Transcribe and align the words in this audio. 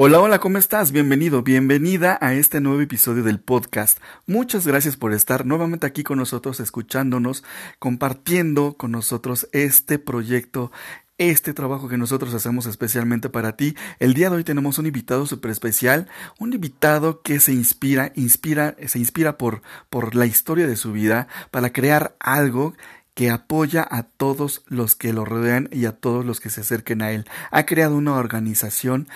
Hola, 0.00 0.20
hola, 0.20 0.38
¿cómo 0.38 0.58
estás? 0.58 0.92
Bienvenido, 0.92 1.42
bienvenida 1.42 2.18
a 2.20 2.32
este 2.32 2.60
nuevo 2.60 2.80
episodio 2.80 3.24
del 3.24 3.40
podcast. 3.40 3.98
Muchas 4.28 4.64
gracias 4.64 4.96
por 4.96 5.12
estar 5.12 5.44
nuevamente 5.44 5.88
aquí 5.88 6.04
con 6.04 6.18
nosotros, 6.18 6.60
escuchándonos, 6.60 7.42
compartiendo 7.80 8.74
con 8.74 8.92
nosotros 8.92 9.48
este 9.50 9.98
proyecto 9.98 10.70
este 11.18 11.52
trabajo 11.52 11.88
que 11.88 11.98
nosotros 11.98 12.32
hacemos 12.32 12.66
especialmente 12.66 13.28
para 13.28 13.56
ti. 13.56 13.74
El 13.98 14.14
día 14.14 14.30
de 14.30 14.36
hoy 14.36 14.44
tenemos 14.44 14.78
un 14.78 14.86
invitado 14.86 15.26
súper 15.26 15.50
especial, 15.50 16.06
un 16.38 16.52
invitado 16.52 17.22
que 17.22 17.40
se 17.40 17.52
inspira, 17.52 18.12
inspira, 18.14 18.76
se 18.86 19.00
inspira 19.00 19.36
por, 19.36 19.62
por 19.90 20.14
la 20.14 20.26
historia 20.26 20.68
de 20.68 20.76
su 20.76 20.92
vida 20.92 21.26
para 21.50 21.72
crear 21.72 22.14
algo 22.20 22.74
que 23.18 23.30
apoya 23.30 23.84
a 23.90 24.04
todos 24.04 24.62
los 24.68 24.94
que 24.94 25.12
lo 25.12 25.24
rodean 25.24 25.68
y 25.72 25.86
a 25.86 25.92
todos 25.92 26.24
los 26.24 26.38
que 26.38 26.50
se 26.50 26.60
acerquen 26.60 27.02
a 27.02 27.10
él. 27.10 27.26
Ha 27.50 27.66
creado 27.66 27.96
una 27.96 28.14
organización 28.14 29.08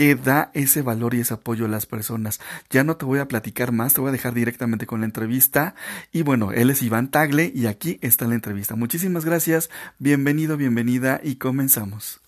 que 0.00 0.14
da 0.14 0.50
ese 0.54 0.80
valor 0.80 1.12
y 1.12 1.20
ese 1.20 1.34
apoyo 1.34 1.66
a 1.66 1.68
las 1.68 1.84
personas. 1.84 2.40
Ya 2.70 2.84
no 2.84 2.96
te 2.96 3.04
voy 3.04 3.18
a 3.18 3.28
platicar 3.28 3.70
más, 3.70 3.92
te 3.92 4.00
voy 4.00 4.08
a 4.08 4.12
dejar 4.12 4.32
directamente 4.32 4.86
con 4.86 5.00
la 5.00 5.04
entrevista. 5.04 5.74
Y 6.10 6.22
bueno, 6.22 6.52
él 6.52 6.70
es 6.70 6.80
Iván 6.80 7.10
Tagle 7.10 7.52
y 7.54 7.66
aquí 7.66 7.98
está 8.00 8.26
la 8.26 8.34
entrevista. 8.34 8.76
Muchísimas 8.76 9.26
gracias, 9.26 9.68
bienvenido, 9.98 10.56
bienvenida 10.56 11.20
y 11.22 11.34
comenzamos. 11.34 12.22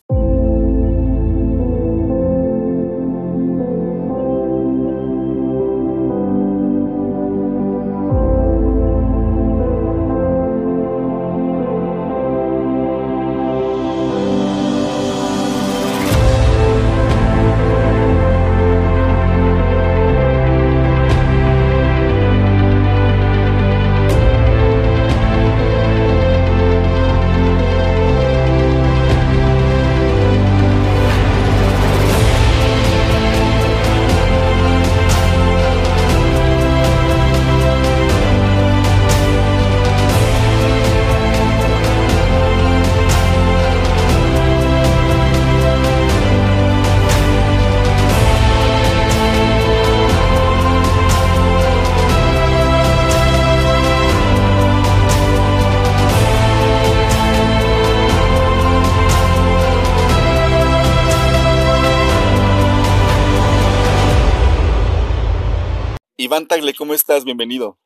Iván 66.33 66.47
Tagle, 66.47 66.73
¿cómo 66.73 66.95
estás? 66.95 67.25
Bienvenido. 67.25 67.79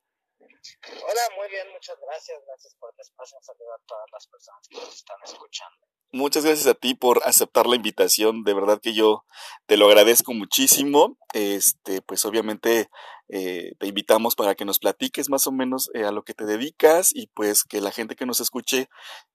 Hola, 1.02 1.20
muy 1.36 1.48
bien, 1.48 1.66
muchas 1.72 1.96
gracias. 2.00 2.38
Gracias 2.46 2.76
por 2.78 2.94
el 2.94 3.00
espacio. 3.00 3.36
Saludos 3.42 3.74
a 3.74 3.84
todas 3.88 4.06
las 4.12 4.26
personas 4.28 4.68
que 4.68 4.76
nos 4.76 4.94
están 4.94 5.16
escuchando. 5.24 5.76
Muchas 6.12 6.44
gracias 6.44 6.68
a 6.68 6.74
ti 6.74 6.94
por 6.94 7.22
aceptar 7.24 7.66
la 7.66 7.74
invitación. 7.74 8.44
De 8.44 8.54
verdad 8.54 8.80
que 8.80 8.94
yo 8.94 9.24
te 9.66 9.76
lo 9.76 9.86
agradezco 9.86 10.32
muchísimo. 10.32 11.18
Este, 11.34 12.02
pues 12.02 12.24
obviamente 12.24 12.88
eh, 13.30 13.72
te 13.80 13.88
invitamos 13.88 14.36
para 14.36 14.54
que 14.54 14.64
nos 14.64 14.78
platiques 14.78 15.28
más 15.28 15.48
o 15.48 15.50
menos 15.50 15.90
eh, 15.94 16.04
a 16.04 16.12
lo 16.12 16.22
que 16.22 16.32
te 16.32 16.44
dedicas 16.44 17.10
y 17.12 17.26
pues 17.26 17.64
que 17.64 17.80
la 17.80 17.90
gente 17.90 18.14
que 18.14 18.26
nos 18.26 18.38
escuche 18.38 18.88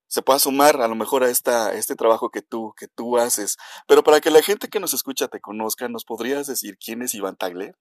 se 0.07 0.21
pueda 0.21 0.39
sumar 0.39 0.81
a 0.81 0.87
lo 0.87 0.95
mejor 0.95 1.25
a 1.25 1.29
esta, 1.29 1.73
este 1.73 1.97
trabajo 1.97 2.29
que 2.29 2.41
tú, 2.41 2.73
que 2.77 2.87
tú 2.87 3.17
haces. 3.17 3.57
Pero 3.89 4.03
para 4.03 4.21
que 4.21 4.31
la 4.31 4.41
gente 4.41 4.69
que 4.69 4.79
nos 4.79 4.93
escucha 4.93 5.27
te 5.27 5.41
conozca, 5.41 5.89
¿nos 5.89 6.05
podrías 6.05 6.47
decir 6.47 6.77
quién 6.77 7.01
es 7.01 7.13
Iván 7.13 7.35
Tagle? 7.35 7.73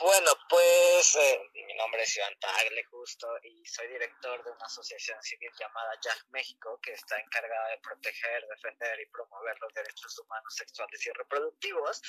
Bueno, 0.00 0.30
pues 0.48 1.16
eh, 1.16 1.40
mi 1.54 1.74
nombre 1.74 2.02
es 2.04 2.16
Iván 2.16 2.38
Tagle 2.38 2.84
justo 2.84 3.26
y 3.42 3.66
soy 3.66 3.88
director 3.88 4.44
de 4.44 4.52
una 4.52 4.64
asociación 4.64 5.20
civil 5.20 5.50
llamada 5.58 5.90
Jack 6.00 6.24
México 6.30 6.78
que 6.80 6.92
está 6.92 7.18
encargada 7.18 7.70
de 7.70 7.78
proteger, 7.78 8.46
defender 8.46 9.00
y 9.00 9.06
promover 9.06 9.58
los 9.60 9.74
derechos 9.74 10.16
humanos 10.20 10.54
sexuales 10.54 11.04
y 11.04 11.10
reproductivos 11.10 12.00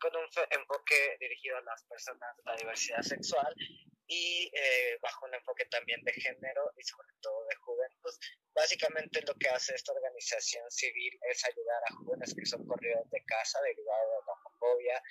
con 0.00 0.14
un 0.14 0.28
enfoque 0.50 1.16
dirigido 1.18 1.56
a 1.56 1.62
las 1.62 1.82
personas 1.82 2.36
de 2.36 2.42
la 2.44 2.54
diversidad 2.54 3.02
sexual 3.02 3.52
y 4.06 4.48
eh, 4.54 4.98
bajo 5.02 5.26
un 5.26 5.34
enfoque 5.34 5.64
también 5.64 6.00
de 6.04 6.12
género 6.12 6.70
y 6.76 6.84
sobre 6.84 7.08
todo 7.20 7.44
de 7.46 7.56
juventud. 7.56 8.14
Básicamente 8.54 9.20
lo 9.22 9.34
que 9.34 9.48
hace 9.48 9.74
esta 9.74 9.92
organización 9.92 10.70
civil 10.70 11.18
es 11.28 11.44
ayudar 11.44 11.82
a 11.88 11.94
jóvenes 11.94 12.34
que 12.38 12.46
son 12.46 12.64
corridos 12.68 13.10
de 13.10 13.24
casa 13.24 13.60
derivado 13.62 14.10
de 14.12 14.26
la 14.26 14.32
homofobia 14.32 15.02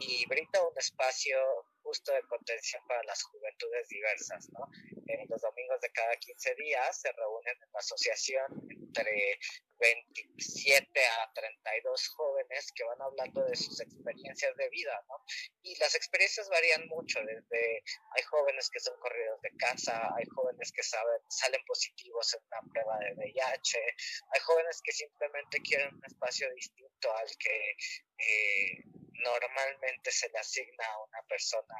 y 0.00 0.26
brinda 0.26 0.66
un 0.66 0.76
espacio 0.76 1.38
justo 1.86 2.12
de 2.12 2.22
contención 2.22 2.82
para 2.88 3.02
las 3.04 3.22
juventudes 3.22 3.88
diversas. 3.88 4.48
¿no? 4.50 4.68
Eh, 5.06 5.24
los 5.28 5.40
domingos 5.40 5.80
de 5.80 5.90
cada 5.90 6.16
15 6.16 6.54
días 6.56 7.00
se 7.00 7.12
reúnen 7.12 7.54
en 7.62 7.72
la 7.72 7.78
asociación 7.78 8.46
entre 8.70 9.38
27 9.78 10.88
a 11.06 11.32
32 11.32 12.08
jóvenes 12.08 12.72
que 12.74 12.84
van 12.84 13.00
hablando 13.02 13.44
de 13.44 13.54
sus 13.54 13.80
experiencias 13.80 14.56
de 14.56 14.68
vida, 14.70 15.04
¿no? 15.08 15.14
Y 15.62 15.76
las 15.78 15.94
experiencias 15.94 16.48
varían 16.48 16.88
mucho, 16.88 17.20
desde 17.20 17.82
hay 18.16 18.22
jóvenes 18.24 18.70
que 18.70 18.80
son 18.80 18.98
corridos 18.98 19.40
de 19.42 19.50
casa, 19.58 20.08
hay 20.16 20.24
jóvenes 20.34 20.72
que 20.72 20.82
saben, 20.82 21.20
salen 21.28 21.60
positivos 21.66 22.34
en 22.34 22.40
una 22.46 22.72
prueba 22.72 22.98
de 23.00 23.12
VIH, 23.14 23.78
hay 24.32 24.40
jóvenes 24.40 24.80
que 24.82 24.92
simplemente 24.92 25.60
quieren 25.60 25.94
un 25.94 26.04
espacio 26.04 26.52
distinto 26.54 27.14
al 27.14 27.28
que 27.38 27.76
eh, 28.18 28.82
normalmente 29.22 30.10
se 30.10 30.28
le 30.30 30.38
asigna 30.38 30.86
a 30.86 31.04
una 31.04 31.22
persona 31.22 31.76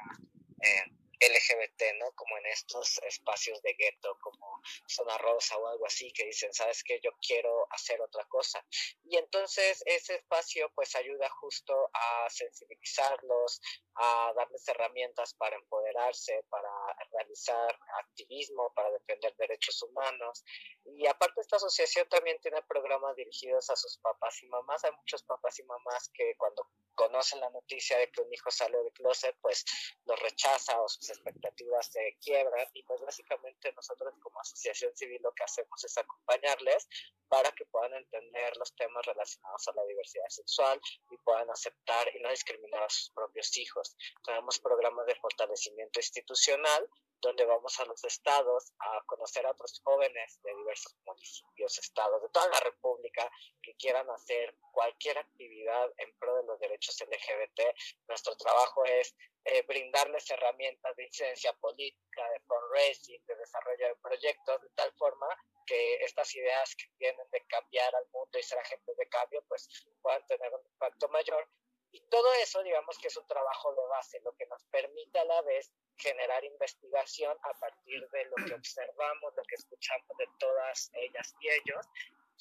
eh, 0.61 0.85
LGBT, 1.19 1.97
¿no? 1.99 2.11
Como 2.13 2.37
en 2.37 2.45
estos 2.47 2.99
espacios 3.03 3.61
de 3.63 3.73
gueto, 3.73 4.17
como 4.21 4.61
Zona 4.87 5.17
Rosa 5.17 5.57
o 5.57 5.67
algo 5.67 5.85
así, 5.85 6.11
que 6.13 6.25
dicen, 6.25 6.53
¿sabes 6.53 6.83
qué? 6.83 6.99
Yo 7.03 7.11
quiero 7.25 7.67
hacer 7.71 7.99
otra 8.01 8.25
cosa. 8.25 8.63
Y 9.03 9.17
entonces 9.17 9.81
ese 9.85 10.15
espacio 10.15 10.71
pues 10.75 10.95
ayuda 10.95 11.29
justo 11.29 11.89
a 11.93 12.29
sensibilizarlos, 12.29 13.61
a 13.95 14.33
darles 14.35 14.67
herramientas 14.67 15.33
para 15.33 15.55
empoderarse, 15.55 16.43
para 16.49 16.69
realizar 17.11 17.79
activismo, 17.99 18.71
para 18.75 18.91
defender 18.91 19.35
derechos 19.37 19.81
humanos. 19.83 20.43
Y 20.85 21.07
aparte 21.07 21.41
esta 21.41 21.57
asociación 21.57 22.07
también 22.09 22.39
tiene 22.41 22.61
programas 22.63 23.15
dirigidos 23.15 23.69
a 23.69 23.75
sus 23.75 23.97
papás 23.99 24.41
y 24.43 24.47
mamás. 24.47 24.83
Hay 24.83 24.91
muchos 24.91 25.23
papás 25.23 25.59
y 25.59 25.63
mamás 25.63 26.09
que 26.13 26.35
cuando 26.37 26.67
conocen 26.95 27.39
la 27.39 27.49
noticia 27.51 27.97
de 27.99 28.09
que 28.11 28.21
un 28.21 28.33
hijo 28.33 28.49
sale 28.49 28.77
del 28.77 28.91
closet, 28.93 29.35
pues 29.41 29.63
lo 30.05 30.15
rechaza 30.15 30.81
o 30.81 30.87
sus 30.89 31.09
expectativas 31.09 31.87
se 31.91 32.17
quiebran. 32.21 32.67
Y 32.73 32.83
pues 32.83 33.01
básicamente 33.01 33.71
nosotros 33.73 34.13
como 34.21 34.39
asociación 34.39 34.95
civil 34.95 35.21
lo 35.21 35.31
que 35.33 35.43
hacemos 35.43 35.83
es 35.83 35.97
acompañarles 35.97 36.87
para 37.27 37.51
que 37.51 37.65
puedan 37.65 37.93
entender 37.93 38.55
los 38.57 38.73
temas 38.75 39.05
relacionados 39.05 39.67
a 39.67 39.73
la 39.73 39.85
diversidad 39.85 40.29
sexual 40.29 40.79
y 41.11 41.17
puedan 41.17 41.49
aceptar 41.49 42.15
y 42.15 42.19
no 42.21 42.29
discriminar 42.29 42.83
a 42.83 42.89
sus 42.89 43.11
propios 43.11 43.55
hijos. 43.57 43.95
Tenemos 44.23 44.59
programas 44.59 45.05
de 45.05 45.15
fortalecimiento 45.15 45.99
institucional 45.99 46.86
donde 47.21 47.45
vamos 47.45 47.79
a 47.79 47.85
los 47.85 48.03
estados 48.03 48.71
a 48.79 49.01
conocer 49.05 49.45
a 49.45 49.51
otros 49.51 49.81
jóvenes 49.83 50.39
de 50.43 50.55
diversos 50.55 50.95
municipios, 51.05 51.77
estados, 51.79 52.21
de 52.21 52.29
toda 52.29 52.47
la 52.49 52.59
República 52.59 53.29
que 53.61 53.75
quieran 53.75 54.09
hacer 54.11 54.55
cualquier 54.71 55.17
actividad 55.17 55.91
en 55.97 56.13
pro 56.19 56.35
de 56.35 56.43
los 56.43 56.59
derechos 56.59 56.99
LGBT. 57.01 57.75
Nuestro 58.07 58.35
trabajo 58.37 58.85
es 58.85 59.15
eh, 59.45 59.63
brindarles 59.67 60.29
herramientas 60.29 60.95
de 60.95 61.05
incidencia 61.05 61.53
política, 61.53 62.29
de 62.29 62.39
fundraising, 62.41 63.25
de 63.25 63.35
desarrollo 63.35 63.87
de 63.87 63.95
proyectos, 63.95 64.61
de 64.61 64.69
tal 64.75 64.93
forma 64.93 65.27
que 65.65 65.95
estas 66.03 66.33
ideas 66.35 66.75
que 66.75 66.85
tienen 66.97 67.27
de 67.31 67.45
cambiar 67.47 67.93
al 67.95 68.05
mundo 68.11 68.37
y 68.37 68.43
ser 68.43 68.59
agentes 68.59 68.95
de 68.95 69.07
cambio, 69.09 69.43
pues 69.47 69.67
puedan 70.01 70.25
tener 70.27 70.53
un 70.53 70.65
impacto 70.65 71.09
mayor. 71.09 71.47
Y 71.91 72.01
todo 72.09 72.31
eso, 72.33 72.61
digamos 72.63 72.97
que 72.99 73.07
es 73.07 73.17
un 73.17 73.27
trabajo 73.27 73.73
de 73.73 73.87
base, 73.87 74.19
lo 74.21 74.33
que 74.35 74.45
nos 74.47 74.63
permite 74.65 75.19
a 75.19 75.25
la 75.25 75.41
vez 75.41 75.71
generar 75.97 76.43
investigación 76.43 77.37
a 77.41 77.53
partir 77.59 78.07
de 78.09 78.25
lo 78.25 78.35
que 78.45 78.53
observamos, 78.53 79.33
lo 79.35 79.43
que 79.43 79.55
escuchamos 79.55 80.17
de 80.17 80.27
todas 80.37 80.91
ellas 80.93 81.35
y 81.39 81.49
ellos, 81.49 81.85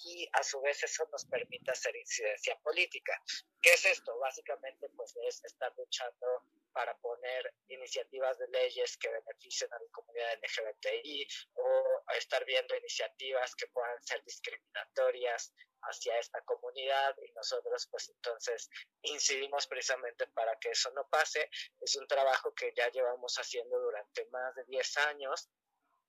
y 0.04 0.28
a 0.32 0.42
su 0.42 0.60
vez 0.60 0.82
eso 0.82 1.06
nos 1.10 1.24
permite 1.26 1.70
hacer 1.70 1.96
incidencia 1.96 2.58
política. 2.60 3.20
¿Qué 3.62 3.70
es 3.72 3.84
esto? 3.86 4.18
Básicamente 4.18 4.88
pues 4.90 5.16
es 5.24 5.42
estar 5.44 5.72
luchando 5.76 6.42
para 6.76 6.94
poner 6.98 7.54
iniciativas 7.68 8.36
de 8.38 8.48
leyes 8.48 8.98
que 8.98 9.08
beneficien 9.08 9.72
a 9.72 9.78
la 9.78 9.88
comunidad 9.90 10.38
LGBTI 10.42 11.26
o 11.54 12.02
estar 12.18 12.44
viendo 12.44 12.76
iniciativas 12.76 13.54
que 13.54 13.66
puedan 13.68 13.98
ser 14.02 14.22
discriminatorias 14.24 15.54
hacia 15.84 16.18
esta 16.18 16.42
comunidad 16.42 17.16
y 17.22 17.32
nosotros 17.32 17.88
pues 17.90 18.10
entonces 18.10 18.68
incidimos 19.00 19.66
precisamente 19.66 20.26
para 20.34 20.54
que 20.58 20.72
eso 20.72 20.90
no 20.90 21.08
pase. 21.08 21.48
Es 21.80 21.96
un 21.96 22.06
trabajo 22.06 22.52
que 22.52 22.74
ya 22.76 22.90
llevamos 22.90 23.34
haciendo 23.36 23.80
durante 23.80 24.26
más 24.26 24.54
de 24.56 24.64
10 24.64 24.98
años 24.98 25.48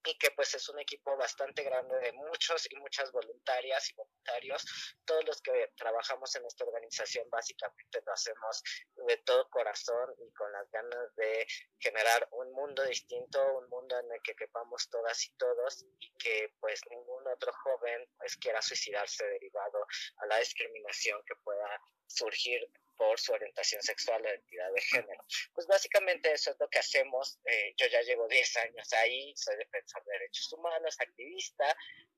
y 0.06 0.18
que 0.18 0.32
pues 0.32 0.54
es 0.54 0.70
un 0.70 0.80
equipo 0.80 1.16
bastante 1.18 1.64
grande 1.64 1.98
de 2.00 2.14
muchos 2.14 2.68
y 2.72 2.76
muchas 2.78 3.12
voluntarias 3.12 3.90
y 3.90 3.96
voluntarios. 3.96 4.66
Todos 5.06 5.26
los 5.26 5.42
que 5.42 5.72
trabajamos 5.76 6.34
en 6.36 6.46
esta 6.46 6.66
organización 6.66 7.30
básicamente 7.30 8.02
lo 8.06 8.14
hacemos 8.14 8.64
de 9.08 9.18
todo 9.18 9.50
corazón 9.50 10.14
y 10.20 10.32
con 10.34 10.52
las 10.52 10.70
ganas 10.72 11.16
de 11.16 11.46
generar 11.80 12.28
un 12.32 12.52
mundo 12.54 12.84
distinto, 12.84 13.58
un 13.58 13.70
mundo 13.70 14.00
en 14.00 14.12
el 14.12 14.22
que 14.22 14.36
quepamos 14.36 14.90
todas 14.90 15.26
y 15.26 15.32
todos 15.38 15.86
y 16.00 16.14
que 16.18 16.54
pues 16.60 16.82
ningún 16.90 17.28
otro 17.28 17.52
joven 17.64 18.08
pues 18.18 18.38
quiera 18.38 18.62
suicidarse 18.62 19.26
derivado 19.26 19.86
a 20.18 20.26
la 20.28 20.38
discriminación 20.40 21.22
que 21.26 21.36
pueda 21.44 21.82
surgir 22.08 22.70
por 23.08 23.20
su 23.20 23.32
orientación 23.32 23.82
sexual 23.82 24.26
o 24.26 24.30
identidad 24.30 24.72
de 24.74 24.82
género. 24.82 25.24
Pues 25.54 25.66
básicamente 25.66 26.34
eso 26.34 26.52
es 26.52 26.58
lo 26.60 26.68
que 26.68 26.80
hacemos. 26.80 27.40
Eh, 27.46 27.74
yo 27.78 27.88
ya 27.88 28.02
llevo 28.02 28.28
10 28.28 28.58
años 28.58 28.94
ahí, 28.94 29.34
soy 29.38 29.56
defensor 29.56 30.04
de 30.04 30.12
derechos 30.12 30.52
humanos, 30.52 30.98
activista, 31.00 31.76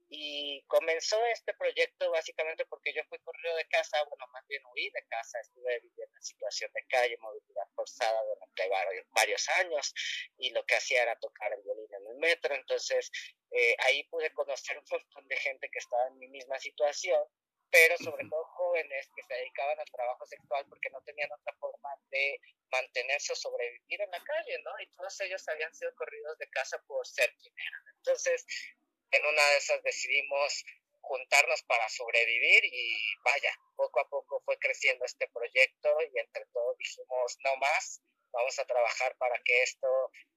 y 0.09 0.63
comenzó 0.63 1.23
este 1.27 1.53
proyecto 1.53 2.09
básicamente 2.09 2.65
porque 2.65 2.91
yo 2.91 3.03
fui 3.07 3.19
corrido 3.19 3.55
de 3.57 3.67
casa, 3.67 4.03
bueno, 4.09 4.25
más 4.33 4.43
bien 4.47 4.63
huí 4.73 4.89
de 4.89 5.03
casa, 5.07 5.39
estuve 5.39 5.79
viviendo 5.81 6.15
en 6.15 6.23
situación 6.23 6.71
de 6.73 6.83
calle, 6.87 7.15
movilidad 7.21 7.67
forzada 7.75 8.19
durante 8.23 8.67
varios, 9.13 9.49
años, 9.59 9.93
y 10.39 10.49
lo 10.49 10.65
que 10.65 10.75
hacía 10.75 11.03
era 11.03 11.15
tocar 11.19 11.53
el 11.53 11.61
violín 11.61 11.93
en 11.93 12.07
el 12.07 12.17
metro, 12.17 12.55
entonces 12.55 13.11
eh, 13.51 13.75
ahí 13.79 14.03
pude 14.05 14.33
conocer 14.33 14.79
un 14.79 14.85
montón 14.89 15.27
de 15.27 15.37
gente 15.37 15.69
que 15.69 15.77
estaba 15.77 16.07
en 16.07 16.17
mi 16.17 16.27
misma 16.27 16.59
situación 16.59 17.23
pero 17.71 17.97
sobre 17.97 18.27
todo 18.27 18.43
jóvenes 18.45 19.09
que 19.15 19.23
se 19.23 19.33
dedicaban 19.33 19.79
al 19.79 19.91
trabajo 19.91 20.25
sexual 20.25 20.65
porque 20.69 20.89
no 20.89 21.01
tenían 21.01 21.31
otra 21.31 21.53
forma 21.59 21.89
de 22.09 22.39
mantenerse 22.71 23.33
o 23.33 23.35
sobrevivir 23.35 24.01
en 24.01 24.11
la 24.11 24.23
calle, 24.23 24.59
¿no? 24.63 24.71
Y 24.79 24.87
todos 24.87 25.19
ellos 25.21 25.47
habían 25.47 25.73
sido 25.73 25.93
corridos 25.95 26.37
de 26.37 26.49
casa 26.49 26.81
por 26.87 27.05
ser 27.07 27.33
quien 27.41 27.53
Entonces, 27.97 28.45
en 29.11 29.25
una 29.25 29.45
de 29.49 29.57
esas 29.57 29.83
decidimos 29.83 30.63
juntarnos 31.01 31.63
para 31.63 31.87
sobrevivir 31.89 32.65
y 32.65 33.15
vaya, 33.23 33.53
poco 33.75 33.99
a 33.99 34.09
poco 34.09 34.41
fue 34.45 34.57
creciendo 34.59 35.05
este 35.05 35.27
proyecto 35.29 35.89
y 36.13 36.19
entre 36.19 36.45
todos 36.47 36.77
dijimos, 36.77 37.37
no 37.43 37.55
más, 37.57 38.01
vamos 38.31 38.57
a 38.59 38.65
trabajar 38.65 39.15
para 39.17 39.39
que 39.43 39.63
esto 39.63 39.87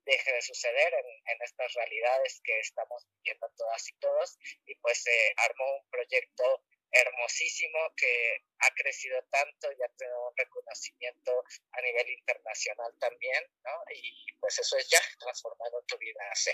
deje 0.05 0.32
de 0.32 0.43
suceder 0.43 0.94
en, 0.94 1.32
en 1.32 1.43
estas 1.43 1.73
realidades 1.75 2.40
que 2.43 2.58
estamos 2.61 3.06
viviendo 3.17 3.49
todas 3.56 3.88
y 3.88 3.94
todos 3.99 4.38
y 4.67 4.75
pues 4.76 5.02
se 5.02 5.34
armó 5.37 5.76
un 5.76 5.90
proyecto 5.90 6.62
hermosísimo 6.93 7.79
que 7.97 8.44
ha 8.61 8.71
crecido 8.75 9.23
tanto 9.31 9.73
y 9.73 9.83
ha 9.83 9.89
tenido 9.97 10.29
un 10.29 10.37
reconocimiento 10.37 11.44
a 11.73 11.81
nivel 11.81 12.11
internacional 12.11 12.93
también, 12.99 13.44
¿no? 13.65 13.85
Y 13.94 14.33
pues 14.39 14.59
eso 14.59 14.77
es 14.77 14.89
ya 14.89 15.00
transformando 15.19 15.83
tu 15.87 15.99
vida 15.99 16.21
así. 16.31 16.50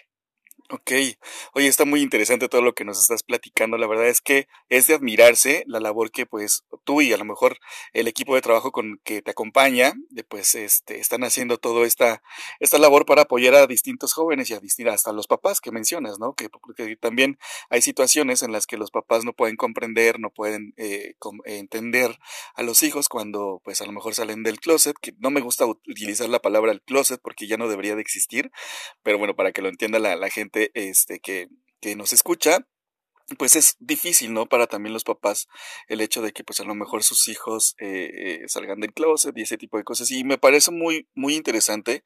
Ok, 0.71 0.93
oye, 1.55 1.67
está 1.67 1.87
muy 1.87 2.03
interesante 2.03 2.47
todo 2.47 2.61
lo 2.61 2.75
que 2.75 2.85
nos 2.85 3.01
estás 3.01 3.23
platicando. 3.23 3.79
La 3.79 3.87
verdad 3.87 4.09
es 4.09 4.21
que 4.21 4.49
es 4.69 4.87
de 4.87 4.93
admirarse 4.93 5.65
la 5.67 5.81
labor 5.81 6.11
que 6.11 6.27
pues 6.27 6.65
tú 6.85 7.01
y 7.01 7.11
a 7.15 7.17
lo 7.17 7.25
mejor 7.25 7.57
el 7.95 8.07
equipo 8.07 8.35
de 8.35 8.43
trabajo 8.43 8.71
con 8.71 9.01
que 9.03 9.23
te 9.23 9.31
acompaña, 9.31 9.95
pues 10.29 10.55
este, 10.55 10.99
están 11.01 11.25
haciendo 11.25 11.57
toda 11.57 11.87
esta, 11.87 12.23
esta 12.61 12.77
labor 12.77 13.07
para 13.07 13.23
apoyar 13.23 13.55
a 13.55 13.67
distintos 13.67 14.13
jóvenes 14.13 14.51
y 14.51 14.55
a 14.55 14.61
distintos, 14.61 14.93
hasta 14.93 15.11
los 15.13 15.27
papás 15.27 15.63
que 15.63 15.73
mencionas, 15.73 16.19
¿no? 16.19 16.35
Que, 16.35 16.51
también 17.01 17.39
hay 17.71 17.81
situaciones 17.81 18.43
en 18.43 18.53
las 18.53 18.67
que 18.67 18.77
los 18.77 18.91
papás 18.91 19.25
no 19.25 19.33
pueden 19.33 19.57
comprender, 19.57 20.21
no 20.21 20.29
pueden 20.29 20.75
eh, 20.77 21.15
entender 21.47 22.19
a 22.55 22.63
los 22.63 22.83
hijos 22.83 23.09
cuando 23.09 23.63
pues 23.65 23.81
a 23.81 23.87
lo 23.87 23.93
mejor 23.93 24.15
salen 24.15 24.43
del 24.43 24.61
closet, 24.61 24.97
que 25.01 25.15
no 25.19 25.31
me 25.31 25.41
gusta 25.41 25.65
utilizar 25.65 26.29
la 26.29 26.41
palabra 26.41 26.73
el 26.73 26.83
closet 26.83 27.23
porque 27.23 27.47
ya 27.47 27.57
no 27.57 27.69
debería 27.69 27.95
de 27.95 28.03
existir, 28.03 28.51
pero 29.03 29.17
bueno, 29.17 29.35
para 29.35 29.53
que 29.53 29.63
lo 29.63 29.71
entienda 29.71 29.99
la, 29.99 30.15
la 30.17 30.29
gente 30.29 30.58
este, 30.75 31.21
que, 31.21 31.49
que 31.81 31.97
nos 31.97 32.13
escucha, 32.13 32.67
pues 33.37 33.57
es 33.57 33.77
difícil, 33.79 34.33
¿no? 34.33 34.47
Para 34.47 34.67
también 34.67 34.95
los 34.95 35.05
papás 35.05 35.49
el 35.89 36.01
hecho 36.01 36.23
de 36.23 36.33
que 36.33 36.45
pues 36.45 36.61
a 36.61 36.65
lo 36.65 36.75
mejor 36.75 37.03
sus 37.03 37.29
hijos 37.29 37.75
eh, 37.79 38.11
eh, 38.15 38.49
salgan 38.49 38.81
del 38.81 38.95
closet 38.95 39.37
y 39.37 39.43
ese 39.43 39.59
tipo 39.59 39.77
de 39.77 39.85
cosas. 39.85 40.11
Y 40.11 40.25
me 40.25 40.39
parece 40.39 40.71
muy, 40.71 41.09
muy 41.15 41.35
interesante 41.35 42.05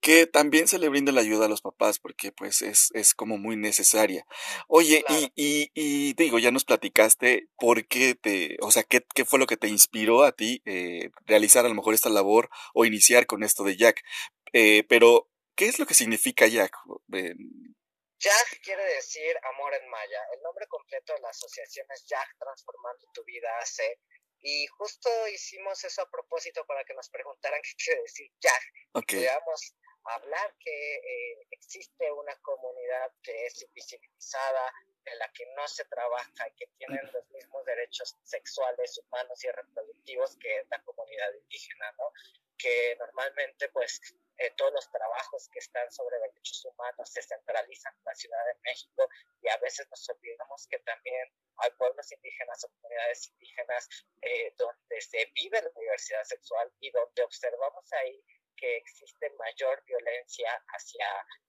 que 0.00 0.26
también 0.26 0.66
se 0.66 0.80
le 0.80 0.88
brinde 0.88 1.12
la 1.12 1.20
ayuda 1.20 1.46
a 1.46 1.48
los 1.48 1.62
papás 1.62 2.00
porque 2.00 2.32
pues 2.32 2.60
es, 2.60 2.90
es 2.92 3.14
como 3.14 3.38
muy 3.38 3.56
necesaria. 3.56 4.26
Oye, 4.68 5.04
y, 5.08 5.32
y, 5.36 5.70
y, 5.74 6.12
digo, 6.14 6.40
ya 6.40 6.50
nos 6.50 6.64
platicaste 6.64 7.48
por 7.56 7.86
qué 7.86 8.16
te, 8.16 8.56
o 8.60 8.72
sea, 8.72 8.82
qué, 8.82 9.06
qué 9.14 9.24
fue 9.24 9.38
lo 9.38 9.46
que 9.46 9.56
te 9.56 9.68
inspiró 9.68 10.24
a 10.24 10.32
ti 10.32 10.60
eh, 10.64 11.10
realizar 11.24 11.64
a 11.64 11.68
lo 11.68 11.74
mejor 11.76 11.94
esta 11.94 12.10
labor 12.10 12.50
o 12.74 12.84
iniciar 12.84 13.26
con 13.26 13.44
esto 13.44 13.62
de 13.64 13.76
Jack. 13.76 14.02
pero, 14.88 15.28
¿qué 15.56 15.66
es 15.66 15.78
lo 15.78 15.86
que 15.86 15.94
significa 15.94 16.46
Jack? 16.46 16.76
Jack 18.18 18.60
quiere 18.62 18.84
decir 18.94 19.36
amor 19.54 19.74
en 19.74 19.88
maya. 19.88 20.20
El 20.34 20.42
nombre 20.42 20.66
completo 20.68 21.12
de 21.14 21.20
la 21.20 21.30
asociación 21.30 21.86
es 21.90 22.04
Jack 22.06 22.36
Transformando 22.38 23.06
tu 23.12 23.24
Vida 23.24 23.48
AC. 23.58 23.98
Y 24.44 24.66
justo 24.66 25.08
hicimos 25.28 25.82
eso 25.84 26.02
a 26.02 26.10
propósito 26.10 26.64
para 26.66 26.84
que 26.84 26.94
nos 26.94 27.08
preguntaran 27.10 27.60
qué 27.62 27.72
quiere 27.84 28.02
decir 28.02 28.30
Jack. 28.40 28.62
Okay. 28.94 29.26
hablar 30.04 30.54
que 30.58 30.94
eh, 30.96 31.46
existe 31.50 32.10
una 32.10 32.34
comunidad 32.42 33.12
que 33.22 33.46
es 33.46 33.62
invisibilizada, 33.62 34.72
en 35.04 35.18
la 35.18 35.28
que 35.32 35.44
no 35.56 35.66
se 35.68 35.84
trabaja 35.86 36.48
y 36.48 36.54
que 36.56 36.66
tienen 36.78 37.04
los 37.12 37.28
mismos 37.30 37.64
derechos 37.64 38.16
sexuales, 38.22 38.98
humanos 38.98 39.42
y 39.44 39.50
reproductivos 39.50 40.36
que 40.36 40.64
la 40.70 40.82
comunidad 40.82 41.32
indígena, 41.34 41.92
¿no? 41.98 42.12
Que 42.62 42.96
normalmente, 42.96 43.68
pues, 43.70 44.00
eh, 44.38 44.50
todos 44.56 44.72
los 44.72 44.90
trabajos 44.90 45.48
que 45.52 45.58
están 45.58 45.90
sobre 45.90 46.18
derechos 46.18 46.64
humanos 46.64 47.10
se 47.10 47.22
centralizan 47.22 47.92
en 47.96 48.04
la 48.04 48.14
Ciudad 48.14 48.44
de 48.46 48.60
México 48.62 49.08
y 49.40 49.48
a 49.48 49.56
veces 49.58 49.86
nos 49.90 50.08
olvidamos 50.10 50.66
que 50.68 50.78
también 50.80 51.28
hay 51.58 51.70
pueblos 51.72 52.10
indígenas 52.12 52.64
o 52.64 52.68
comunidades 52.68 53.28
indígenas 53.28 53.88
eh, 54.22 54.54
donde 54.56 55.00
se 55.00 55.26
vive 55.34 55.60
la 55.60 55.70
diversidad 55.78 56.24
sexual 56.24 56.72
y 56.80 56.90
donde 56.92 57.22
observamos 57.22 57.92
ahí 57.92 58.24
que 58.56 58.76
existe 58.76 59.28
mayor 59.30 59.82
violencia 59.84 60.62
hacia 60.68 61.06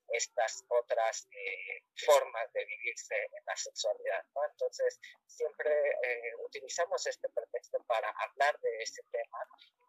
estas 0.10 0.66
otras 0.70 1.28
eh, 1.32 1.84
formas 1.96 2.52
de 2.54 2.66
vivirse 2.66 3.16
en 3.16 3.46
la 3.46 3.56
sexualidad. 3.56 4.26
¿no? 4.36 4.46
Entonces, 4.46 5.00
siempre 5.28 5.74
utilizamos 6.46 7.06
este 7.08 7.30
pretexto 7.30 7.84
para 7.86 8.10
hablar 8.10 8.60
de 8.60 8.84
ese 8.84 9.04
tema 9.12 9.40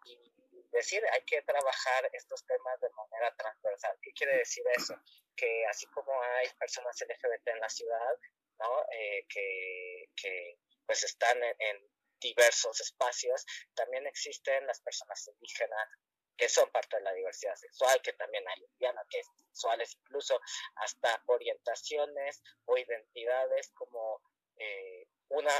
y 0.04 0.43
decir, 0.74 1.02
hay 1.12 1.22
que 1.24 1.42
trabajar 1.42 2.10
estos 2.12 2.44
temas 2.46 2.80
de 2.80 2.90
manera 2.90 3.34
transversal. 3.36 3.96
¿Qué 4.02 4.12
quiere 4.12 4.36
decir 4.38 4.64
eso? 4.76 4.94
Que 5.36 5.64
así 5.66 5.86
como 5.86 6.12
hay 6.22 6.48
personas 6.58 6.96
LGBT 7.00 7.48
en 7.48 7.60
la 7.60 7.68
ciudad, 7.68 8.18
¿no? 8.58 8.84
Eh, 8.92 9.26
que, 9.28 10.10
que, 10.16 10.58
pues 10.86 11.02
están 11.04 11.42
en, 11.42 11.90
diversos 12.20 12.80
espacios, 12.80 13.44
también 13.74 14.06
existen 14.06 14.66
las 14.66 14.80
personas 14.80 15.28
indígenas 15.28 15.88
que 16.36 16.48
son 16.48 16.70
parte 16.70 16.96
de 16.96 17.02
la 17.02 17.12
diversidad 17.12 17.54
sexual, 17.54 18.00
que 18.02 18.14
también 18.14 18.42
hay 18.48 18.60
lesbianas, 18.60 19.06
que 19.10 19.22
sexuales, 19.22 19.94
incluso 20.00 20.40
hasta 20.76 21.22
orientaciones 21.26 22.42
o 22.64 22.78
identidades 22.78 23.70
como 23.72 24.22
eh, 24.56 25.06
una 25.28 25.52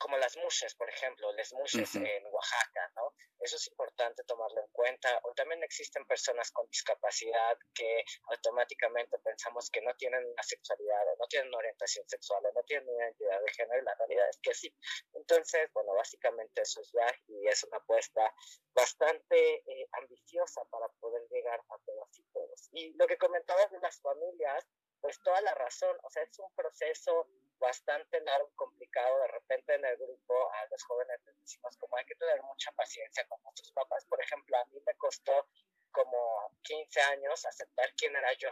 como 0.00 0.16
las 0.16 0.36
mushes, 0.38 0.74
por 0.74 0.88
ejemplo, 0.88 1.30
las 1.32 1.52
mushes 1.52 1.94
en 1.94 2.26
Oaxaca, 2.32 2.90
¿no? 2.96 3.14
Eso 3.38 3.56
es 3.56 3.68
importante 3.68 4.24
tomarlo 4.24 4.60
en 4.60 4.68
cuenta. 4.72 5.20
O 5.24 5.32
también 5.34 5.62
existen 5.62 6.04
personas 6.06 6.50
con 6.50 6.66
discapacidad 6.68 7.56
que 7.74 8.04
automáticamente 8.28 9.18
pensamos 9.18 9.70
que 9.70 9.82
no 9.82 9.94
tienen 9.96 10.24
una 10.24 10.42
sexualidad, 10.42 11.06
o 11.12 11.16
no 11.18 11.26
tienen 11.26 11.48
una 11.48 11.58
orientación 11.58 12.08
sexual, 12.08 12.44
o 12.46 12.52
no 12.52 12.62
tienen 12.64 12.88
una 12.88 13.04
identidad 13.04 13.40
de 13.40 13.52
género, 13.52 13.80
y 13.80 13.84
la 13.84 13.94
realidad 13.94 14.28
es 14.30 14.38
que 14.42 14.54
sí. 14.54 14.74
Entonces, 15.12 15.70
bueno, 15.74 15.94
básicamente 15.94 16.62
eso 16.62 16.80
es 16.80 16.90
ya, 16.92 17.06
y 17.28 17.46
es 17.46 17.62
una 17.64 17.76
apuesta 17.76 18.34
bastante 18.74 19.62
eh, 19.66 19.88
ambiciosa 19.92 20.62
para 20.70 20.88
poder 21.00 21.22
llegar 21.30 21.60
a 21.68 21.78
todos 21.84 22.18
y 22.18 22.24
todos. 22.32 22.68
Y 22.72 22.94
lo 22.94 23.06
que 23.06 23.18
comentabas 23.18 23.70
de 23.70 23.80
las 23.80 24.00
familias, 24.00 24.66
pues 25.00 25.20
toda 25.22 25.40
la 25.40 25.54
razón, 25.54 25.96
o 26.02 26.10
sea, 26.10 26.22
es 26.22 26.38
un 26.38 26.52
proceso 26.54 27.28
bastante 27.58 28.20
largo, 28.20 28.50
complicado. 28.56 29.20
De 29.20 29.28
repente 29.28 29.74
en 29.74 29.84
el 29.84 29.96
grupo 29.96 30.52
a 30.52 30.66
los 30.66 30.82
jóvenes 30.84 31.20
les 31.26 31.38
decimos 31.40 31.76
como 31.76 31.96
hay 31.96 32.04
que 32.06 32.16
tener 32.16 32.42
mucha 32.42 32.72
paciencia 32.72 33.24
con 33.28 33.40
nuestros 33.42 33.70
papás. 33.72 34.04
Por 34.06 34.20
ejemplo, 34.22 34.56
a 34.56 34.64
mí 34.66 34.80
me 34.86 34.94
costó 34.96 35.48
como 35.92 36.56
15 36.62 37.00
años 37.02 37.44
aceptar 37.46 37.92
quién 37.96 38.16
era 38.16 38.32
yo. 38.34 38.50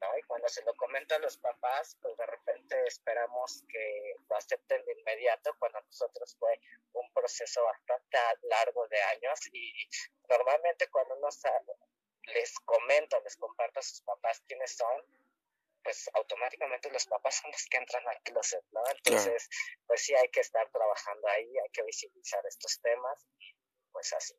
¿no? 0.00 0.18
Y 0.18 0.22
cuando 0.22 0.48
se 0.48 0.62
lo 0.64 0.74
comenta 0.74 1.16
a 1.16 1.20
los 1.20 1.36
papás, 1.38 1.96
pues 2.00 2.16
de 2.16 2.26
repente 2.26 2.76
esperamos 2.86 3.64
que 3.68 4.14
lo 4.28 4.36
acepten 4.36 4.84
de 4.84 4.92
inmediato, 4.98 5.54
cuando 5.58 5.80
nosotros 5.80 6.36
fue 6.38 6.60
un 6.94 7.12
proceso 7.12 7.62
bastante 7.64 8.18
largo 8.42 8.86
de 8.88 9.00
años 9.00 9.38
y 9.52 9.72
normalmente 10.28 10.88
cuando 10.90 11.16
uno 11.16 11.28
les 12.34 12.58
comenta, 12.60 13.20
les 13.20 13.36
comparto 13.36 13.80
a 13.80 13.82
sus 13.82 14.02
papás 14.02 14.42
quiénes 14.46 14.76
son, 14.76 15.04
pues 15.82 16.08
automáticamente 16.14 16.90
los 16.90 17.06
papás 17.06 17.40
son 17.40 17.50
los 17.50 17.66
que 17.66 17.78
entran 17.78 18.06
al 18.08 18.20
closet, 18.22 18.64
¿no? 18.72 18.80
Entonces, 18.96 19.48
pues 19.86 20.02
sí 20.02 20.14
hay 20.14 20.28
que 20.30 20.40
estar 20.40 20.68
trabajando 20.70 21.28
ahí, 21.28 21.48
hay 21.58 21.70
que 21.72 21.82
visibilizar 21.82 22.40
estos 22.46 22.80
temas, 22.80 23.26
pues 23.92 24.12
así. 24.12 24.34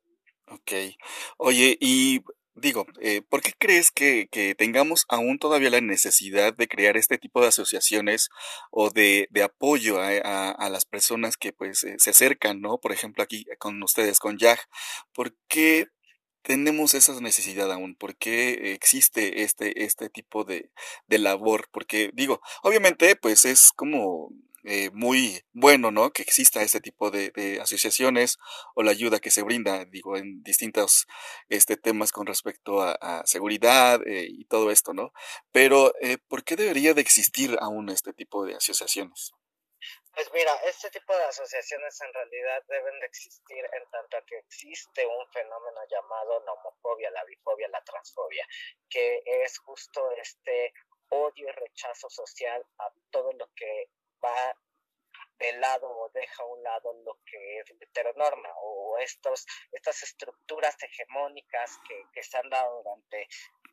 Ok. 0.46 0.96
Oye, 1.38 1.76
y 1.80 2.22
digo, 2.54 2.86
eh, 3.00 3.22
¿por 3.22 3.42
qué 3.42 3.52
crees 3.58 3.90
que, 3.90 4.28
que, 4.30 4.54
tengamos 4.54 5.06
aún 5.08 5.38
todavía 5.38 5.70
la 5.70 5.80
necesidad 5.80 6.54
de 6.54 6.68
crear 6.68 6.96
este 6.96 7.18
tipo 7.18 7.40
de 7.40 7.48
asociaciones 7.48 8.28
o 8.70 8.90
de, 8.90 9.26
de 9.30 9.42
apoyo 9.42 10.00
a, 10.00 10.50
a, 10.50 10.70
las 10.70 10.84
personas 10.84 11.36
que 11.36 11.52
pues 11.52 11.84
eh, 11.84 11.96
se 11.98 12.10
acercan, 12.10 12.60
¿no? 12.60 12.78
Por 12.78 12.92
ejemplo, 12.92 13.22
aquí 13.22 13.44
con 13.58 13.82
ustedes, 13.82 14.18
con 14.20 14.38
YAG. 14.38 14.60
¿Por 15.12 15.34
qué 15.48 15.88
tenemos 16.44 16.94
esa 16.94 17.18
necesidad 17.20 17.72
aún? 17.72 17.96
¿Por 17.96 18.16
qué 18.16 18.72
existe 18.74 19.42
este, 19.42 19.84
este 19.84 20.10
tipo 20.10 20.44
de, 20.44 20.70
de 21.08 21.18
labor? 21.18 21.68
Porque 21.72 22.10
digo, 22.14 22.40
obviamente 22.62 23.16
pues 23.16 23.44
es 23.44 23.72
como 23.72 24.30
eh, 24.66 24.90
muy 24.94 25.42
bueno, 25.52 25.90
¿no? 25.90 26.10
Que 26.10 26.22
exista 26.22 26.62
este 26.62 26.80
tipo 26.80 27.10
de, 27.10 27.30
de, 27.30 27.60
asociaciones 27.60 28.38
o 28.74 28.82
la 28.82 28.92
ayuda 28.92 29.20
que 29.20 29.30
se 29.30 29.42
brinda, 29.42 29.84
digo, 29.84 30.16
en 30.16 30.42
distintos 30.42 31.06
este, 31.50 31.76
temas 31.76 32.12
con 32.12 32.26
respecto 32.26 32.80
a, 32.80 32.92
a 32.92 33.26
seguridad 33.26 34.00
eh, 34.06 34.26
y 34.26 34.46
todo 34.46 34.70
esto, 34.70 34.94
¿no? 34.94 35.12
Pero, 35.52 35.92
eh, 36.00 36.16
¿por 36.28 36.44
qué 36.44 36.56
debería 36.56 36.94
de 36.94 37.02
existir 37.02 37.58
aún 37.60 37.90
este 37.90 38.14
tipo 38.14 38.46
de 38.46 38.54
asociaciones? 38.54 39.32
Pues 40.14 40.32
mira, 40.32 40.54
este 40.64 40.90
tipo 40.90 41.16
de 41.16 41.24
asociaciones 41.24 42.00
en 42.00 42.14
realidad 42.14 42.62
deben 42.68 43.00
de 43.00 43.06
existir 43.06 43.68
en 43.72 43.90
tanto 43.90 44.16
que 44.26 44.38
existe 44.38 45.04
un 45.04 45.26
fenómeno 45.32 45.80
llamado 45.90 46.38
la 46.44 46.52
homofobia, 46.52 47.10
la 47.10 47.24
bifobia, 47.24 47.66
la 47.68 47.82
transfobia, 47.82 48.46
que 48.88 49.22
es 49.26 49.58
justo 49.58 50.12
este 50.12 50.72
odio 51.08 51.48
y 51.48 51.52
rechazo 51.52 52.08
social 52.08 52.64
a 52.78 52.92
todo 53.10 53.32
lo 53.32 53.50
que 53.56 53.90
va 54.24 54.56
de 55.38 55.52
lado 55.54 55.90
o 55.90 56.08
deja 56.10 56.44
a 56.44 56.46
un 56.46 56.62
lado 56.62 56.92
lo 57.04 57.18
que 57.26 57.58
es 57.58 57.70
heteronorma 57.80 58.50
o 58.62 58.96
estos, 58.98 59.44
estas 59.72 60.00
estructuras 60.04 60.80
hegemónicas 60.80 61.78
que, 61.88 62.04
que 62.12 62.22
se 62.22 62.38
han 62.38 62.48
dado 62.50 62.82
durante 62.84 63.26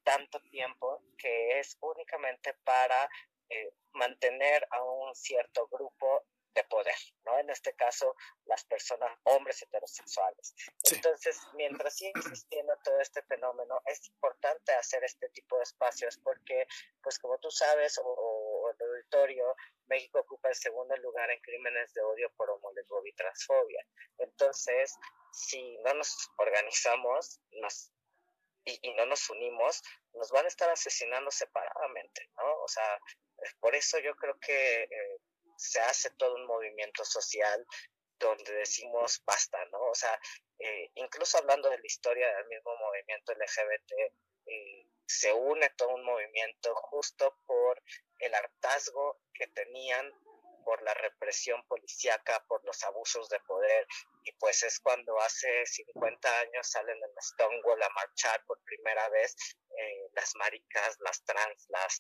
tanto 0.04 0.40
tiempo 0.50 1.04
que 1.18 1.60
es 1.60 1.78
únicamente 1.82 2.56
para 2.64 3.08
eh, 3.52 3.74
mantener 3.94 4.68
a 4.72 4.84
un 4.84 5.14
cierto 5.16 5.68
grupo 5.68 6.26
de 6.54 6.64
poder, 6.66 6.96
¿no? 7.24 7.40
En 7.40 7.50
este 7.50 7.74
caso, 7.74 8.16
las 8.46 8.64
personas, 8.66 9.18
hombres 9.24 9.62
heterosexuales. 9.62 10.54
Entonces, 10.92 11.40
mientras 11.54 11.96
siga 11.96 12.20
existiendo 12.20 12.74
todo 12.84 13.00
este 13.00 13.22
fenómeno, 13.24 13.82
es 13.86 14.06
importante 14.08 14.74
hacer 14.74 15.04
este 15.04 15.30
tipo 15.30 15.58
de 15.58 15.64
espacios 15.64 16.18
porque, 16.18 16.68
pues 17.02 17.20
como 17.20 17.38
tú 17.40 17.50
sabes, 17.52 18.00
o, 18.04 18.70
el 18.70 18.88
auditorio, 18.88 19.56
México 19.88 20.20
ocupa 20.20 20.50
el 20.50 20.56
segundo 20.56 20.96
lugar 20.98 21.30
en 21.32 21.42
crímenes 21.42 21.94
de 21.94 22.02
odio 22.02 22.30
por 22.36 22.50
homolesbobia 22.50 23.12
y 23.12 23.16
transfobia. 23.16 23.86
Entonces, 24.18 24.96
si 25.32 25.78
no 25.80 25.94
nos 25.94 26.30
organizamos 26.38 27.40
nos, 27.52 27.92
y, 28.66 28.80
y, 28.82 28.94
no 28.94 29.06
nos 29.06 29.30
unimos, 29.30 29.82
nos 30.14 30.32
van 30.32 30.46
a 30.46 30.50
estar 30.50 30.70
asesinando 30.70 31.32
separadamente, 31.32 32.30
¿no? 32.38 32.62
O 32.62 32.68
sea, 32.68 33.00
por 33.60 33.76
eso 33.76 34.00
yo 34.00 34.16
creo 34.16 34.38
que... 34.40 34.84
Eh, 34.84 35.22
se 35.62 35.80
hace 35.80 36.10
todo 36.12 36.36
un 36.36 36.48
movimiento 36.48 37.06
social 37.06 37.66
donde 38.20 38.52
decimos 38.54 39.22
basta, 39.26 39.64
¿no? 39.66 39.80
O 39.80 39.96
sea, 39.96 40.20
eh, 40.60 40.92
incluso 40.96 41.38
hablando 41.38 41.70
de 41.70 41.78
la 41.78 41.86
historia 41.86 42.36
del 42.36 42.48
mismo 42.48 42.76
movimiento 42.78 43.34
LGBT, 43.34 43.92
eh, 44.48 44.88
se 45.06 45.34
une 45.34 45.70
todo 45.72 45.90
un 45.90 46.04
movimiento 46.04 46.74
justo 46.76 47.38
por 47.46 47.82
el 48.20 48.34
hartazgo 48.34 49.22
que 49.34 49.48
tenían 49.48 50.12
por 50.64 50.82
la 50.84 50.94
represión 50.94 51.64
policíaca, 51.68 52.44
por 52.48 52.64
los 52.66 52.84
abusos 52.84 53.30
de 53.30 53.40
poder, 53.42 53.88
y 54.24 54.32
pues 54.34 54.64
es 54.64 54.80
cuando 54.80 55.20
hace 55.20 55.66
50 55.66 56.40
años 56.40 56.68
salen 56.70 56.98
en 56.98 57.22
Stonewall 57.22 57.82
a 57.82 57.90
marchar 57.90 58.44
por 58.46 58.60
primera 58.64 59.10
vez 59.10 59.36
eh, 59.78 60.10
las 60.14 60.36
maricas, 60.36 60.98
las 61.00 61.24
trans, 61.24 61.66
las, 61.70 62.00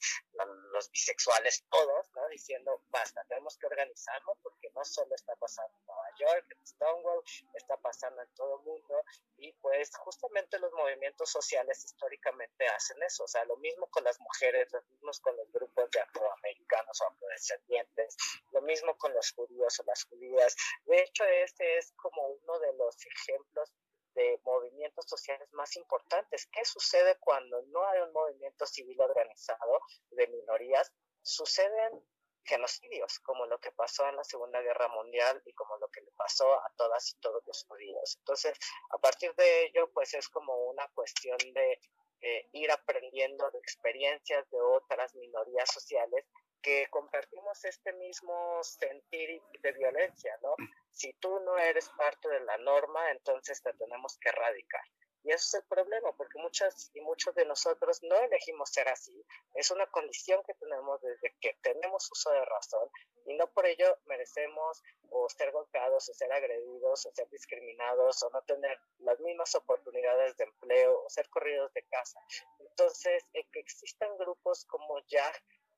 los 0.71 0.91
bisexuales, 0.91 1.63
todos. 1.69 2.09
Diciendo, 2.29 2.83
basta, 2.89 3.23
tenemos 3.27 3.57
que 3.57 3.67
organizarnos 3.67 4.37
porque 4.43 4.69
no 4.75 4.83
solo 4.85 5.13
está 5.15 5.35
pasando 5.35 5.77
York, 6.17 6.45
en 6.49 6.67
Stonewall, 6.67 7.23
está 7.53 7.77
pasando 7.77 8.21
en 8.21 8.29
todo 8.35 8.59
el 8.59 8.65
mundo 8.65 9.03
y 9.37 9.51
pues 9.53 9.95
justamente 9.97 10.59
los 10.59 10.71
movimientos 10.73 11.29
sociales 11.29 11.83
históricamente 11.83 12.67
hacen 12.67 13.01
eso, 13.03 13.23
o 13.23 13.27
sea, 13.27 13.43
lo 13.45 13.57
mismo 13.57 13.87
con 13.87 14.03
las 14.03 14.19
mujeres, 14.19 14.71
lo 14.71 14.81
mismo 14.83 15.11
con 15.21 15.35
los 15.37 15.51
grupos 15.51 15.89
de 15.91 15.99
afroamericanos 16.01 17.01
o 17.01 17.07
afrodescendientes, 17.07 18.15
lo 18.51 18.61
mismo 18.61 18.97
con 18.97 19.13
los 19.13 19.31
judíos 19.31 19.79
o 19.79 19.83
las 19.83 20.03
judías. 20.05 20.55
De 20.85 21.01
hecho, 21.01 21.23
este 21.25 21.77
es 21.77 21.93
como 21.93 22.27
uno 22.27 22.59
de 22.59 22.73
los 22.73 22.95
ejemplos 23.05 23.71
de 24.13 24.39
movimientos 24.43 25.05
sociales 25.07 25.47
más 25.53 25.75
importantes. 25.77 26.47
¿Qué 26.51 26.65
sucede 26.65 27.17
cuando 27.19 27.61
no 27.67 27.87
hay 27.87 28.01
un 28.01 28.11
movimiento 28.11 28.65
civil 28.65 28.99
organizado 28.99 29.79
de 30.11 30.27
minorías? 30.27 30.91
Suceden 31.21 32.03
genocidios, 32.43 33.19
como 33.19 33.45
lo 33.45 33.59
que 33.59 33.71
pasó 33.71 34.07
en 34.07 34.15
la 34.15 34.23
Segunda 34.23 34.61
Guerra 34.61 34.87
Mundial 34.89 35.41
y 35.45 35.53
como 35.53 35.77
lo 35.77 35.87
que 35.89 36.01
le 36.01 36.11
pasó 36.11 36.53
a 36.53 36.71
todas 36.75 37.11
y 37.11 37.19
todos 37.19 37.43
los 37.45 37.65
judíos. 37.65 38.15
Entonces, 38.19 38.57
a 38.89 38.97
partir 38.97 39.33
de 39.35 39.65
ello, 39.65 39.89
pues 39.93 40.13
es 40.13 40.27
como 40.29 40.55
una 40.69 40.87
cuestión 40.93 41.37
de 41.53 41.79
eh, 42.21 42.49
ir 42.53 42.71
aprendiendo 42.71 43.49
de 43.51 43.59
experiencias 43.59 44.49
de 44.49 44.61
otras 44.61 45.15
minorías 45.15 45.71
sociales 45.71 46.25
que 46.61 46.87
compartimos 46.91 47.63
este 47.65 47.93
mismo 47.93 48.59
sentir 48.63 49.41
de 49.61 49.71
violencia, 49.71 50.37
¿no? 50.43 50.55
Si 50.91 51.13
tú 51.13 51.39
no 51.39 51.57
eres 51.57 51.89
parte 51.97 52.29
de 52.29 52.41
la 52.41 52.57
norma, 52.59 53.09
entonces 53.11 53.61
te 53.63 53.73
tenemos 53.73 54.17
que 54.19 54.29
erradicar. 54.29 54.83
Y 55.23 55.31
eso 55.31 55.57
es 55.57 55.63
el 55.63 55.67
problema, 55.67 56.11
porque 56.13 56.39
muchas 56.39 56.89
y 56.93 57.01
muchos 57.01 57.35
de 57.35 57.45
nosotros 57.45 58.01
no 58.03 58.15
elegimos 58.15 58.69
ser 58.69 58.87
así. 58.89 59.23
Es 59.53 59.69
una 59.71 59.85
condición 59.87 60.41
que 60.45 60.53
tenemos 60.55 61.01
desde 61.01 61.35
que 61.39 61.53
tenemos 61.61 62.09
uso 62.11 62.31
de 62.31 62.43
razón 62.45 62.89
y 63.25 63.35
no 63.35 63.47
por 63.47 63.65
ello 63.65 63.97
merecemos 64.05 64.83
o 65.09 65.29
ser 65.29 65.51
golpeados 65.51 66.09
o 66.09 66.13
ser 66.13 66.31
agredidos 66.31 67.05
o 67.05 67.11
ser 67.11 67.29
discriminados 67.29 68.23
o 68.23 68.29
no 68.31 68.41
tener 68.43 68.79
las 68.99 69.19
mismas 69.19 69.53
oportunidades 69.55 70.35
de 70.37 70.45
empleo 70.45 71.03
o 71.03 71.09
ser 71.09 71.29
corridos 71.29 71.71
de 71.73 71.83
casa. 71.83 72.19
Entonces, 72.59 73.23
que 73.51 73.59
existan 73.59 74.17
grupos 74.17 74.65
como 74.65 74.99
ya 75.07 75.31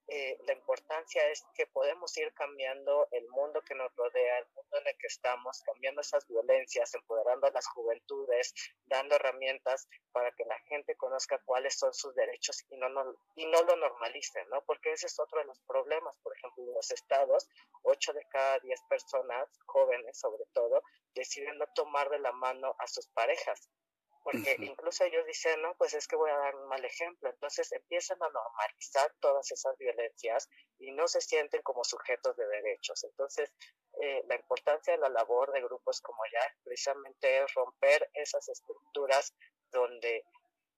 eh, 0.07 0.37
la 0.45 0.53
importancia 0.53 1.27
es 1.29 1.43
que 1.55 1.65
podemos 1.67 2.15
ir 2.17 2.33
cambiando 2.33 3.07
el 3.11 3.27
mundo 3.29 3.61
que 3.61 3.73
nos 3.73 3.93
rodea, 3.95 4.39
el 4.39 4.47
mundo 4.55 4.77
en 4.79 4.87
el 4.87 4.97
que 4.97 5.07
estamos, 5.07 5.61
cambiando 5.63 6.01
esas 6.01 6.27
violencias, 6.27 6.93
empoderando 6.93 7.47
a 7.47 7.51
las 7.51 7.67
juventudes, 7.67 8.53
dando 8.85 9.15
herramientas 9.15 9.87
para 10.11 10.31
que 10.31 10.45
la 10.45 10.59
gente 10.67 10.95
conozca 10.95 11.41
cuáles 11.45 11.77
son 11.77 11.93
sus 11.93 12.13
derechos 12.15 12.65
y 12.69 12.77
no, 12.77 12.89
no, 12.89 13.15
y 13.35 13.45
no 13.45 13.61
lo 13.63 13.75
normalicen, 13.77 14.47
¿no? 14.49 14.61
Porque 14.65 14.91
ese 14.91 15.07
es 15.07 15.19
otro 15.19 15.39
de 15.39 15.45
los 15.45 15.59
problemas. 15.61 16.17
Por 16.19 16.35
ejemplo, 16.35 16.63
en 16.63 16.73
los 16.73 16.91
estados, 16.91 17.47
8 17.83 18.13
de 18.13 18.25
cada 18.29 18.59
10 18.59 18.81
personas, 18.89 19.49
jóvenes 19.65 20.19
sobre 20.19 20.43
todo, 20.53 20.83
deciden 21.15 21.57
no 21.57 21.65
tomar 21.75 22.09
de 22.09 22.19
la 22.19 22.31
mano 22.33 22.75
a 22.77 22.87
sus 22.87 23.07
parejas 23.09 23.69
porque 24.23 24.55
incluso 24.59 25.03
ellos 25.03 25.25
dicen, 25.25 25.61
no, 25.61 25.75
pues 25.75 25.93
es 25.93 26.07
que 26.07 26.15
voy 26.15 26.31
a 26.31 26.37
dar 26.37 26.55
un 26.55 26.67
mal 26.67 26.83
ejemplo, 26.83 27.29
entonces 27.29 27.71
empiezan 27.73 28.17
a 28.23 28.29
normalizar 28.29 29.13
todas 29.19 29.51
esas 29.51 29.77
violencias 29.77 30.49
y 30.79 30.91
no 30.93 31.07
se 31.07 31.21
sienten 31.21 31.61
como 31.61 31.83
sujetos 31.83 32.35
de 32.37 32.47
derechos. 32.47 33.03
Entonces, 33.03 33.51
eh, 34.01 34.23
la 34.27 34.35
importancia 34.35 34.93
de 34.93 34.99
la 34.99 35.09
labor 35.09 35.51
de 35.51 35.61
grupos 35.61 36.01
como 36.01 36.23
ya 36.31 36.55
precisamente 36.63 37.43
es 37.43 37.53
romper 37.53 38.09
esas 38.13 38.47
estructuras 38.47 39.33
donde 39.71 40.25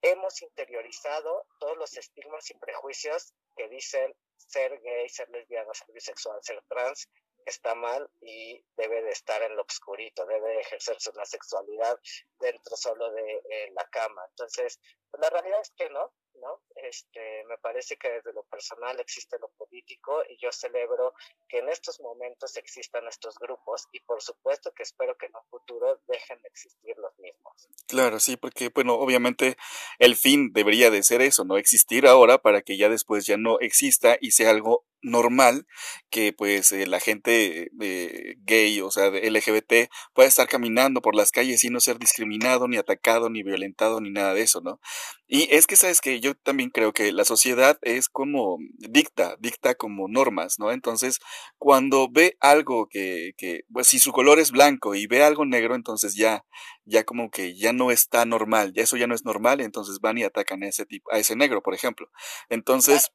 hemos 0.02 0.42
interiorizado 0.42 1.46
todos 1.58 1.76
los 1.76 1.96
estigmas 1.96 2.50
y 2.50 2.54
prejuicios 2.54 3.32
que 3.56 3.68
dicen 3.68 4.14
ser 4.36 4.80
gay, 4.80 5.08
ser 5.08 5.28
lesbiana, 5.30 5.72
ser 5.72 5.88
bisexual, 5.92 6.38
ser 6.42 6.62
trans, 6.68 7.08
está 7.46 7.74
mal 7.74 8.10
y 8.20 8.62
debe 8.76 9.02
de 9.02 9.10
estar 9.10 9.40
en 9.42 9.56
lo 9.56 9.62
obscurito, 9.62 10.26
debe 10.26 10.48
de 10.48 10.60
ejercerse 10.60 11.10
una 11.10 11.24
sexualidad 11.24 11.98
dentro 12.38 12.76
solo 12.76 13.10
de 13.12 13.42
eh, 13.48 13.70
la 13.72 13.84
cama. 13.88 14.24
Entonces, 14.30 14.80
pues, 15.10 15.20
la 15.20 15.30
realidad 15.30 15.60
es 15.60 15.70
que 15.70 15.88
no, 15.90 16.12
¿no? 16.40 16.60
Este, 16.74 17.44
me 17.48 17.58
parece 17.58 17.96
que 17.96 18.10
desde 18.10 18.32
lo 18.32 18.44
personal 18.44 18.98
existe 19.00 19.38
lo 19.38 19.48
político 19.56 20.22
y 20.28 20.36
yo 20.40 20.52
celebro 20.52 21.14
que 21.48 21.58
en 21.58 21.68
estos 21.68 22.00
momentos 22.00 22.56
existan 22.56 23.06
estos 23.08 23.38
grupos 23.38 23.88
y 23.92 24.00
por 24.00 24.22
supuesto 24.22 24.72
que 24.72 24.82
espero 24.82 25.16
que 25.16 25.26
en 25.26 25.36
un 25.36 25.48
futuro 25.48 26.00
dejen 26.06 26.40
de 26.42 26.48
existir 26.48 26.96
los 26.98 27.18
mismos. 27.18 27.68
Claro, 27.88 28.18
sí, 28.20 28.36
porque, 28.36 28.70
bueno, 28.74 28.94
obviamente 28.94 29.56
el 29.98 30.16
fin 30.16 30.52
debería 30.52 30.90
de 30.90 31.02
ser 31.02 31.22
eso, 31.22 31.44
no 31.44 31.56
existir 31.56 32.06
ahora 32.06 32.38
para 32.38 32.62
que 32.62 32.76
ya 32.76 32.88
después 32.88 33.26
ya 33.26 33.36
no 33.36 33.58
exista 33.60 34.16
y 34.20 34.32
sea 34.32 34.50
algo 34.50 34.84
normal 35.02 35.66
que 36.10 36.32
pues 36.32 36.72
eh, 36.72 36.86
la 36.86 37.00
gente 37.00 37.70
eh, 37.80 38.34
gay, 38.38 38.80
o 38.80 38.90
sea, 38.90 39.10
de 39.10 39.30
LGBT, 39.30 39.90
pueda 40.14 40.28
estar 40.28 40.48
caminando 40.48 41.00
por 41.00 41.14
las 41.14 41.30
calles 41.30 41.62
y 41.64 41.70
no 41.70 41.80
ser 41.80 41.98
discriminado, 41.98 42.66
ni 42.68 42.76
atacado, 42.76 43.30
ni 43.30 43.42
violentado, 43.42 44.00
ni 44.00 44.10
nada 44.10 44.34
de 44.34 44.42
eso, 44.42 44.60
¿no? 44.60 44.80
Y 45.28 45.54
es 45.54 45.66
que, 45.66 45.76
sabes 45.76 46.00
que 46.00 46.20
yo 46.20 46.25
también 46.34 46.70
creo 46.70 46.92
que 46.92 47.12
la 47.12 47.24
sociedad 47.24 47.78
es 47.82 48.08
como 48.08 48.58
dicta, 48.78 49.36
dicta 49.38 49.74
como 49.74 50.08
normas, 50.08 50.58
¿no? 50.58 50.72
Entonces, 50.72 51.20
cuando 51.58 52.08
ve 52.10 52.36
algo 52.40 52.88
que, 52.88 53.32
que 53.36 53.62
pues 53.72 53.86
si 53.86 53.98
su 53.98 54.12
color 54.12 54.38
es 54.38 54.50
blanco 54.50 54.94
y 54.94 55.06
ve 55.06 55.22
algo 55.22 55.44
negro, 55.44 55.74
entonces 55.74 56.14
ya, 56.14 56.44
ya 56.84 57.04
como 57.04 57.30
que 57.30 57.56
ya 57.56 57.72
no 57.72 57.90
está 57.90 58.24
normal, 58.24 58.72
ya 58.74 58.82
eso 58.82 58.96
ya 58.96 59.06
no 59.06 59.14
es 59.14 59.24
normal, 59.24 59.60
entonces 59.60 60.00
van 60.00 60.18
y 60.18 60.24
atacan 60.24 60.62
a 60.62 60.68
ese 60.68 60.86
tipo, 60.86 61.12
a 61.12 61.18
ese 61.18 61.36
negro, 61.36 61.62
por 61.62 61.74
ejemplo. 61.74 62.08
Entonces, 62.48 63.10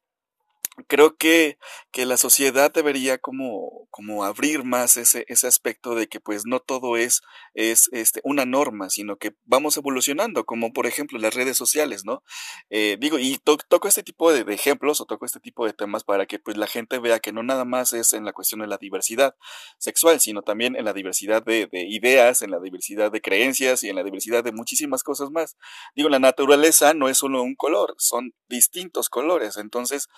creo 0.86 1.16
que, 1.16 1.58
que 1.90 2.06
la 2.06 2.16
sociedad 2.16 2.72
debería 2.72 3.18
como, 3.18 3.86
como 3.90 4.24
abrir 4.24 4.64
más 4.64 4.96
ese, 4.96 5.24
ese 5.28 5.46
aspecto 5.46 5.94
de 5.94 6.08
que 6.08 6.20
pues 6.20 6.46
no 6.46 6.60
todo 6.60 6.96
es, 6.96 7.20
es 7.54 7.88
este, 7.92 8.20
una 8.24 8.46
norma, 8.46 8.88
sino 8.88 9.16
que 9.16 9.34
vamos 9.44 9.76
evolucionando, 9.76 10.44
como 10.44 10.72
por 10.72 10.86
ejemplo 10.86 11.18
las 11.18 11.34
redes 11.34 11.56
sociales, 11.56 12.04
¿no? 12.04 12.22
Eh, 12.70 12.96
digo, 12.98 13.18
y 13.18 13.38
toco 13.38 13.86
este 13.86 14.02
tipo 14.02 14.32
de, 14.32 14.50
ejemplos 14.52 15.00
o 15.00 15.04
toco 15.04 15.26
este 15.26 15.40
tipo 15.40 15.66
de 15.66 15.72
temas 15.72 16.04
para 16.04 16.26
que 16.26 16.38
pues 16.38 16.56
la 16.56 16.66
gente 16.66 16.98
vea 16.98 17.20
que 17.20 17.32
no 17.32 17.42
nada 17.42 17.64
más 17.64 17.92
es 17.92 18.12
en 18.12 18.24
la 18.24 18.32
cuestión 18.32 18.60
de 18.60 18.66
la 18.66 18.78
diversidad 18.78 19.34
sexual, 19.78 20.20
sino 20.20 20.42
también 20.42 20.76
en 20.76 20.84
la 20.84 20.92
diversidad 20.92 21.44
de, 21.44 21.66
de 21.66 21.86
ideas, 21.86 22.42
en 22.42 22.50
la 22.50 22.60
diversidad 22.60 23.12
de 23.12 23.20
creencias 23.20 23.82
y 23.82 23.90
en 23.90 23.96
la 23.96 24.04
diversidad 24.04 24.42
de 24.42 24.52
muchísimas 24.52 25.02
cosas 25.02 25.30
más. 25.30 25.56
Digo, 25.94 26.08
la 26.08 26.18
naturaleza 26.18 26.94
no 26.94 27.08
es 27.08 27.18
solo 27.18 27.42
un 27.42 27.54
color, 27.54 27.94
son 27.98 28.34
distintos 28.48 29.08
colores, 29.08 29.56
entonces 29.56 30.08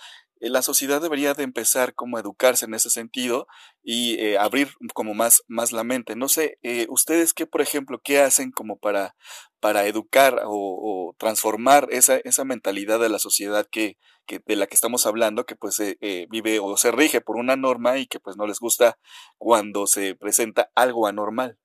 la 0.41 0.63
sociedad 0.63 1.01
debería 1.01 1.35
de 1.35 1.43
empezar 1.43 1.95
como 1.95 2.17
a 2.17 2.21
educarse 2.21 2.67
en 2.67 2.75
ese 2.75 2.91
sentido 2.91 3.47
y 3.83 4.15
eh, 4.21 4.39
abrir 4.39 4.71
como 4.93 5.15
más, 5.15 5.43
más 5.49 5.73
la 5.73 5.85
mente. 5.85 6.17
No 6.17 6.29
sé, 6.29 6.59
eh, 6.63 6.87
ustedes 6.91 7.35
qué, 7.35 7.47
por 7.47 7.63
ejemplo, 7.63 8.01
qué 8.03 8.21
hacen 8.21 8.51
como 8.51 8.77
para, 8.79 9.17
para 9.61 9.87
educar 9.87 10.43
o, 10.45 11.15
transformar 11.19 11.89
esa, 11.91 12.17
esa 12.17 12.45
mentalidad 12.45 13.01
de 13.01 13.09
la 13.09 13.19
sociedad 13.19 13.67
que, 13.71 13.97
que 14.27 14.41
de 14.45 14.57
la 14.57 14.67
que 14.67 14.75
estamos 14.75 15.07
hablando, 15.07 15.47
que 15.47 15.57
pues 15.57 15.79
vive 16.31 16.59
o 16.61 16.77
se 16.77 16.91
rige 16.91 17.21
por 17.21 17.37
una 17.37 17.57
norma 17.57 17.99
y 17.99 18.07
que 18.07 18.21
pues 18.21 18.37
no 18.37 18.47
les 18.47 18.59
gusta 18.61 18.99
cuando 19.39 19.87
se 19.87 20.15
presenta 20.15 20.71
algo 20.75 21.07
anormal. 21.07 21.59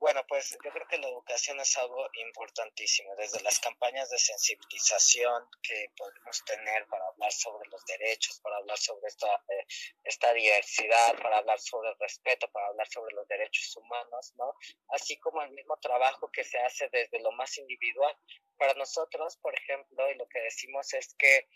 Bueno, 0.00 0.24
pues 0.26 0.56
yo 0.64 0.70
creo 0.70 0.88
que 0.88 0.96
la 0.96 1.08
educación 1.08 1.60
es 1.60 1.76
algo 1.76 2.08
importantísimo, 2.14 3.14
desde 3.16 3.42
las 3.42 3.60
campañas 3.60 4.08
de 4.08 4.18
sensibilización 4.18 5.44
que 5.62 5.92
podemos 5.94 6.42
tener 6.46 6.86
para 6.86 7.06
hablar 7.06 7.30
sobre 7.30 7.68
los 7.68 7.84
derechos, 7.84 8.40
para 8.40 8.56
hablar 8.56 8.78
sobre 8.78 9.08
esta, 9.08 9.28
eh, 9.50 9.66
esta 10.04 10.32
diversidad, 10.32 11.20
para 11.20 11.36
hablar 11.36 11.60
sobre 11.60 11.90
el 11.90 11.98
respeto, 11.98 12.50
para 12.50 12.68
hablar 12.68 12.88
sobre 12.88 13.14
los 13.14 13.28
derechos 13.28 13.76
humanos, 13.76 14.32
¿no? 14.36 14.54
Así 14.88 15.18
como 15.18 15.42
el 15.42 15.50
mismo 15.50 15.76
trabajo 15.76 16.30
que 16.32 16.44
se 16.44 16.58
hace 16.58 16.88
desde 16.88 17.20
lo 17.20 17.32
más 17.32 17.58
individual. 17.58 18.16
Para 18.56 18.72
nosotros, 18.74 19.36
por 19.36 19.54
ejemplo, 19.54 20.10
y 20.10 20.14
lo 20.14 20.26
que 20.28 20.40
decimos 20.40 20.94
es 20.94 21.14
que 21.18 21.46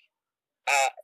a, 0.67 0.97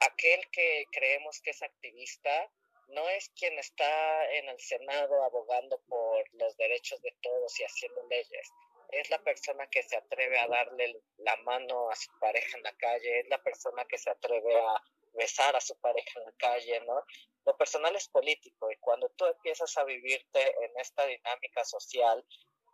aquel 0.00 0.40
que 0.50 0.86
creemos 0.90 1.38
que 1.42 1.50
es 1.50 1.60
activista, 1.60 2.50
no 2.88 3.08
es 3.08 3.30
quien 3.30 3.58
está 3.58 4.30
en 4.32 4.48
el 4.48 4.60
Senado 4.60 5.22
abogando 5.24 5.80
por 5.88 6.24
los 6.34 6.56
derechos 6.56 7.00
de 7.02 7.14
todos 7.22 7.58
y 7.60 7.64
haciendo 7.64 8.02
leyes. 8.08 8.48
Es 8.90 9.10
la 9.10 9.22
persona 9.22 9.66
que 9.68 9.82
se 9.82 9.96
atreve 9.96 10.38
a 10.38 10.48
darle 10.48 11.00
la 11.18 11.36
mano 11.36 11.90
a 11.90 11.96
su 11.96 12.10
pareja 12.18 12.56
en 12.56 12.62
la 12.62 12.72
calle, 12.72 13.20
es 13.20 13.28
la 13.28 13.42
persona 13.42 13.84
que 13.84 13.98
se 13.98 14.10
atreve 14.10 14.58
a 14.58 14.82
besar 15.12 15.54
a 15.56 15.60
su 15.60 15.78
pareja 15.80 16.18
en 16.20 16.24
la 16.24 16.32
calle, 16.38 16.80
¿no? 16.86 17.02
Lo 17.44 17.56
personal 17.56 17.94
es 17.96 18.08
político 18.08 18.70
y 18.70 18.76
cuando 18.76 19.10
tú 19.10 19.26
empiezas 19.26 19.76
a 19.76 19.84
vivirte 19.84 20.40
en 20.64 20.78
esta 20.78 21.04
dinámica 21.06 21.64
social 21.64 22.24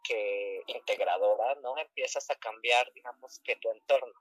que 0.05 0.63
integradora, 0.67 1.55
¿no? 1.57 1.77
Empiezas 1.79 2.31
a 2.31 2.37
cambiar, 2.37 2.93
digamos, 2.93 3.41
que 3.43 3.57
tu 3.57 3.71
entorno 3.71 4.13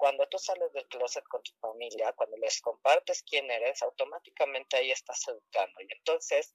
cuando 0.00 0.26
tú 0.28 0.38
sales 0.38 0.72
del 0.72 0.88
closet 0.88 1.22
con 1.24 1.42
tu 1.42 1.52
familia, 1.60 2.14
cuando 2.14 2.34
les 2.38 2.58
compartes 2.62 3.22
quién 3.22 3.50
eres, 3.50 3.82
automáticamente 3.82 4.78
ahí 4.78 4.90
estás 4.90 5.28
educando. 5.28 5.78
Y 5.82 5.92
entonces, 5.92 6.50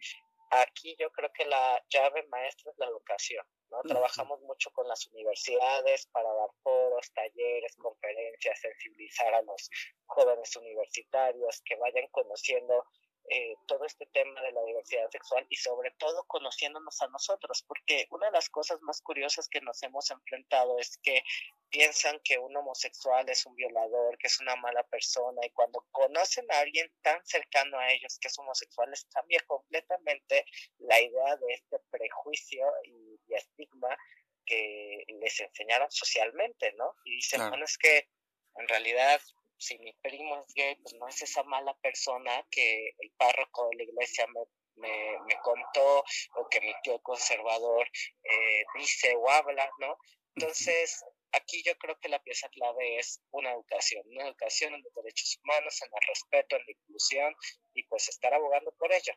aquí 0.50 0.96
yo 1.00 1.12
creo 1.12 1.32
que 1.32 1.46
la 1.46 1.80
llave 1.92 2.25
maestra 2.30 2.72
es 2.72 2.78
la 2.80 2.88
educación. 2.88 3.46
¿no? 3.70 3.84
Trabajamos 3.84 4.42
mucho 4.42 4.72
con 4.72 4.88
las 4.88 5.06
universidades 5.14 6.08
para 6.08 6.28
dar 6.34 6.50
foros, 6.64 7.14
talleres, 7.14 7.75
conferencias, 7.75 8.60
sensibilizar 8.60 9.31
a 9.36 9.44
los 9.44 9.70
jóvenes 10.08 10.55
universitarios 10.55 11.62
que 11.66 11.75
vayan 11.75 12.08
conociendo 12.08 12.84
eh, 13.27 13.55
todo 13.66 13.85
este 13.85 14.05
tema 14.07 14.40
de 14.42 14.51
la 14.51 14.64
diversidad 14.64 15.09
sexual 15.09 15.46
y 15.50 15.55
sobre 15.55 15.90
todo 15.98 16.24
conociéndonos 16.25 17.01
a 17.01 17.07
nosotros, 17.07 17.64
porque 17.68 18.07
una 18.11 18.27
de 18.27 18.33
las 18.33 18.50
cosas 18.50 18.79
más 18.81 19.01
curiosas 19.01 19.48
que 19.50 19.61
nos 19.61 19.81
hemos 19.81 20.11
enfrentado 20.11 20.77
es 20.77 21.00
que 21.00 21.24
piensan 21.70 22.20
que 22.24 22.38
un 22.38 22.55
homosexual 22.55 23.27
es 23.27 23.46
un 23.48 23.55
violador, 23.55 24.18
que 24.20 24.27
es 24.27 24.40
una 24.40 24.55
mala 24.57 24.83
persona 24.83 25.42
y 25.44 25.50
cuando 25.50 25.85
conocen 25.92 26.46
a 26.51 26.59
alguien 26.59 26.92
tan 27.01 27.20
cercano 27.25 27.79
a 27.79 27.92
ellos 27.92 28.18
que 28.20 28.27
es 28.27 28.38
homosexual 28.38 28.92
les 28.92 29.05
cambia 29.05 29.40
completamente 29.48 30.46
la 30.77 31.01
idea 31.01 31.35
de 31.38 31.53
este 31.53 31.79
prejuicio 31.90 32.66
y, 32.83 33.20
estigma 33.35 33.98
que 34.46 35.03
les 35.20 35.40
enseñaron 35.42 35.92
socialmente, 35.92 36.72
¿no? 36.74 36.96
Y 37.03 37.16
dicen, 37.16 37.50
bueno, 37.50 37.66
es 37.66 37.77
que 37.77 38.07
en 38.55 38.68
realidad 38.68 39.20
si 39.57 39.77
mi 39.79 39.94
primo 40.01 40.39
es 40.39 40.53
gay, 40.53 40.75
pues 40.75 40.96
no 40.96 41.07
es 41.07 41.22
esa 41.22 41.44
mala 41.44 41.74
persona 41.81 42.46
que 42.51 42.94
el 43.00 43.11
párroco 43.18 43.70
de 43.70 43.77
la 43.77 43.83
iglesia 43.83 44.25
me, 44.27 45.20
me, 45.25 45.37
contó 45.41 46.03
o 46.35 46.50
que 46.50 46.61
mi 46.61 46.74
tío 46.83 47.00
conservador 47.01 47.87
eh, 48.24 48.63
dice 48.77 49.15
o 49.15 49.29
habla, 49.29 49.70
¿no? 49.79 49.98
Entonces, 50.35 51.03
aquí 51.31 51.63
yo 51.65 51.77
creo 51.77 51.98
que 52.00 52.09
la 52.09 52.22
pieza 52.22 52.50
clave 52.50 52.98
es 52.98 53.22
una 53.31 53.51
educación, 53.51 54.03
una 54.07 54.25
educación 54.25 54.74
en 54.74 54.83
los 54.83 54.94
derechos 54.94 55.37
humanos, 55.41 55.81
en 55.81 55.89
el 55.94 56.07
respeto, 56.07 56.55
en 56.57 56.65
la 56.65 56.72
inclusión 56.72 57.35
y 57.74 57.83
pues 57.83 58.09
estar 58.09 58.33
abogando 58.33 58.74
por 58.74 58.91
ello. 58.91 59.13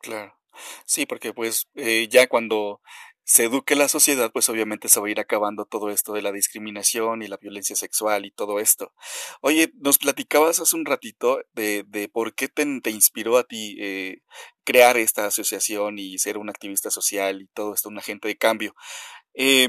Claro. 0.00 0.38
Sí, 0.84 1.06
porque 1.06 1.32
pues 1.32 1.66
eh, 1.74 2.08
ya 2.08 2.26
cuando 2.28 2.80
se 3.24 3.44
eduque 3.44 3.74
la 3.74 3.88
sociedad, 3.88 4.30
pues 4.32 4.48
obviamente 4.48 4.88
se 4.88 5.00
va 5.00 5.06
a 5.08 5.10
ir 5.10 5.20
acabando 5.20 5.64
todo 5.64 5.90
esto 5.90 6.12
de 6.12 6.22
la 6.22 6.32
discriminación 6.32 7.22
y 7.22 7.28
la 7.28 7.38
violencia 7.38 7.74
sexual 7.76 8.26
y 8.26 8.30
todo 8.30 8.60
esto. 8.60 8.92
Oye, 9.40 9.72
nos 9.80 9.98
platicabas 9.98 10.60
hace 10.60 10.76
un 10.76 10.84
ratito 10.84 11.40
de, 11.54 11.84
de 11.88 12.08
por 12.08 12.34
qué 12.34 12.48
te, 12.48 12.64
te 12.80 12.90
inspiró 12.90 13.38
a 13.38 13.44
ti 13.44 13.76
eh, 13.80 14.18
crear 14.64 14.96
esta 14.98 15.26
asociación 15.26 15.98
y 15.98 16.18
ser 16.18 16.38
un 16.38 16.50
activista 16.50 16.90
social 16.90 17.42
y 17.42 17.46
todo 17.48 17.74
esto, 17.74 17.88
un 17.88 17.98
agente 17.98 18.28
de 18.28 18.36
cambio. 18.36 18.74
Eh, 19.34 19.68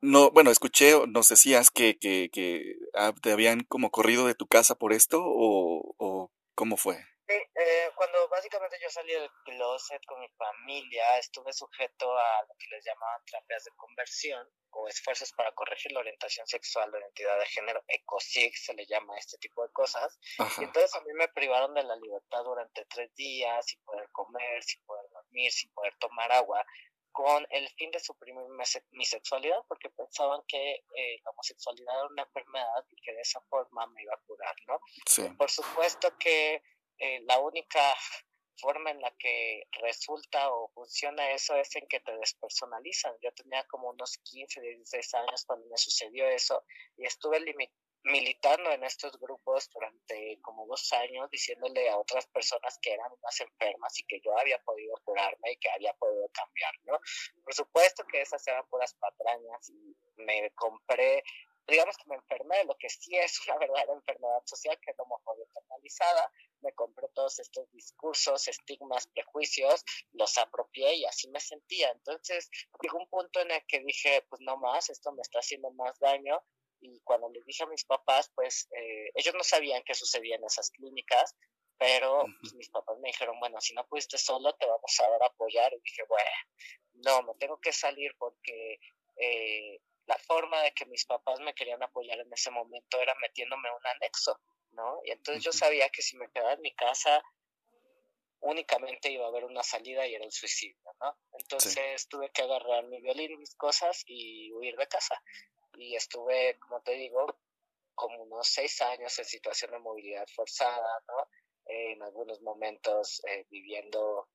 no, 0.00 0.30
bueno, 0.32 0.50
escuché, 0.50 0.94
nos 1.08 1.28
decías 1.28 1.70
que, 1.70 1.96
que, 1.98 2.28
que 2.32 2.74
ah, 2.94 3.14
te 3.22 3.32
habían 3.32 3.60
como 3.64 3.90
corrido 3.90 4.26
de 4.26 4.34
tu 4.34 4.46
casa 4.46 4.74
por 4.74 4.92
esto 4.92 5.22
o, 5.24 5.94
o 5.98 6.30
cómo 6.54 6.76
fue. 6.76 6.98
Sí, 7.26 7.32
eh, 7.32 7.90
cuando 7.96 8.28
básicamente 8.28 8.78
yo 8.82 8.90
salí 8.90 9.12
del 9.12 9.30
closet 9.44 10.04
con 10.06 10.20
mi 10.20 10.28
familia, 10.36 11.18
estuve 11.18 11.52
sujeto 11.54 12.18
a 12.18 12.42
lo 12.46 12.54
que 12.58 12.68
les 12.68 12.84
llamaban 12.84 13.24
terapias 13.24 13.64
de 13.64 13.70
conversión 13.76 14.46
o 14.70 14.88
esfuerzos 14.88 15.32
para 15.32 15.52
corregir 15.52 15.92
la 15.92 16.00
orientación 16.00 16.46
sexual 16.46 16.92
o 16.92 16.98
identidad 16.98 17.38
de 17.38 17.46
género, 17.46 17.82
ECOSIG 17.88 18.54
se 18.54 18.74
le 18.74 18.84
llama 18.86 19.16
este 19.16 19.38
tipo 19.38 19.62
de 19.62 19.72
cosas. 19.72 20.18
Y 20.58 20.64
entonces 20.64 20.94
a 20.94 21.00
mí 21.00 21.14
me 21.14 21.28
privaron 21.28 21.72
de 21.72 21.84
la 21.84 21.96
libertad 21.96 22.44
durante 22.44 22.84
tres 22.86 23.14
días, 23.14 23.64
sin 23.64 23.82
poder 23.84 24.08
comer, 24.12 24.62
sin 24.62 24.84
poder 24.84 25.08
dormir, 25.10 25.50
sin 25.50 25.72
poder 25.72 25.94
tomar 25.98 26.30
agua 26.32 26.64
con 27.12 27.46
el 27.50 27.68
fin 27.76 27.92
de 27.92 28.00
suprimir 28.00 28.44
mi 28.90 29.04
sexualidad 29.04 29.58
porque 29.68 29.88
pensaban 29.90 30.42
que 30.48 30.84
eh, 30.96 31.20
la 31.24 31.30
homosexualidad 31.30 31.94
era 31.94 32.06
una 32.08 32.22
enfermedad 32.22 32.84
y 32.90 32.96
que 33.00 33.14
de 33.14 33.20
esa 33.20 33.40
forma 33.42 33.86
me 33.86 34.02
iba 34.02 34.14
a 34.14 34.20
curar, 34.26 34.54
¿no? 34.66 34.80
Por 35.36 35.48
supuesto 35.48 36.12
que 36.18 36.60
eh, 36.98 37.20
la 37.26 37.38
única 37.40 37.80
forma 38.56 38.90
en 38.90 39.00
la 39.00 39.10
que 39.18 39.64
resulta 39.82 40.50
o 40.50 40.68
funciona 40.68 41.30
eso 41.32 41.54
es 41.56 41.74
en 41.76 41.86
que 41.88 42.00
te 42.00 42.16
despersonalizan. 42.16 43.14
Yo 43.20 43.32
tenía 43.32 43.64
como 43.64 43.90
unos 43.90 44.18
15, 44.18 44.60
16 44.60 45.14
años 45.14 45.44
cuando 45.46 45.66
me 45.68 45.76
sucedió 45.76 46.26
eso 46.28 46.64
y 46.96 47.06
estuve 47.06 47.40
militando 48.04 48.70
en 48.70 48.84
estos 48.84 49.18
grupos 49.18 49.68
durante 49.70 50.38
como 50.42 50.66
dos 50.66 50.92
años 50.92 51.28
diciéndole 51.30 51.88
a 51.88 51.98
otras 51.98 52.26
personas 52.26 52.78
que 52.80 52.92
eran 52.92 53.10
unas 53.10 53.40
enfermas 53.40 53.98
y 53.98 54.04
que 54.04 54.20
yo 54.20 54.38
había 54.38 54.58
podido 54.58 54.94
curarme 55.04 55.52
y 55.52 55.56
que 55.56 55.70
había 55.70 55.92
podido 55.94 56.28
cambiar, 56.28 56.74
¿no? 56.84 56.98
Por 57.42 57.54
supuesto 57.54 58.04
que 58.06 58.20
esas 58.20 58.46
eran 58.46 58.66
puras 58.68 58.94
patrañas 58.94 59.68
y 59.70 59.96
me 60.16 60.50
compré 60.50 61.24
digamos 61.66 61.96
que 61.96 62.08
me 62.08 62.16
enfermé, 62.16 62.64
lo 62.64 62.76
que 62.76 62.88
sí 62.88 63.16
es 63.16 63.40
una 63.46 63.58
verdadera 63.58 63.92
enfermedad 63.92 64.42
social, 64.44 64.78
que 64.80 64.90
es 64.90 64.98
la 64.98 65.04
homofobia 65.04 65.44
internalizada, 65.44 66.30
me 66.64 66.72
compré 66.72 67.08
todos 67.14 67.38
estos 67.38 67.70
discursos, 67.72 68.48
estigmas, 68.48 69.06
prejuicios, 69.08 69.84
los 70.12 70.36
apropié 70.38 70.96
y 70.96 71.04
así 71.04 71.28
me 71.28 71.40
sentía. 71.40 71.90
Entonces 71.92 72.48
llegó 72.82 72.98
un 72.98 73.08
punto 73.08 73.40
en 73.40 73.50
el 73.50 73.62
que 73.66 73.80
dije, 73.80 74.24
pues 74.28 74.40
no 74.40 74.56
más, 74.56 74.90
esto 74.90 75.12
me 75.12 75.22
está 75.22 75.38
haciendo 75.40 75.70
más 75.72 75.98
daño. 76.00 76.42
Y 76.80 77.00
cuando 77.00 77.28
le 77.30 77.40
dije 77.46 77.62
a 77.62 77.66
mis 77.66 77.84
papás, 77.84 78.30
pues 78.34 78.68
eh, 78.72 79.10
ellos 79.14 79.34
no 79.34 79.44
sabían 79.44 79.82
qué 79.84 79.94
sucedía 79.94 80.36
en 80.36 80.44
esas 80.44 80.70
clínicas, 80.70 81.36
pero 81.78 82.24
pues, 82.40 82.54
mis 82.54 82.70
papás 82.70 82.98
me 83.00 83.08
dijeron, 83.08 83.38
bueno, 83.40 83.60
si 83.60 83.74
no 83.74 83.86
pudiste 83.86 84.18
solo, 84.18 84.52
te 84.54 84.66
vamos 84.66 85.00
a 85.00 85.10
dar 85.10 85.22
a 85.22 85.26
apoyar. 85.26 85.72
Y 85.72 85.80
dije, 85.80 86.02
bueno, 86.08 86.30
no, 86.94 87.22
me 87.22 87.34
tengo 87.38 87.58
que 87.58 87.72
salir 87.72 88.12
porque 88.18 88.78
eh, 89.16 89.80
la 90.06 90.18
forma 90.18 90.60
de 90.62 90.72
que 90.72 90.86
mis 90.86 91.06
papás 91.06 91.40
me 91.40 91.54
querían 91.54 91.82
apoyar 91.82 92.18
en 92.20 92.32
ese 92.32 92.50
momento 92.50 93.00
era 93.00 93.14
metiéndome 93.20 93.70
un 93.70 93.86
anexo. 93.86 94.38
¿No? 94.74 95.00
Y 95.04 95.10
entonces 95.12 95.42
yo 95.42 95.52
sabía 95.52 95.88
que 95.88 96.02
si 96.02 96.16
me 96.16 96.30
quedaba 96.30 96.52
en 96.52 96.60
mi 96.60 96.74
casa, 96.74 97.22
únicamente 98.40 99.10
iba 99.10 99.24
a 99.24 99.28
haber 99.28 99.44
una 99.44 99.62
salida 99.62 100.06
y 100.06 100.14
era 100.14 100.24
el 100.24 100.32
suicidio, 100.32 100.94
¿no? 101.00 101.18
Entonces 101.32 102.06
tuve 102.08 102.30
que 102.30 102.42
agarrar 102.42 102.84
mi 102.84 103.00
violín 103.00 103.32
y 103.32 103.36
mis 103.36 103.54
cosas 103.56 104.02
y 104.06 104.52
huir 104.52 104.76
de 104.76 104.86
casa. 104.86 105.22
Y 105.76 105.96
estuve, 105.96 106.58
como 106.58 106.82
te 106.82 106.92
digo, 106.92 107.38
como 107.94 108.22
unos 108.22 108.46
seis 108.48 108.80
años 108.82 109.18
en 109.18 109.24
situación 109.24 109.70
de 109.70 109.78
movilidad 109.78 110.26
forzada, 110.34 111.02
¿no? 111.08 111.28
en 111.66 112.02
algunos 112.02 112.40
momentos 112.42 113.22
eh, 113.26 113.46
viviendo 113.50 114.28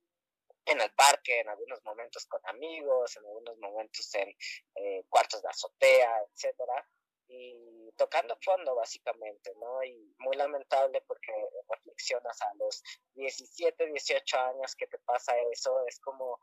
en 0.66 0.82
el 0.82 0.92
parque, 0.92 1.40
en 1.40 1.50
algunos 1.50 1.84
momentos 1.84 2.26
con 2.28 2.42
amigos, 2.46 3.16
en 3.18 3.26
algunos 3.26 3.58
momentos 3.58 4.14
en 4.16 4.36
eh, 4.76 5.04
cuartos 5.10 5.42
de 5.42 5.50
azotea, 5.50 6.24
etcétera 6.32 6.88
y 7.28 7.69
tocando 8.00 8.38
fondo 8.42 8.74
básicamente, 8.76 9.54
¿no? 9.60 9.84
Y 9.84 10.16
muy 10.20 10.38
lamentable 10.38 11.02
porque 11.02 11.34
reflexionas 11.68 12.42
a 12.42 12.54
los 12.56 12.82
17, 13.16 13.88
18 13.88 14.40
años 14.40 14.74
que 14.78 14.88
te 14.88 14.98
pasa 15.00 15.34
eso, 15.52 15.86
es 15.86 16.00
como, 16.00 16.40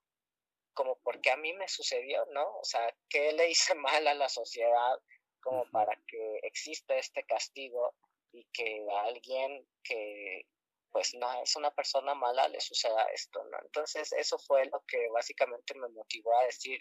como 0.75 0.97
porque 1.03 1.31
a 1.31 1.39
mí 1.39 1.55
me 1.55 1.67
sucedió, 1.67 2.27
¿no? 2.27 2.59
O 2.59 2.65
sea, 2.65 2.95
¿qué 3.09 3.33
le 3.33 3.49
hice 3.49 3.75
mal 3.75 4.07
a 4.07 4.15
la 4.15 4.29
sociedad 4.29 5.01
como 5.41 5.65
para 5.71 5.97
que 6.07 6.41
exista 6.43 6.95
este 6.97 7.25
castigo 7.25 7.95
y 8.33 8.45
que 8.53 8.85
a 8.93 9.05
alguien 9.05 9.67
que 9.83 10.45
pues 10.91 11.15
no 11.15 11.43
es 11.43 11.55
una 11.57 11.71
persona 11.71 12.15
mala 12.15 12.49
le 12.49 12.61
suceda 12.61 13.05
esto, 13.15 13.43
¿no? 13.45 13.59
Entonces 13.63 14.13
eso 14.13 14.39
fue 14.39 14.67
lo 14.67 14.83
que 14.89 15.09
básicamente 15.11 15.75
me 15.75 15.89
motivó 15.89 16.37
a 16.39 16.45
decir, 16.45 16.81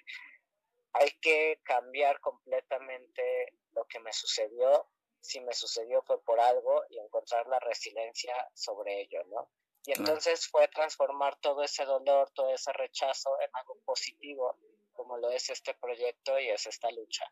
hay 0.95 1.11
que 1.21 1.59
cambiar 1.63 2.19
completamente 2.21 3.53
lo 3.73 3.85
que 3.85 3.99
me 3.99 4.13
sucedió. 4.13 4.87
Si 5.19 5.41
me 5.41 5.53
sucedió 5.53 6.01
fue 6.03 6.21
por 6.23 6.39
algo 6.39 6.83
y 6.89 6.99
encontrar 6.99 7.47
la 7.47 7.59
resiliencia 7.59 8.33
sobre 8.53 9.01
ello, 9.01 9.23
¿no? 9.25 9.49
Y 9.85 9.91
entonces 9.91 10.47
fue 10.47 10.67
transformar 10.69 11.35
todo 11.41 11.63
ese 11.63 11.85
dolor, 11.85 12.31
todo 12.31 12.49
ese 12.53 12.71
rechazo 12.73 13.29
en 13.41 13.49
algo 13.53 13.77
positivo, 13.85 14.57
como 14.93 15.17
lo 15.17 15.29
es 15.29 15.49
este 15.49 15.73
proyecto 15.75 16.39
y 16.39 16.49
es 16.49 16.65
esta 16.65 16.89
lucha. 16.91 17.25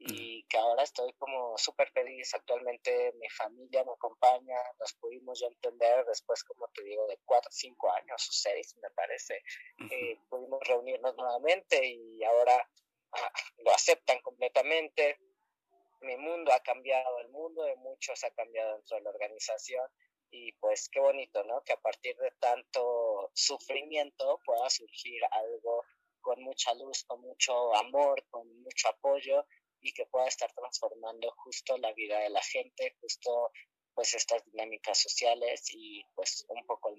Y 0.00 0.44
que 0.44 0.56
ahora 0.56 0.84
estoy 0.84 1.12
como 1.14 1.58
súper 1.58 1.90
feliz. 1.90 2.32
Actualmente 2.32 3.12
mi 3.18 3.28
familia 3.30 3.84
me 3.84 3.92
acompaña, 3.92 4.56
nos 4.78 4.92
pudimos 4.94 5.40
ya 5.40 5.48
entender 5.48 6.04
después, 6.06 6.44
como 6.44 6.68
te 6.68 6.84
digo, 6.84 7.04
de 7.08 7.18
cuatro, 7.24 7.50
cinco 7.52 7.90
años 7.90 8.28
o 8.28 8.32
seis, 8.32 8.76
me 8.80 8.90
parece. 8.90 9.42
Eh, 9.90 10.20
pudimos 10.28 10.60
reunirnos 10.66 11.16
nuevamente 11.16 11.84
y 11.84 12.22
ahora 12.22 12.64
lo 13.58 13.72
aceptan 13.72 14.20
completamente. 14.20 15.18
Mi 16.00 16.16
mundo 16.16 16.52
ha 16.52 16.60
cambiado, 16.60 17.18
el 17.20 17.28
mundo 17.28 17.64
de 17.64 17.76
muchos 17.76 18.22
ha 18.24 18.30
cambiado 18.30 18.74
dentro 18.76 18.96
de 18.96 19.02
la 19.02 19.10
organización 19.10 19.84
y 20.30 20.52
pues 20.52 20.88
qué 20.90 21.00
bonito, 21.00 21.42
¿no? 21.44 21.62
Que 21.64 21.72
a 21.72 21.80
partir 21.80 22.16
de 22.18 22.30
tanto 22.38 23.30
sufrimiento 23.34 24.40
pueda 24.44 24.68
surgir 24.70 25.20
algo 25.30 25.84
con 26.20 26.42
mucha 26.42 26.74
luz, 26.74 27.04
con 27.04 27.20
mucho 27.20 27.74
amor, 27.74 28.24
con 28.30 28.46
mucho 28.62 28.88
apoyo 28.88 29.46
y 29.80 29.92
que 29.92 30.06
pueda 30.06 30.26
estar 30.26 30.52
transformando 30.52 31.30
justo 31.38 31.78
la 31.78 31.92
vida 31.92 32.18
de 32.20 32.30
la 32.30 32.42
gente, 32.42 32.96
justo 33.00 33.50
pues 33.94 34.14
estas 34.14 34.44
dinámicas 34.44 34.98
sociales 34.98 35.62
y 35.72 36.04
pues 36.14 36.44
un 36.48 36.64
poco 36.66 36.90
el. 36.90 36.97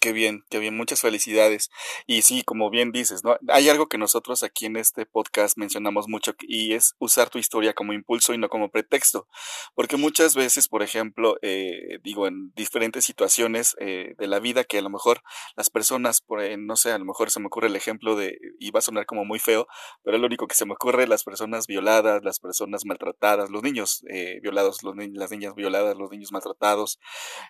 Qué 0.00 0.12
bien, 0.12 0.44
qué 0.48 0.60
bien, 0.60 0.76
muchas 0.76 1.00
felicidades. 1.00 1.70
Y 2.06 2.22
sí, 2.22 2.44
como 2.44 2.70
bien 2.70 2.92
dices, 2.92 3.24
¿no? 3.24 3.36
Hay 3.48 3.68
algo 3.68 3.88
que 3.88 3.98
nosotros 3.98 4.44
aquí 4.44 4.66
en 4.66 4.76
este 4.76 5.06
podcast 5.06 5.58
mencionamos 5.58 6.06
mucho 6.06 6.34
y 6.40 6.74
es 6.74 6.94
usar 7.00 7.30
tu 7.30 7.38
historia 7.38 7.72
como 7.74 7.92
impulso 7.92 8.32
y 8.32 8.38
no 8.38 8.48
como 8.48 8.70
pretexto. 8.70 9.26
Porque 9.74 9.96
muchas 9.96 10.36
veces, 10.36 10.68
por 10.68 10.84
ejemplo, 10.84 11.36
eh, 11.42 11.98
digo, 12.04 12.28
en 12.28 12.52
diferentes 12.54 13.04
situaciones 13.06 13.74
eh, 13.80 14.14
de 14.16 14.26
la 14.28 14.38
vida 14.38 14.62
que 14.62 14.78
a 14.78 14.82
lo 14.82 14.90
mejor 14.90 15.20
las 15.56 15.68
personas, 15.68 16.20
por, 16.20 16.42
no 16.58 16.76
sé, 16.76 16.92
a 16.92 16.98
lo 16.98 17.04
mejor 17.04 17.32
se 17.32 17.40
me 17.40 17.46
ocurre 17.46 17.66
el 17.66 17.74
ejemplo 17.74 18.14
de, 18.14 18.38
y 18.60 18.70
va 18.70 18.78
a 18.78 18.82
sonar 18.82 19.04
como 19.04 19.24
muy 19.24 19.40
feo, 19.40 19.66
pero 20.04 20.16
es 20.16 20.20
lo 20.20 20.28
único 20.28 20.46
que 20.46 20.54
se 20.54 20.64
me 20.64 20.74
ocurre, 20.74 21.08
las 21.08 21.24
personas 21.24 21.66
violadas, 21.66 22.22
las 22.22 22.38
personas 22.38 22.84
maltratadas, 22.84 23.50
los 23.50 23.64
niños 23.64 24.04
eh, 24.08 24.38
violados, 24.42 24.84
los 24.84 24.94
las 24.96 25.30
niñas 25.32 25.56
violadas, 25.56 25.96
los 25.96 26.10
niños 26.10 26.30
maltratados, 26.30 27.00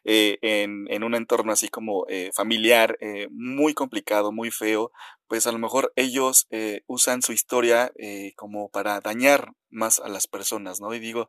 en, 0.04 0.86
en 0.88 1.04
un 1.04 1.14
entorno 1.14 1.52
así 1.52 1.68
como 1.68 2.06
eh, 2.08 2.30
familiar 2.38 2.96
eh, 3.00 3.26
muy 3.32 3.74
complicado, 3.74 4.30
muy 4.30 4.52
feo, 4.52 4.92
pues 5.26 5.48
a 5.48 5.52
lo 5.52 5.58
mejor 5.58 5.92
ellos 5.96 6.46
eh, 6.50 6.82
usan 6.86 7.20
su 7.20 7.32
historia 7.32 7.92
como 8.36 8.68
para 8.68 9.00
dañar 9.00 9.52
más 9.70 9.98
a 9.98 10.08
las 10.08 10.28
personas, 10.28 10.80
¿no? 10.80 10.94
Y 10.94 11.00
digo, 11.00 11.28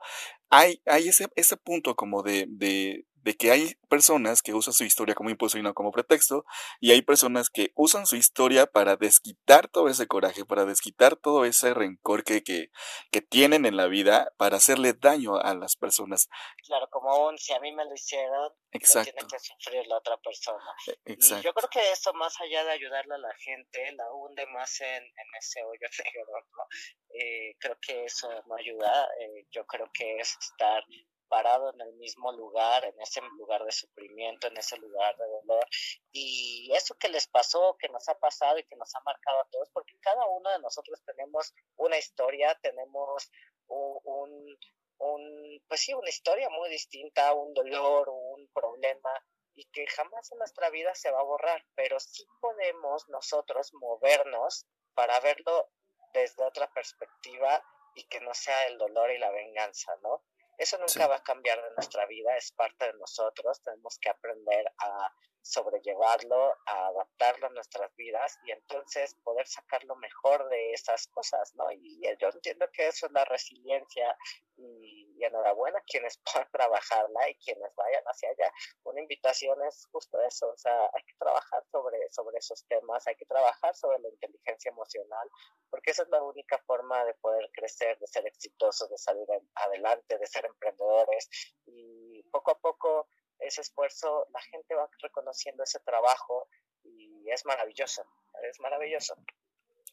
hay, 0.51 0.81
hay 0.85 1.09
ese, 1.09 1.27
ese 1.35 1.57
punto 1.57 1.95
como 1.95 2.21
de, 2.21 3.05
de 3.23 3.35
que 3.35 3.51
hay 3.51 3.75
personas 3.89 4.41
que 4.41 4.53
usan 4.53 4.73
su 4.73 4.83
historia 4.83 5.15
como 5.15 5.29
impulso 5.29 5.57
y 5.57 5.61
no 5.61 5.73
como 5.73 5.91
pretexto, 5.91 6.45
y 6.79 6.91
hay 6.91 7.01
personas 7.01 7.49
que 7.49 7.71
usan 7.75 8.05
su 8.05 8.15
historia 8.15 8.65
para 8.65 8.95
desquitar 8.95 9.67
todo 9.67 9.87
ese 9.89 10.07
coraje, 10.07 10.45
para 10.45 10.65
desquitar 10.65 11.15
todo 11.15 11.45
ese 11.45 11.73
rencor 11.73 12.23
que, 12.23 12.43
que, 12.43 12.71
que 13.11 13.21
tienen 13.21 13.65
en 13.65 13.77
la 13.77 13.87
vida, 13.87 14.31
para 14.37 14.57
hacerle 14.57 14.93
daño 14.93 15.37
a 15.37 15.53
las 15.55 15.75
personas. 15.75 16.29
Claro, 16.65 16.87
como 16.89 17.27
un 17.27 17.37
si 17.37 17.53
a 17.53 17.59
mí 17.59 17.71
me 17.73 17.85
lo 17.85 17.93
hicieron, 17.93 18.51
Exacto. 18.71 19.11
tiene 19.11 19.27
que 19.27 19.39
sufrir 19.39 19.87
la 19.87 19.97
otra 19.97 20.17
persona. 20.17 20.63
Exacto. 21.05 21.41
Y 21.41 21.45
yo 21.45 21.53
creo 21.53 21.69
que 21.69 21.91
eso, 21.91 22.13
más 22.13 22.39
allá 22.39 22.63
de 22.63 22.71
ayudarle 22.71 23.15
a 23.15 23.19
la 23.19 23.33
gente, 23.35 23.91
la 23.93 24.11
hunde 24.13 24.45
más 24.47 24.79
en, 24.81 25.03
en 25.03 25.35
ese 25.37 25.63
hoyo 25.63 25.87
negro, 26.03 26.45
¿no? 26.57 26.63
Eh, 27.11 27.55
creo 27.59 27.77
que 27.81 28.05
eso 28.05 28.29
no 28.47 28.55
ayuda, 28.55 29.07
eh, 29.19 29.45
yo 29.51 29.65
creo 29.65 29.89
que 29.93 30.17
es 30.17 30.37
estar 30.39 30.83
parado 31.29 31.71
en 31.73 31.81
el 31.81 31.93
mismo 31.93 32.31
lugar, 32.31 32.83
en 32.83 32.99
ese 33.01 33.21
lugar 33.37 33.63
de 33.63 33.71
sufrimiento, 33.71 34.47
en 34.47 34.57
ese 34.57 34.77
lugar 34.77 35.15
de 35.17 35.27
dolor. 35.27 35.65
Y 36.11 36.71
eso 36.73 36.95
que 36.95 37.09
les 37.09 37.27
pasó, 37.27 37.77
que 37.79 37.87
nos 37.89 38.09
ha 38.09 38.15
pasado 38.19 38.57
y 38.57 38.63
que 38.63 38.75
nos 38.75 38.93
ha 38.95 39.01
marcado 39.01 39.39
a 39.39 39.47
todos, 39.49 39.69
porque 39.71 39.97
cada 40.01 40.25
uno 40.27 40.49
de 40.51 40.59
nosotros 40.59 41.01
tenemos 41.05 41.53
una 41.77 41.97
historia, 41.97 42.57
tenemos 42.61 43.31
un, 43.67 44.57
un, 44.97 45.63
pues 45.67 45.81
sí, 45.81 45.93
una 45.93 46.09
historia 46.09 46.49
muy 46.49 46.69
distinta, 46.69 47.33
un 47.33 47.53
dolor, 47.53 48.09
un 48.09 48.47
problema, 48.53 49.11
y 49.55 49.65
que 49.65 49.85
jamás 49.87 50.31
en 50.31 50.37
nuestra 50.37 50.69
vida 50.69 50.95
se 50.95 51.11
va 51.11 51.19
a 51.19 51.23
borrar, 51.23 51.65
pero 51.75 51.99
sí 51.99 52.25
podemos 52.39 53.07
nosotros 53.09 53.73
movernos 53.73 54.65
para 54.93 55.19
verlo 55.19 55.69
desde 56.13 56.43
otra 56.43 56.71
perspectiva 56.71 57.61
y 57.93 58.05
que 58.05 58.21
no 58.21 58.33
sea 58.33 58.67
el 58.67 58.77
dolor 58.77 59.11
y 59.11 59.17
la 59.17 59.31
venganza, 59.31 59.95
¿no? 60.01 60.23
Eso 60.59 60.77
nunca 60.77 61.07
va 61.07 61.15
a 61.15 61.23
cambiar 61.23 61.57
de 61.63 61.71
nuestra 61.77 62.05
vida, 62.05 62.35
es 62.35 62.51
parte 62.51 62.87
de 62.87 62.93
nosotros, 62.99 63.61
tenemos 63.63 63.97
que 63.97 64.09
aprender 64.09 64.65
a 64.77 65.09
sobrellevarlo, 65.41 66.55
a 66.65 66.87
adaptarlo 66.87 67.47
a 67.47 67.51
nuestras 67.51 67.95
vidas 67.95 68.37
y 68.45 68.51
entonces 68.51 69.15
poder 69.23 69.47
sacar 69.47 69.83
lo 69.85 69.95
mejor 69.95 70.47
de 70.49 70.73
esas 70.73 71.07
cosas, 71.07 71.53
¿no? 71.55 71.71
Y 71.71 72.01
yo 72.19 72.29
entiendo 72.29 72.67
que 72.71 72.87
eso 72.87 73.07
es 73.07 73.11
la 73.11 73.25
resiliencia 73.25 74.15
y, 74.57 75.07
enhorabuena 75.19 75.81
quienes 75.81 76.17
puedan 76.23 76.49
trabajarla 76.49 77.29
y 77.29 77.35
quienes 77.35 77.75
vayan 77.75 78.03
hacia 78.05 78.29
allá. 78.29 78.53
Una 78.83 79.01
invitación 79.01 79.61
es 79.67 79.85
justo 79.91 80.19
eso, 80.21 80.47
o 80.47 80.69
hay 80.93 81.03
que 81.03 81.13
trabajar 81.19 81.63
sobre, 81.71 82.09
sobre 82.09 82.37
esos 82.37 82.65
temas, 82.67 83.05
hay 83.05 83.15
que 83.15 83.25
trabajar 83.25 83.75
sobre 83.75 83.99
la 83.99 84.09
inteligencia 84.09 84.69
emocional, 84.69 85.29
porque 85.69 85.91
esa 85.91 86.03
es 86.03 86.09
la 86.09 86.23
única 86.23 86.57
forma 86.59 87.03
de 87.03 87.13
poder 87.15 87.49
crecer, 87.53 87.99
de 87.99 88.07
ser 88.07 88.25
exitosos, 88.27 88.89
de 88.89 88.97
salir 88.97 89.27
adelante, 89.55 90.17
de 90.17 90.27
ser 90.27 90.45
emprendedores 90.45 91.29
y 91.65 92.23
poco 92.31 92.51
a 92.51 92.59
poco 92.59 93.07
ese 93.39 93.61
esfuerzo, 93.61 94.27
la 94.31 94.41
gente 94.41 94.75
va 94.75 94.89
reconociendo 95.01 95.63
ese 95.63 95.79
trabajo 95.79 96.47
y 96.83 97.29
es 97.29 97.45
maravilloso, 97.45 98.03
es 98.49 98.59
maravilloso. 98.59 99.15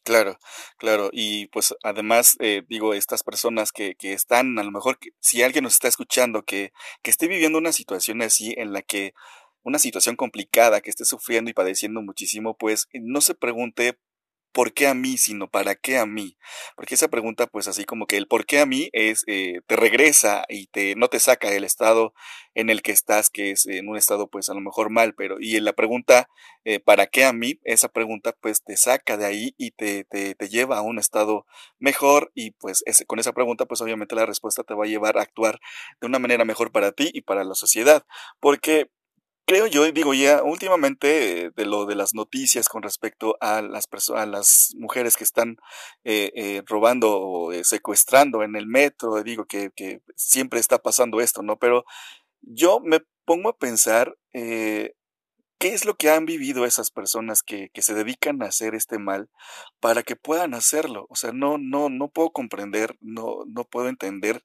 Claro, 0.03 0.39
claro. 0.77 1.09
Y 1.11 1.47
pues 1.47 1.75
además, 1.83 2.37
eh, 2.39 2.63
digo, 2.69 2.93
estas 2.93 3.23
personas 3.23 3.73
que, 3.73 3.95
que 3.95 4.13
están, 4.13 4.57
a 4.57 4.63
lo 4.63 4.71
mejor, 4.71 4.97
si 5.19 5.43
alguien 5.43 5.65
nos 5.65 5.73
está 5.73 5.89
escuchando, 5.89 6.43
que, 6.43 6.71
que 7.01 7.11
esté 7.11 7.27
viviendo 7.27 7.57
una 7.57 7.73
situación 7.73 8.21
así 8.21 8.53
en 8.55 8.71
la 8.71 8.81
que 8.81 9.13
una 9.63 9.79
situación 9.79 10.15
complicada, 10.15 10.79
que 10.79 10.89
esté 10.89 11.03
sufriendo 11.03 11.51
y 11.51 11.53
padeciendo 11.53 12.01
muchísimo, 12.01 12.55
pues 12.55 12.87
no 12.93 13.19
se 13.19 13.35
pregunte 13.35 13.99
por 14.51 14.73
qué 14.73 14.87
a 14.87 14.93
mí, 14.93 15.17
sino 15.17 15.49
para 15.49 15.75
qué 15.75 15.97
a 15.97 16.05
mí. 16.05 16.37
Porque 16.75 16.95
esa 16.95 17.07
pregunta, 17.09 17.47
pues 17.47 17.67
así 17.67 17.85
como 17.85 18.07
que 18.07 18.17
el 18.17 18.27
por 18.27 18.45
qué 18.45 18.59
a 18.59 18.65
mí 18.65 18.89
es, 18.93 19.23
eh, 19.27 19.61
te 19.67 19.75
regresa 19.75 20.45
y 20.49 20.67
te, 20.67 20.95
no 20.95 21.07
te 21.09 21.19
saca 21.19 21.49
del 21.49 21.63
estado 21.63 22.13
en 22.55 22.69
el 22.69 22.81
que 22.81 22.91
estás, 22.91 23.29
que 23.29 23.51
es 23.51 23.65
en 23.67 23.87
un 23.87 23.97
estado 23.97 24.27
pues 24.29 24.49
a 24.49 24.53
lo 24.53 24.61
mejor 24.61 24.89
mal, 24.89 25.13
pero 25.15 25.37
y 25.39 25.55
en 25.57 25.65
la 25.65 25.73
pregunta, 25.73 26.27
eh, 26.65 26.79
¿para 26.79 27.07
qué 27.07 27.25
a 27.25 27.33
mí? 27.33 27.59
Esa 27.63 27.89
pregunta 27.89 28.33
pues 28.39 28.63
te 28.63 28.77
saca 28.77 29.15
de 29.17 29.25
ahí 29.25 29.53
y 29.57 29.71
te, 29.71 30.05
te, 30.05 30.35
te 30.35 30.49
lleva 30.49 30.77
a 30.77 30.81
un 30.81 30.97
estado 30.99 31.45
mejor 31.79 32.31
y 32.33 32.51
pues 32.51 32.83
con 33.05 33.19
esa 33.19 33.33
pregunta 33.33 33.65
pues 33.65 33.81
obviamente 33.81 34.15
la 34.15 34.25
respuesta 34.25 34.63
te 34.63 34.73
va 34.73 34.85
a 34.85 34.87
llevar 34.87 35.17
a 35.17 35.21
actuar 35.21 35.59
de 36.01 36.07
una 36.07 36.19
manera 36.19 36.45
mejor 36.45 36.71
para 36.71 36.91
ti 36.91 37.09
y 37.13 37.21
para 37.21 37.43
la 37.43 37.55
sociedad. 37.55 38.05
Porque 38.39 38.89
creo 39.47 39.65
yo, 39.65 39.89
digo 39.91 40.13
ya, 40.13 40.43
últimamente 40.43 41.51
de 41.55 41.65
lo 41.65 41.85
de 41.85 41.95
las 41.95 42.13
noticias 42.13 42.67
con 42.67 42.83
respecto 42.83 43.37
a 43.41 43.61
las 43.61 43.87
a 44.13 44.25
las 44.25 44.73
mujeres 44.75 45.15
que 45.15 45.23
están 45.23 45.57
eh, 46.03 46.31
eh, 46.35 46.63
robando 46.67 47.17
o 47.19 47.53
eh, 47.53 47.63
secuestrando 47.63 48.43
en 48.43 48.57
el 48.57 48.67
metro, 48.67 49.23
digo 49.23 49.45
que, 49.45 49.71
que, 49.75 50.01
siempre 50.15 50.59
está 50.59 50.79
pasando 50.79 51.21
esto, 51.21 51.43
¿no? 51.43 51.57
Pero 51.57 51.85
yo 52.41 52.81
me 52.81 53.01
pongo 53.25 53.49
a 53.49 53.57
pensar 53.57 54.17
¿Qué 55.59 55.73
es 55.73 55.85
lo 55.85 55.95
que 55.97 56.11
han 56.11 56.27
vivido 56.27 56.65
esas 56.65 56.91
personas 56.91 57.41
que, 57.41 57.69
que, 57.73 57.81
se 57.81 57.95
dedican 57.95 58.43
a 58.43 58.45
hacer 58.47 58.75
este 58.75 58.99
mal 58.99 59.27
para 59.79 60.03
que 60.03 60.15
puedan 60.15 60.53
hacerlo? 60.53 61.07
O 61.09 61.15
sea, 61.15 61.31
no, 61.31 61.57
no, 61.57 61.89
no 61.89 62.09
puedo 62.09 62.29
comprender, 62.29 62.95
no, 63.01 63.39
no 63.47 63.63
puedo 63.63 63.89
entender 63.89 64.43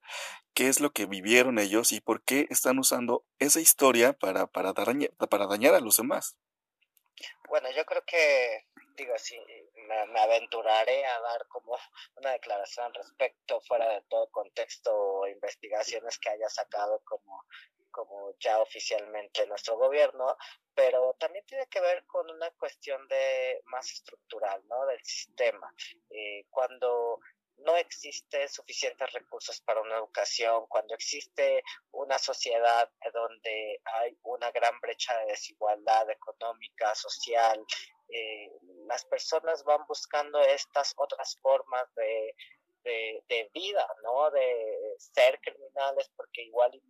qué 0.54 0.68
es 0.68 0.80
lo 0.80 0.90
que 0.90 1.06
vivieron 1.06 1.58
ellos 1.58 1.92
y 1.92 2.00
por 2.00 2.22
qué 2.22 2.46
están 2.50 2.78
usando 2.78 3.24
esa 3.38 3.60
historia 3.60 4.12
para, 4.12 4.46
para, 4.46 4.72
dañar, 4.72 5.10
para 5.28 5.46
dañar 5.46 5.74
a 5.74 5.80
los 5.80 5.96
demás. 5.96 6.36
Bueno, 7.48 7.68
yo 7.76 7.84
creo 7.84 8.02
que, 8.06 8.66
digo, 8.96 9.14
me, 9.88 10.06
me, 10.06 10.20
aventuraré 10.20 11.04
a 11.04 11.20
dar 11.20 11.46
como 11.48 11.76
una 12.16 12.32
declaración 12.32 12.86
al 12.86 12.94
respecto 12.94 13.60
fuera 13.62 13.88
de 13.88 14.02
todo 14.08 14.28
contexto 14.30 14.94
o 14.94 15.26
investigaciones 15.26 16.18
que 16.18 16.30
haya 16.30 16.48
sacado 16.48 17.02
como 17.04 17.44
como 17.92 18.34
ya 18.40 18.58
oficialmente 18.58 19.46
nuestro 19.46 19.76
gobierno, 19.76 20.36
pero 20.74 21.14
también 21.20 21.44
tiene 21.44 21.66
que 21.68 21.80
ver 21.80 22.04
con 22.06 22.28
una 22.28 22.50
cuestión 22.52 23.06
de 23.06 23.60
más 23.66 23.92
estructural, 23.92 24.66
¿no? 24.66 24.86
Del 24.86 25.04
sistema. 25.04 25.72
Eh, 26.10 26.46
cuando 26.50 27.20
no 27.64 27.76
existe 27.76 28.48
suficientes 28.48 29.12
recursos 29.12 29.60
para 29.62 29.80
una 29.80 29.96
educación, 29.96 30.66
cuando 30.68 30.94
existe 30.94 31.62
una 31.92 32.18
sociedad 32.18 32.90
donde 33.12 33.80
hay 33.84 34.16
una 34.22 34.50
gran 34.50 34.78
brecha 34.80 35.16
de 35.18 35.26
desigualdad 35.26 36.08
económica, 36.10 36.94
social, 36.94 37.64
eh, 38.08 38.50
las 38.86 39.04
personas 39.06 39.64
van 39.64 39.84
buscando 39.88 40.40
estas 40.40 40.92
otras 40.96 41.38
formas 41.40 41.86
de, 41.94 42.34
de, 42.84 43.24
de, 43.28 43.50
vida, 43.54 43.86
¿no? 44.02 44.30
De 44.30 44.96
ser 44.98 45.40
criminales, 45.40 46.10
porque 46.16 46.42
igual 46.42 46.80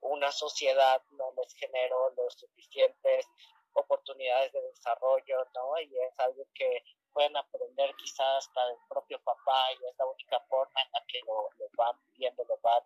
una 0.00 0.32
sociedad 0.32 1.00
no 1.12 1.32
les 1.36 1.54
generó 1.54 2.10
los 2.16 2.34
suficientes 2.34 3.26
oportunidades 3.74 4.52
de 4.52 4.62
desarrollo, 4.62 5.44
¿no? 5.54 5.80
Y 5.80 5.96
es 5.98 6.18
algo 6.18 6.46
que 6.54 6.82
pueden 7.16 7.34
aprender 7.34 7.94
quizás 7.96 8.46
hasta 8.46 8.68
el 8.68 8.76
propio 8.90 9.18
papá 9.24 9.72
y 9.72 9.86
es 9.86 9.96
la 9.98 10.04
única 10.04 10.38
forma 10.50 10.82
en 10.82 10.92
la 10.92 11.02
que 11.08 11.20
lo, 11.26 11.48
lo 11.58 11.66
van 11.74 11.98
viendo, 12.14 12.44
lo 12.44 12.58
van 12.58 12.82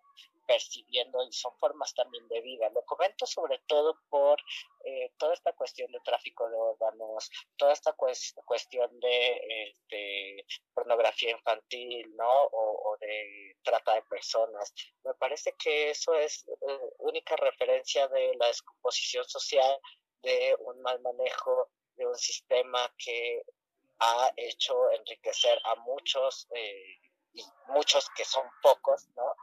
percibiendo 0.47 1.21
y 1.23 1.33
son 1.33 1.53
formas 1.57 1.93
también 1.93 2.25
de 2.29 2.39
vida. 2.39 2.69
Lo 2.69 2.81
comento 2.85 3.25
sobre 3.25 3.59
todo 3.67 3.99
por 4.09 4.39
eh, 4.85 5.11
toda 5.17 5.33
esta 5.33 5.51
cuestión 5.51 5.91
de 5.91 5.99
tráfico 5.99 6.49
de 6.49 6.55
órganos, 6.55 7.29
toda 7.57 7.73
esta 7.73 7.93
cuestión 7.93 8.99
de 9.01 9.65
este, 9.67 10.45
pornografía 10.73 11.31
infantil, 11.31 12.15
¿no? 12.15 12.43
O, 12.45 12.91
o, 12.93 12.97
de 13.01 13.57
trata 13.63 13.95
de 13.95 14.01
personas. 14.03 14.73
Me 15.03 15.13
parece 15.15 15.53
que 15.57 15.89
eso 15.89 16.15
es 16.15 16.47
eh, 16.47 16.79
única 16.99 17.35
referencia 17.35 18.07
de 18.07 18.33
la 18.39 18.47
descomposición 18.47 19.25
social, 19.25 19.77
de 20.23 20.55
un 20.59 20.81
mal 20.81 21.01
manejo 21.01 21.69
de 21.97 22.07
un 22.07 22.15
sistema 22.15 22.89
que 22.97 23.43
ha 24.01 24.31
hecho 24.35 24.91
enriquecer 24.91 25.59
a 25.63 25.75
muchos 25.75 26.47
eh, 26.55 26.99
y 27.33 27.43
muchos 27.67 28.09
que 28.15 28.25
son 28.25 28.45
pocos, 28.61 29.07
¿no? 29.15 29.35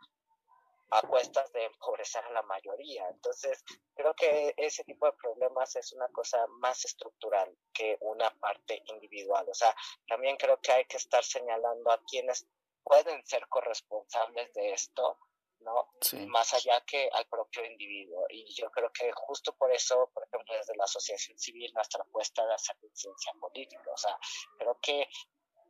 a 0.90 1.02
cuestas 1.02 1.52
de 1.52 1.64
empobrecer 1.64 2.24
a 2.24 2.30
la 2.30 2.42
mayoría. 2.42 3.08
Entonces, 3.10 3.62
creo 3.94 4.14
que 4.14 4.54
ese 4.56 4.84
tipo 4.84 5.06
de 5.06 5.12
problemas 5.12 5.76
es 5.76 5.92
una 5.92 6.08
cosa 6.08 6.46
más 6.60 6.84
estructural 6.84 7.54
que 7.72 7.98
una 8.00 8.30
parte 8.38 8.82
individual. 8.86 9.46
O 9.48 9.54
sea, 9.54 9.74
también 10.06 10.36
creo 10.36 10.58
que 10.60 10.72
hay 10.72 10.84
que 10.86 10.96
estar 10.96 11.22
señalando 11.22 11.90
a 11.90 12.00
quienes 12.04 12.46
pueden 12.82 13.24
ser 13.26 13.46
corresponsables 13.48 14.52
de 14.54 14.72
esto, 14.72 15.18
¿no? 15.60 15.94
Más 16.28 16.54
allá 16.54 16.80
que 16.86 17.08
al 17.12 17.26
propio 17.26 17.64
individuo. 17.64 18.26
Y 18.30 18.52
yo 18.54 18.70
creo 18.70 18.90
que 18.92 19.10
justo 19.12 19.54
por 19.54 19.72
eso, 19.72 20.10
por 20.14 20.24
ejemplo, 20.24 20.54
desde 20.54 20.76
la 20.76 20.84
asociación 20.84 21.38
civil, 21.38 21.72
nuestra 21.74 22.02
apuesta 22.02 22.46
de 22.46 22.54
hacer 22.54 22.76
incidencia 22.82 23.32
política. 23.40 23.90
O 23.92 23.96
sea, 23.96 24.18
creo 24.58 24.78
que 24.80 25.08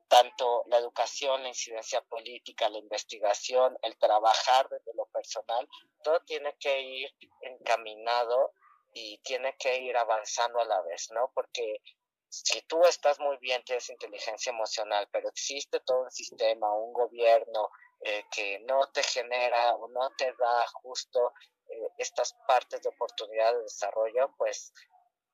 tanto 0.09 0.65
la 0.67 0.79
educación, 0.79 1.43
la 1.43 1.49
incidencia 1.49 2.01
política, 2.03 2.69
la 2.69 2.79
investigación, 2.79 3.79
el 3.83 3.97
trabajar 3.99 4.69
desde 4.69 4.95
lo 4.95 5.07
personal, 5.07 5.69
todo 6.03 6.21
tiene 6.21 6.57
que 6.59 6.81
ir 6.81 7.15
encaminado 7.43 8.53
y 8.93 9.19
tiene 9.19 9.55
que 9.59 9.79
ir 9.81 9.97
avanzando 9.97 10.61
a 10.61 10.65
la 10.65 10.81
vez, 10.83 11.11
¿no? 11.13 11.31
Porque 11.35 11.83
si 12.31 12.63
tú 12.63 12.83
estás 12.85 13.21
muy 13.21 13.37
bien, 13.39 13.63
tienes 13.65 13.89
inteligencia 13.91 14.51
emocional, 14.51 15.09
pero 15.13 15.29
existe 15.29 15.81
todo 15.81 16.03
un 16.03 16.11
sistema, 16.11 16.73
un 16.75 16.93
gobierno 16.93 17.71
eh, 18.01 18.25
que 18.31 18.61
no 18.61 18.87
te 18.93 19.03
genera 19.03 19.75
o 19.75 19.89
no 19.89 20.11
te 20.17 20.27
da 20.27 20.67
justo 20.83 21.33
eh, 21.69 21.89
estas 21.99 22.35
partes 22.47 22.83
de 22.83 22.89
oportunidad 22.89 23.53
de 23.55 23.63
desarrollo, 23.63 24.35
pues, 24.37 24.73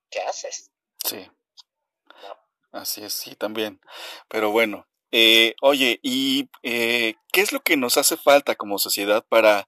¿qué 0.09 0.21
haces? 0.21 0.71
Sí. 1.03 1.29
Así 2.71 3.03
es, 3.03 3.13
sí, 3.13 3.35
también. 3.35 3.79
Pero 4.27 4.51
bueno, 4.51 4.87
eh, 5.11 5.55
oye, 5.61 5.99
¿y 6.03 6.49
eh, 6.63 7.15
qué 7.31 7.41
es 7.41 7.53
lo 7.53 7.61
que 7.61 7.77
nos 7.77 7.97
hace 7.97 8.17
falta 8.17 8.55
como 8.55 8.79
sociedad 8.79 9.23
para, 9.29 9.67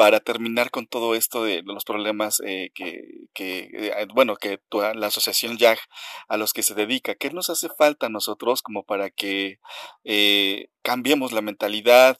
para 0.00 0.20
terminar 0.20 0.70
con 0.70 0.86
todo 0.86 1.14
esto 1.14 1.44
de, 1.44 1.60
los 1.62 1.84
problemas 1.84 2.40
eh, 2.40 2.70
que, 2.74 3.02
que 3.34 3.68
eh, 3.70 4.06
bueno, 4.14 4.34
que 4.36 4.58
la 4.72 5.08
asociación 5.08 5.58
YAG 5.58 5.78
a 6.26 6.38
los 6.38 6.54
que 6.54 6.62
se 6.62 6.74
dedica? 6.74 7.16
¿Qué 7.16 7.28
nos 7.28 7.50
hace 7.50 7.68
falta 7.68 8.06
a 8.06 8.08
nosotros 8.08 8.62
como 8.62 8.82
para 8.82 9.10
que 9.10 9.58
eh, 10.04 10.70
cambiemos 10.80 11.32
la 11.32 11.42
mentalidad? 11.42 12.18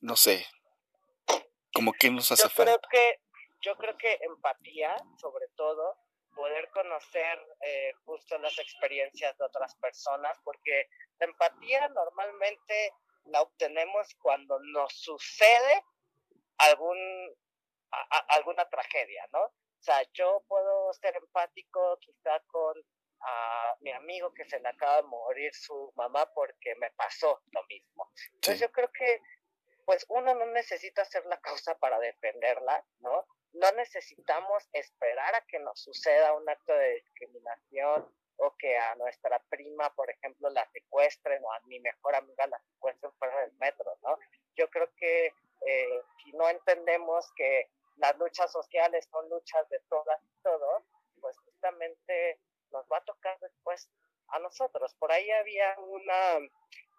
no 0.00 0.16
sé, 0.16 0.44
como 1.72 1.92
qué 1.92 2.10
nos 2.10 2.32
hace 2.32 2.42
yo 2.42 2.48
falta. 2.48 2.72
Creo 2.72 2.90
que, 2.90 3.20
yo 3.60 3.76
creo 3.76 3.96
que 3.96 4.18
empatía, 4.22 4.96
sobre 5.20 5.46
todo, 5.54 5.94
poder 6.34 6.68
conocer 6.70 7.38
eh, 7.60 7.92
justo 8.06 8.38
las 8.38 8.58
experiencias 8.58 9.38
de 9.38 9.44
otras 9.44 9.72
personas, 9.76 10.36
porque 10.42 10.88
la 11.20 11.26
empatía 11.26 11.88
normalmente 11.90 12.90
la 13.26 13.42
obtenemos 13.42 14.08
cuando 14.20 14.58
nos 14.72 14.92
sucede 14.94 15.84
algún, 16.58 16.98
alguna 18.28 18.68
tragedia, 18.68 19.26
¿no? 19.32 19.44
O 19.44 19.80
sea, 19.80 20.02
yo 20.12 20.44
puedo 20.48 20.92
ser 20.94 21.16
empático 21.16 21.98
quizá 22.00 22.40
con 22.46 22.74
a 23.20 23.74
mi 23.80 23.90
amigo 23.90 24.32
que 24.32 24.44
se 24.44 24.60
le 24.60 24.68
acaba 24.68 24.98
de 24.98 25.08
morir 25.08 25.52
su 25.52 25.92
mamá 25.96 26.30
porque 26.34 26.74
me 26.76 26.90
pasó 26.92 27.42
lo 27.50 27.64
mismo. 27.64 28.12
Entonces 28.34 28.60
yo 28.60 28.70
creo 28.70 28.90
que 28.92 29.20
pues 29.84 30.04
uno 30.08 30.34
no 30.34 30.46
necesita 30.46 31.04
ser 31.04 31.24
la 31.26 31.40
causa 31.40 31.76
para 31.78 31.98
defenderla, 31.98 32.84
¿no? 33.00 33.26
no 33.54 33.72
necesitamos 33.72 34.68
esperar 34.72 35.34
a 35.34 35.44
que 35.46 35.58
nos 35.58 35.80
suceda 35.80 36.34
un 36.34 36.48
acto 36.48 36.72
de 36.74 36.94
discriminación 36.94 38.06
o 38.36 38.54
que 38.56 38.76
a 38.76 38.94
nuestra 38.96 39.42
prima, 39.48 39.92
por 39.94 40.10
ejemplo, 40.10 40.48
la 40.50 40.68
secuestren 40.70 41.42
o 41.42 41.52
a 41.52 41.60
mi 41.66 41.80
mejor 41.80 42.14
amiga 42.14 42.46
la 42.46 42.60
secuestren 42.60 43.12
fuera 43.18 43.40
del 43.40 43.52
metro, 43.54 43.98
¿no? 44.02 44.16
Yo 44.54 44.68
creo 44.70 44.88
que 44.96 45.32
eh, 45.66 46.02
no 46.34 46.48
entendemos 46.48 47.30
que 47.36 47.70
las 47.96 48.16
luchas 48.18 48.50
sociales 48.52 49.08
son 49.10 49.28
luchas 49.28 49.68
de 49.68 49.80
todas 49.88 50.22
y 50.24 50.42
todos, 50.42 50.84
pues 51.20 51.36
justamente 51.38 52.40
nos 52.70 52.86
va 52.86 52.98
a 52.98 53.04
tocar 53.04 53.38
después 53.40 53.88
a 54.28 54.38
nosotros. 54.38 54.94
Por 54.98 55.10
ahí 55.10 55.30
había 55.30 55.74
una, 55.78 56.38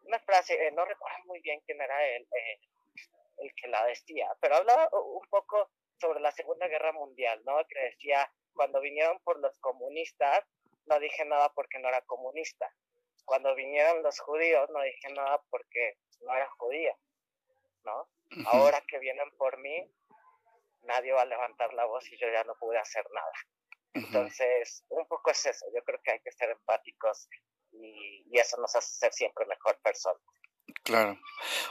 una 0.03 0.19
frase, 0.19 0.55
eh, 0.67 0.71
no 0.71 0.85
recuerdo 0.85 1.17
muy 1.25 1.39
bien 1.41 1.61
quién 1.65 1.81
era 1.81 2.05
el, 2.07 2.23
eh, 2.23 2.59
el 3.37 3.53
que 3.55 3.67
la 3.67 3.85
decía, 3.85 4.35
pero 4.41 4.55
hablaba 4.55 4.89
un 4.91 5.25
poco 5.29 5.69
sobre 5.99 6.19
la 6.19 6.31
Segunda 6.31 6.67
Guerra 6.67 6.91
Mundial, 6.93 7.41
¿no? 7.45 7.57
Que 7.67 7.79
decía, 7.79 8.31
cuando 8.53 8.81
vinieron 8.81 9.19
por 9.19 9.39
los 9.39 9.57
comunistas, 9.59 10.43
no 10.85 10.99
dije 10.99 11.23
nada 11.25 11.49
porque 11.53 11.79
no 11.79 11.87
era 11.87 12.01
comunista. 12.01 12.73
Cuando 13.25 13.53
vinieron 13.53 14.01
los 14.01 14.19
judíos, 14.19 14.69
no 14.71 14.81
dije 14.81 15.13
nada 15.13 15.41
porque 15.49 15.97
no 16.21 16.33
era 16.35 16.49
judía, 16.57 16.95
¿no? 17.83 18.09
Ahora 18.45 18.81
que 18.87 18.99
vienen 18.99 19.29
por 19.37 19.57
mí, 19.59 19.91
nadie 20.83 21.11
va 21.11 21.23
a 21.23 21.25
levantar 21.25 21.73
la 21.73 21.85
voz 21.85 22.11
y 22.11 22.17
yo 22.17 22.27
ya 22.31 22.43
no 22.43 22.55
pude 22.59 22.77
hacer 22.77 23.05
nada. 23.11 23.33
Entonces, 23.93 24.85
un 24.89 25.07
poco 25.07 25.31
es 25.31 25.45
eso. 25.45 25.65
Yo 25.73 25.83
creo 25.83 25.99
que 26.03 26.11
hay 26.11 26.19
que 26.21 26.31
ser 26.31 26.51
empáticos 26.51 27.27
y, 27.71 28.25
y 28.31 28.39
eso 28.39 28.57
nos 28.57 28.75
hace 28.75 28.93
ser 28.93 29.13
siempre 29.13 29.45
mejor 29.45 29.79
persona. 29.81 30.19
Claro. 30.83 31.19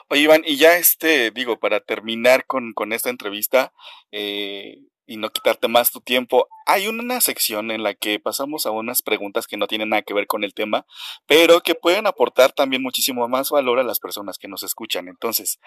Oye, 0.09 0.23
Iván, 0.23 0.43
y 0.45 0.57
ya 0.57 0.77
este, 0.77 1.31
digo, 1.31 1.59
para 1.59 1.81
terminar 1.81 2.47
con, 2.47 2.73
con 2.73 2.93
esta 2.93 3.11
entrevista 3.11 3.73
eh, 4.11 4.79
y 5.09 5.17
no 5.17 5.31
quitarte 5.31 5.67
más 5.67 5.91
tu 5.91 6.01
tiempo, 6.01 6.49
hay 6.67 6.87
una 6.87 7.21
sección 7.21 7.73
en 7.73 7.83
la 7.83 7.95
que 7.95 8.21
pasamos 8.21 8.67
a 8.67 8.71
unas 8.71 9.03
preguntas 9.03 9.47
que 9.47 9.57
no 9.57 9.67
tienen 9.67 9.89
nada 9.89 10.03
que 10.03 10.15
ver 10.15 10.27
con 10.27 10.45
el 10.45 10.55
tema, 10.55 10.87
pero 11.27 11.61
que 11.61 11.75
pueden 11.75 12.07
aportar 12.07 12.53
también 12.53 12.83
muchísimo 12.83 13.27
más 13.27 13.51
valor 13.51 13.81
a 13.81 13.85
las 13.85 13.99
personas 13.99 14.39
que 14.39 14.49
nos 14.49 14.63
escuchan. 14.63 15.09
Entonces, 15.09 15.59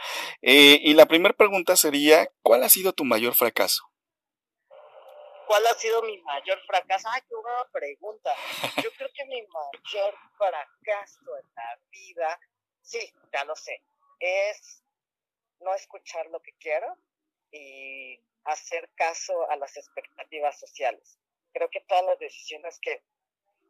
eh, 0.42 0.80
y 0.82 0.94
la 0.94 1.08
primera 1.08 1.36
pregunta 1.36 1.76
sería, 1.76 2.30
¿cuál 2.42 2.64
ha 2.64 2.70
sido 2.70 2.94
tu 2.94 3.04
mayor 3.04 3.34
fracaso? 3.34 3.84
¿Cuál 5.48 5.68
ha 5.68 5.74
sido 5.74 6.02
mi 6.04 6.18
mayor 6.22 6.62
fracaso? 6.66 7.10
Ay, 7.12 7.22
qué 7.28 7.36
buena 7.36 7.68
pregunta. 7.74 8.32
Yo 8.82 8.90
creo 8.96 9.10
que 9.14 9.26
mi 9.26 9.42
mayor 9.42 10.16
fracaso 10.38 11.20
en 11.42 11.56
la 11.56 11.80
vida 11.92 12.40
Sí, 12.82 13.14
ya 13.32 13.46
lo 13.46 13.56
sé. 13.56 13.82
Es 14.20 14.84
no 15.60 15.74
escuchar 15.74 16.26
lo 16.28 16.42
que 16.42 16.54
quiero 16.60 16.98
y 17.52 18.20
hacer 18.46 18.90
caso 18.96 19.50
a 19.50 19.56
las 19.56 19.76
expectativas 19.78 20.60
sociales. 20.60 21.20
Creo 21.54 21.70
que 21.70 21.82
todas 21.82 22.06
las 22.06 22.20
decisiones 22.20 22.80
que 22.82 23.04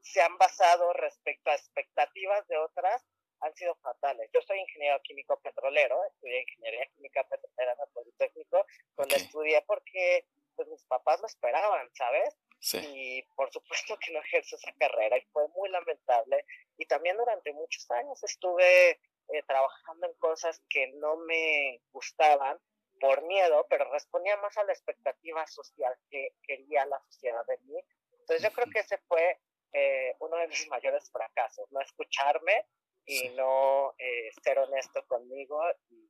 se 0.02 0.22
han 0.22 0.38
basado 0.38 0.94
respecto 0.94 1.50
a 1.50 1.56
expectativas 1.56 2.48
de 2.48 2.58
otras 2.58 3.04
han 3.42 3.54
sido 3.56 3.76
fatales. 3.76 4.30
Yo 4.34 4.42
soy 4.42 4.60
ingeniero 4.60 5.00
químico 5.02 5.40
petrolero, 5.40 6.04
estudié 6.06 6.42
ingeniería 6.42 6.86
química 6.96 7.24
petrolera 7.24 7.74
en 7.74 7.80
el 7.80 7.94
Politécnico, 7.94 8.66
donde 8.96 9.16
estudié 9.16 9.62
porque 9.64 10.26
pues, 10.56 10.68
mis 10.68 10.84
papás 10.86 11.20
lo 11.22 11.28
esperaban, 11.28 11.90
¿sabes? 11.94 12.38
Y 12.74 13.24
por 13.36 13.52
supuesto 13.52 13.98
que 13.98 14.14
no 14.14 14.20
ejerzo 14.20 14.56
esa 14.56 14.72
carrera 14.74 15.18
y 15.18 15.26
fue 15.34 15.48
muy 15.50 15.70
lamentable. 15.70 16.46
Y 16.78 16.86
también 16.86 17.18
durante 17.18 17.52
muchos 17.54 17.90
años 17.90 18.24
estuve 18.24 18.92
eh, 18.92 19.44
trabajando 19.48 20.06
en 20.06 20.14
cosas 20.20 20.62
que 20.70 20.88
no 20.94 21.18
me 21.18 21.82
gustaban 21.92 22.60
por 23.02 23.24
miedo, 23.24 23.66
pero 23.68 23.92
respondía 23.92 24.38
más 24.38 24.56
a 24.58 24.64
la 24.64 24.74
expectativa 24.74 25.46
social 25.48 25.94
que 26.10 26.36
quería 26.44 26.86
la 26.86 27.02
sociedad 27.02 27.44
de 27.48 27.58
mí. 27.64 27.84
Entonces 28.20 28.44
yo 28.44 28.54
creo 28.54 28.72
que 28.72 28.80
ese 28.80 29.00
fue 29.08 29.40
eh, 29.74 30.16
uno 30.20 30.38
de 30.38 30.48
mis 30.48 30.68
mayores 30.70 31.10
fracasos, 31.12 31.70
no 31.72 31.82
escucharme 31.82 32.68
y 33.06 33.30
no 33.30 33.96
eh, 33.98 34.30
ser 34.44 34.60
honesto 34.60 35.04
conmigo 35.08 35.60
y 35.90 36.08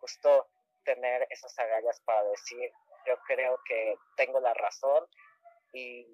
justo 0.00 0.48
tener 0.84 1.26
esas 1.30 1.58
agallas 1.58 2.00
para 2.04 2.22
decir, 2.24 2.70
yo 3.06 3.16
creo 3.26 3.58
que 3.66 3.96
tengo 4.16 4.38
la 4.38 4.54
razón 4.54 5.06
y 5.72 6.06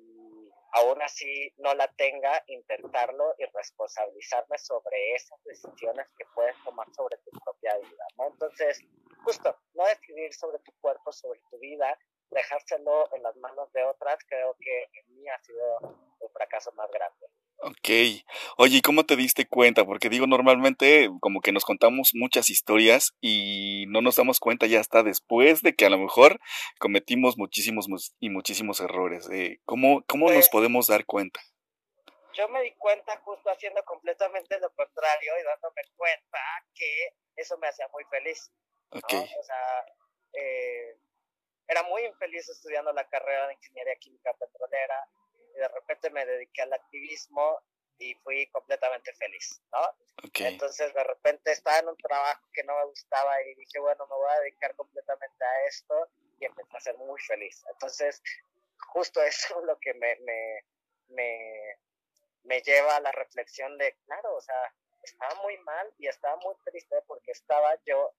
aún 0.73 1.03
así 1.03 1.53
no 1.59 1.75
la 1.75 1.89
tenga, 1.95 2.43
intentarlo 2.47 3.35
y 3.37 3.45
responsabilizarme 3.53 4.57
sobre 4.57 5.15
esas 5.15 5.43
decisiones 5.45 6.07
que 6.17 6.25
puedes 6.35 6.57
tomar 6.65 6.87
sobre 6.95 7.19
tu 7.19 7.31
propia 7.45 7.77
vida, 7.77 8.05
¿no? 8.17 8.29
Entonces, 8.29 8.81
justo, 9.25 9.57
no 9.75 9.85
decidir 9.87 10.33
sobre 10.35 10.59
tu 10.61 10.73
cuerpo, 10.81 11.13
sobre 11.13 11.41
tu 11.51 11.59
vida, 11.59 11.99
dejárselo 12.31 13.09
en 13.15 13.23
las 13.23 13.37
manos 13.37 13.73
de 13.73 13.85
otras, 13.85 14.19
creo 14.29 14.57
que 14.61 14.83
en 14.83 15.15
mí 15.15 15.29
ha 15.29 15.39
sido 15.43 15.79
el 16.21 16.29
fracaso 16.31 16.73
más 16.73 16.91
grande. 16.91 17.27
Ok. 17.63 18.25
Oye, 18.57 18.79
¿y 18.79 18.81
cómo 18.81 19.05
te 19.05 19.17
diste 19.17 19.47
cuenta? 19.47 19.85
Porque 19.85 20.09
digo, 20.09 20.27
normalmente 20.27 21.11
como 21.21 21.43
que 21.43 21.53
nos 21.53 21.67
contamos 21.67 22.13
muchas 22.15 22.49
historias 22.49 23.13
y 23.21 23.85
no 23.89 24.01
nos 24.01 24.17
damos 24.17 24.41
cuenta 24.41 24.67
ya 24.67 24.81
hasta 24.81 25.03
después 25.03 25.61
de 25.61 25.75
que 25.75 25.85
a 25.85 25.91
lo 25.91 25.99
mejor 25.99 26.41
cometimos 26.79 27.37
muchísimos 27.37 27.87
y 28.19 28.31
muchísimos 28.31 28.81
errores. 28.81 29.29
Eh, 29.31 29.59
¿Cómo, 29.67 30.03
cómo 30.09 30.27
nos 30.27 30.37
pues 30.37 30.49
podemos 30.49 30.87
dar 30.87 31.05
cuenta? 31.05 31.41
Yo 32.33 32.49
me 32.49 32.63
di 32.63 32.73
cuenta 32.79 33.19
justo 33.19 33.51
haciendo 33.51 33.85
completamente 33.85 34.59
lo 34.59 34.71
contrario 34.71 35.33
y 35.39 35.45
dándome 35.45 35.83
cuenta 35.97 36.39
que 36.75 37.11
eso 37.37 37.59
me 37.59 37.69
hacía 37.69 37.89
muy 37.93 38.05
feliz. 38.05 38.51
Ok. 38.93 39.13
O 39.39 39.43
sea, 39.43 39.87
eh, 40.33 40.97
era 41.69 41.83
muy 41.85 42.05
infeliz 42.05 42.49
estudiando 42.49 42.93
la 42.93 43.09
carrera 43.09 43.47
de 43.47 43.55
ingeniería 43.55 43.95
química 43.97 44.33
petrolera 44.35 45.09
y 45.55 45.59
de 45.59 45.69
repente 45.69 46.11
me 46.11 46.27
dediqué 46.27 46.63
al 46.63 46.73
activismo 46.73 47.63
y 47.99 48.15
fui 48.15 48.47
completamente 48.49 49.13
feliz, 49.15 49.63
¿no? 49.73 49.95
Entonces 50.35 50.93
de 50.95 51.05
repente 51.05 51.53
estaba 51.53 51.79
en 51.79 51.89
un 51.89 51.97
trabajo 51.97 52.43
que 52.53 52.65
no 52.65 52.77
me 52.77 52.87
gustaba 52.87 53.41
y 53.43 53.55
dije, 53.55 53.79
bueno, 53.79 54.07
me 54.07 54.17
voy 54.17 54.31
a 54.31 54.41
dedicar 54.41 54.75
completamente 54.75 55.45
a 55.45 55.65
esto 55.67 56.09
y 56.39 56.47
empecé 56.47 56.77
a 56.77 56.81
ser 56.81 56.97
muy 56.97 57.21
feliz. 57.21 57.63
Entonces, 57.71 58.23
justo 58.93 59.23
eso 59.23 59.61
es 59.61 59.67
lo 59.67 59.79
que 59.79 59.95
me, 59.95 60.17
me, 60.21 60.65
me, 61.09 61.79
me 62.45 62.61
lleva 62.63 62.97
a 62.97 63.01
la 63.01 63.13
reflexión 63.13 63.77
de, 63.79 63.95
claro, 64.07 64.35
o 64.35 64.41
sea, 64.41 64.75
estaba 65.03 65.35
muy 65.43 65.57
mal 65.59 65.93
y 65.99 66.09
estaba 66.09 66.37
muy 66.37 66.55
triste 66.65 66.97
porque 67.07 67.33
estaba 67.33 67.75
yo 67.85 68.15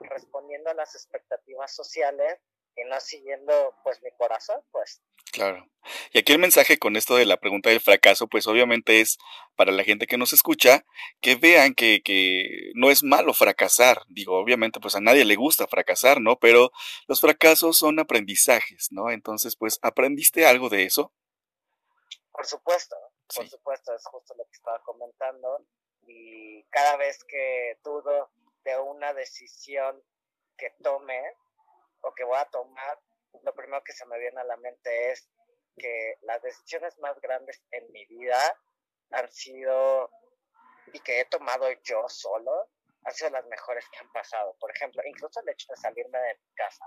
respondiendo 0.00 0.70
a 0.70 0.74
las 0.74 0.94
expectativas 0.94 1.74
sociales 1.74 2.40
y 2.76 2.84
no 2.84 3.00
siguiendo 3.00 3.74
pues 3.82 4.02
mi 4.02 4.10
corazón, 4.12 4.62
pues. 4.70 5.02
Claro. 5.32 5.64
Y 6.12 6.18
aquí 6.18 6.32
el 6.32 6.38
mensaje 6.38 6.78
con 6.78 6.96
esto 6.96 7.14
de 7.14 7.24
la 7.24 7.36
pregunta 7.36 7.70
del 7.70 7.80
fracaso, 7.80 8.26
pues 8.26 8.46
obviamente 8.46 9.00
es 9.00 9.16
para 9.54 9.70
la 9.70 9.84
gente 9.84 10.06
que 10.06 10.18
nos 10.18 10.32
escucha, 10.32 10.84
que 11.20 11.36
vean 11.36 11.74
que, 11.74 12.02
que 12.04 12.72
no 12.74 12.90
es 12.90 13.02
malo 13.04 13.32
fracasar. 13.32 14.02
Digo, 14.08 14.38
obviamente 14.38 14.80
pues 14.80 14.96
a 14.96 15.00
nadie 15.00 15.24
le 15.24 15.36
gusta 15.36 15.68
fracasar, 15.68 16.20
¿no? 16.20 16.36
Pero 16.38 16.72
los 17.06 17.20
fracasos 17.20 17.76
son 17.76 18.00
aprendizajes, 18.00 18.88
¿no? 18.90 19.10
Entonces, 19.10 19.56
pues, 19.56 19.78
¿aprendiste 19.82 20.46
algo 20.46 20.68
de 20.68 20.84
eso? 20.84 21.12
Por 22.32 22.46
supuesto, 22.46 22.96
por 23.34 23.48
supuesto, 23.48 23.94
es 23.94 24.04
justo 24.06 24.34
lo 24.36 24.44
que 24.44 24.52
estaba 24.52 24.80
comentando. 24.82 25.66
Y 26.06 26.64
cada 26.70 26.96
vez 26.96 27.22
que 27.24 27.78
dudo 27.84 28.30
de 28.64 28.78
una 28.78 29.12
decisión 29.14 30.02
que 30.56 30.70
tome, 30.82 31.36
o 32.02 32.12
que 32.14 32.24
voy 32.24 32.38
a 32.38 32.44
tomar, 32.46 33.00
lo 33.42 33.54
primero 33.54 33.82
que 33.82 33.92
se 33.92 34.06
me 34.06 34.18
viene 34.18 34.40
a 34.40 34.44
la 34.44 34.56
mente 34.56 35.10
es 35.10 35.28
que 35.76 36.16
las 36.22 36.42
decisiones 36.42 36.98
más 36.98 37.18
grandes 37.20 37.62
en 37.70 37.90
mi 37.92 38.04
vida 38.06 38.38
han 39.10 39.30
sido 39.30 40.10
y 40.92 41.00
que 41.00 41.20
he 41.20 41.24
tomado 41.26 41.70
yo 41.84 42.08
solo, 42.08 42.70
han 43.04 43.14
sido 43.14 43.30
las 43.30 43.46
mejores 43.46 43.88
que 43.90 43.98
han 43.98 44.10
pasado. 44.12 44.56
Por 44.58 44.70
ejemplo, 44.74 45.02
incluso 45.04 45.40
el 45.40 45.48
hecho 45.48 45.66
de 45.70 45.76
salirme 45.76 46.18
de 46.18 46.34
mi 46.34 46.54
casa 46.54 46.84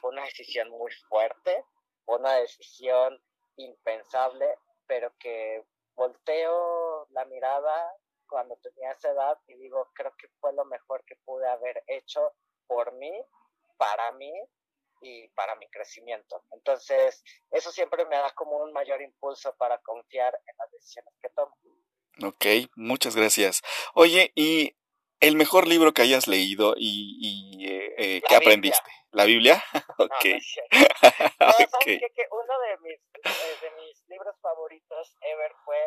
fue 0.00 0.10
una 0.10 0.24
decisión 0.24 0.70
muy 0.70 0.92
fuerte, 1.08 1.64
una 2.06 2.34
decisión 2.34 3.22
impensable, 3.56 4.58
pero 4.86 5.14
que 5.18 5.64
volteo 5.94 7.06
la 7.10 7.24
mirada 7.26 7.94
cuando 8.30 8.56
tenía 8.56 8.92
esa 8.92 9.10
edad 9.10 9.38
y 9.48 9.56
digo, 9.56 9.90
creo 9.94 10.14
que 10.16 10.28
fue 10.40 10.52
lo 10.54 10.64
mejor 10.64 11.04
que 11.04 11.16
pude 11.24 11.48
haber 11.48 11.82
hecho 11.88 12.32
por 12.66 12.92
mí 12.94 13.12
para 13.76 14.12
mí 14.12 14.32
y 15.00 15.28
para 15.28 15.56
mi 15.56 15.66
crecimiento. 15.68 16.44
Entonces, 16.52 17.24
eso 17.50 17.72
siempre 17.72 18.04
me 18.04 18.16
da 18.16 18.30
como 18.32 18.58
un 18.58 18.72
mayor 18.72 19.00
impulso 19.00 19.54
para 19.56 19.78
confiar 19.78 20.38
en 20.46 20.54
las 20.58 20.70
decisiones 20.70 21.14
que 21.20 21.30
tomo. 21.30 21.56
Ok, 22.22 22.70
muchas 22.76 23.16
gracias. 23.16 23.62
Oye, 23.94 24.32
¿y 24.34 24.76
el 25.20 25.36
mejor 25.36 25.66
libro 25.66 25.92
que 25.92 26.02
hayas 26.02 26.28
leído 26.28 26.74
y, 26.76 27.16
y 27.20 27.68
eh, 27.68 27.94
eh 27.96 28.22
que 28.28 28.36
aprendiste? 28.36 28.90
¿La 29.12 29.24
Biblia? 29.24 29.62
ok. 29.98 30.22
que 31.84 32.26
uno 32.30 32.60
de 32.60 32.78
mis, 32.82 33.00
eh, 33.24 33.56
de 33.62 33.70
mis 33.82 34.08
libros 34.08 34.36
favoritos 34.42 35.16
ever 35.22 35.52
fue 35.64 35.78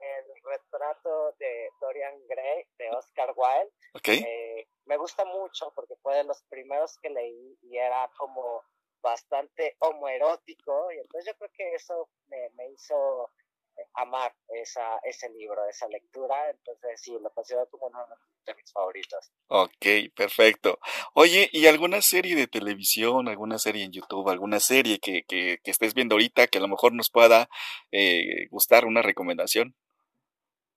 el 0.00 0.42
retrato 0.42 1.34
de 1.38 1.70
Dorian 1.80 2.26
Gray 2.26 2.64
de 2.78 2.90
Oscar 2.90 3.34
Wilde. 3.36 3.72
Eh, 4.04 4.66
me 4.86 4.96
gusta 4.96 5.24
mucho 5.24 5.72
porque 5.74 5.96
fue 6.02 6.16
de 6.16 6.24
los 6.24 6.42
primeros 6.44 6.98
que 6.98 7.10
leí 7.10 7.58
y 7.62 7.76
era 7.76 8.10
como 8.16 8.62
bastante 9.02 9.76
homoerótico 9.80 10.90
y 10.92 10.98
entonces 10.98 11.32
yo 11.32 11.38
creo 11.38 11.50
que 11.54 11.74
eso 11.74 12.08
me, 12.28 12.50
me 12.56 12.68
hizo 12.70 13.30
eh, 13.76 13.86
amar 13.94 14.34
esa, 14.48 14.98
ese 15.04 15.28
libro, 15.30 15.64
esa 15.68 15.88
lectura, 15.88 16.50
entonces 16.50 17.00
sí, 17.00 17.16
lo 17.20 17.30
considero 17.30 17.68
como 17.68 17.86
uno 17.86 18.04
de 18.44 18.54
mis 18.54 18.72
favoritos. 18.72 19.30
Ok, 19.48 20.12
perfecto. 20.14 20.78
Oye, 21.14 21.48
¿y 21.52 21.66
alguna 21.66 22.02
serie 22.02 22.34
de 22.34 22.48
televisión, 22.48 23.28
alguna 23.28 23.58
serie 23.58 23.84
en 23.84 23.92
YouTube, 23.92 24.28
alguna 24.28 24.60
serie 24.60 24.98
que, 24.98 25.22
que, 25.28 25.58
que 25.62 25.70
estés 25.70 25.94
viendo 25.94 26.14
ahorita 26.14 26.48
que 26.48 26.58
a 26.58 26.60
lo 26.60 26.68
mejor 26.68 26.92
nos 26.92 27.10
pueda 27.10 27.48
eh, 27.92 28.48
gustar 28.50 28.84
una 28.84 29.02
recomendación? 29.02 29.74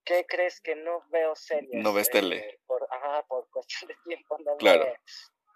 ¿Qué 0.04 0.26
crees 0.28 0.60
que 0.62 0.76
no 0.76 1.04
veo 1.10 1.36
series? 1.36 1.84
No 1.84 1.94
ves 1.94 2.10
tele. 2.10 2.38
Eh, 2.38 2.60
por, 2.66 2.88
ajá, 2.92 3.24
por 3.28 3.50
cuestión 3.50 3.88
de 3.90 3.96
tiempo 4.04 4.38
no 4.40 4.58
claro. 4.58 4.86
me, 4.86 4.96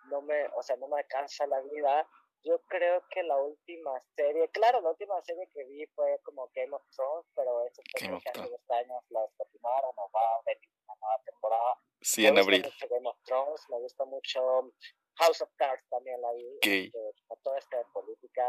no 0.10 0.22
me, 0.22 0.46
o 0.56 0.62
sea, 0.62 0.76
no 0.78 0.88
me 0.88 1.00
alcanza 1.00 1.48
la 1.48 1.60
vida. 1.62 2.08
Yo 2.44 2.62
creo 2.68 3.04
que 3.10 3.24
la 3.24 3.38
última 3.38 3.92
serie, 4.16 4.48
claro, 4.50 4.80
la 4.82 4.92
última 4.92 5.20
serie 5.24 5.50
que 5.52 5.64
vi 5.66 5.84
fue 5.96 6.20
como 6.24 6.52
Game 6.54 6.76
of 6.76 6.84
Thrones, 6.96 7.26
pero 7.36 7.66
eso 7.66 7.82
fue 7.92 8.20
que 8.20 8.30
hace 8.30 8.50
dos 8.50 8.70
años 8.70 9.04
las 9.10 9.32
continuaron 9.36 9.92
o 9.98 10.12
va 10.14 10.22
a 10.22 10.42
venir 10.46 10.70
una 10.86 10.96
nueva 11.02 11.22
temporada. 11.26 11.80
Sí, 12.02 12.22
me 12.22 12.28
en 12.28 12.38
abril. 12.38 12.64
Mucho 12.64 12.88
Game 12.88 13.10
of 13.10 13.18
Thrones, 13.24 13.62
me 13.70 13.80
gusta 13.80 14.06
mucho 14.06 14.72
House 15.18 15.42
of 15.42 15.50
Cards 15.56 15.84
también 15.90 16.22
la 16.22 16.32
vi, 16.34 16.46
okay. 16.58 16.86
este, 16.86 17.00
toda 17.44 17.58
esta 17.58 17.82
política, 17.94 18.44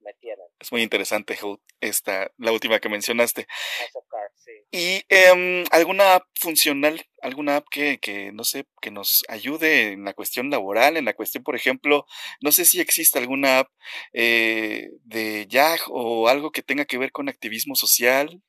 me 0.00 0.14
tienen. 0.14 0.46
Es 0.58 0.70
muy 0.72 0.82
interesante, 0.82 1.36
esta, 1.80 2.30
la 2.38 2.52
última 2.52 2.78
que 2.78 2.88
mencionaste. 2.88 3.46
sí. 3.92 3.98
¿Y 4.70 5.02
eh, 5.08 5.64
alguna 5.70 6.16
app 6.16 6.24
funcional, 6.38 7.00
alguna 7.22 7.56
app 7.56 7.66
que, 7.70 7.98
que, 8.00 8.32
no 8.32 8.44
sé, 8.44 8.66
que 8.82 8.90
nos 8.90 9.24
ayude 9.28 9.92
en 9.92 10.04
la 10.04 10.12
cuestión 10.12 10.50
laboral, 10.50 10.96
en 10.96 11.06
la 11.06 11.14
cuestión, 11.14 11.42
por 11.42 11.56
ejemplo, 11.56 12.04
no 12.42 12.52
sé 12.52 12.64
si 12.66 12.80
existe 12.80 13.18
alguna 13.18 13.60
app 13.60 13.68
eh, 14.12 14.88
de 15.04 15.46
YAG 15.48 15.80
o 15.88 16.28
algo 16.28 16.50
que 16.52 16.62
tenga 16.62 16.84
que 16.84 16.98
ver 16.98 17.12
con 17.12 17.28
activismo 17.28 17.74
social? 17.76 18.42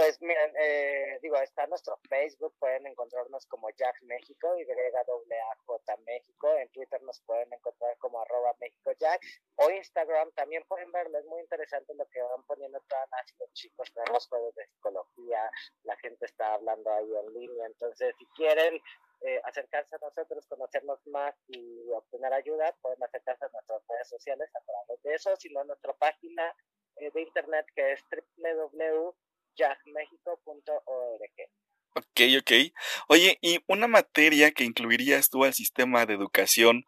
Pues 0.00 0.16
miren, 0.22 0.50
eh, 0.58 1.18
digo, 1.20 1.36
está 1.36 1.66
nuestro 1.66 1.98
Facebook, 2.08 2.54
pueden 2.58 2.86
encontrarnos 2.86 3.44
como 3.44 3.68
Jack 3.68 4.00
México, 4.04 4.56
y 4.58 4.64
j 4.64 5.96
México, 6.06 6.56
en 6.56 6.70
Twitter 6.70 7.02
nos 7.02 7.20
pueden 7.26 7.52
encontrar 7.52 7.98
como 7.98 8.18
arroba 8.18 8.54
México 8.60 8.92
Jack, 8.98 9.20
o 9.56 9.68
Instagram, 9.68 10.32
también 10.32 10.64
pueden 10.66 10.90
verlo, 10.90 11.18
es 11.18 11.26
muy 11.26 11.42
interesante 11.42 11.92
lo 11.94 12.06
que 12.06 12.22
van 12.22 12.42
poniendo 12.44 12.80
todas 12.88 13.10
las, 13.10 13.34
los 13.40 13.52
chicos, 13.52 13.92
tenemos 13.92 14.26
juegos 14.26 14.54
de 14.54 14.66
psicología, 14.68 15.50
la 15.82 15.96
gente 15.98 16.24
está 16.24 16.54
hablando 16.54 16.90
ahí 16.90 17.14
en 17.14 17.34
línea, 17.34 17.66
entonces 17.66 18.14
si 18.18 18.24
quieren 18.28 18.80
eh, 19.20 19.42
acercarse 19.44 19.96
a 19.96 19.98
nosotros, 19.98 20.46
conocernos 20.46 21.06
más 21.08 21.34
y 21.48 21.90
obtener 21.92 22.32
ayuda, 22.32 22.74
pueden 22.80 23.02
acercarse 23.02 23.44
a 23.44 23.50
nuestras 23.50 23.86
redes 23.86 24.08
sociales 24.08 24.48
a 24.54 24.60
través 24.62 25.02
de 25.02 25.14
eso, 25.14 25.36
sino 25.36 25.60
a 25.60 25.64
nuestra 25.64 25.92
página 25.92 26.56
eh, 26.96 27.10
de 27.12 27.20
internet 27.20 27.66
que 27.74 27.92
es 27.92 28.02
www 28.10 29.14
jazzmexico.org. 29.60 31.50
Ok, 31.96 32.20
ok. 32.38 32.52
Oye, 33.08 33.38
y 33.42 33.58
una 33.66 33.88
materia 33.88 34.52
que 34.52 34.62
incluirías 34.62 35.28
tú 35.28 35.44
al 35.44 35.54
sistema 35.54 36.06
de 36.06 36.14
educación 36.14 36.84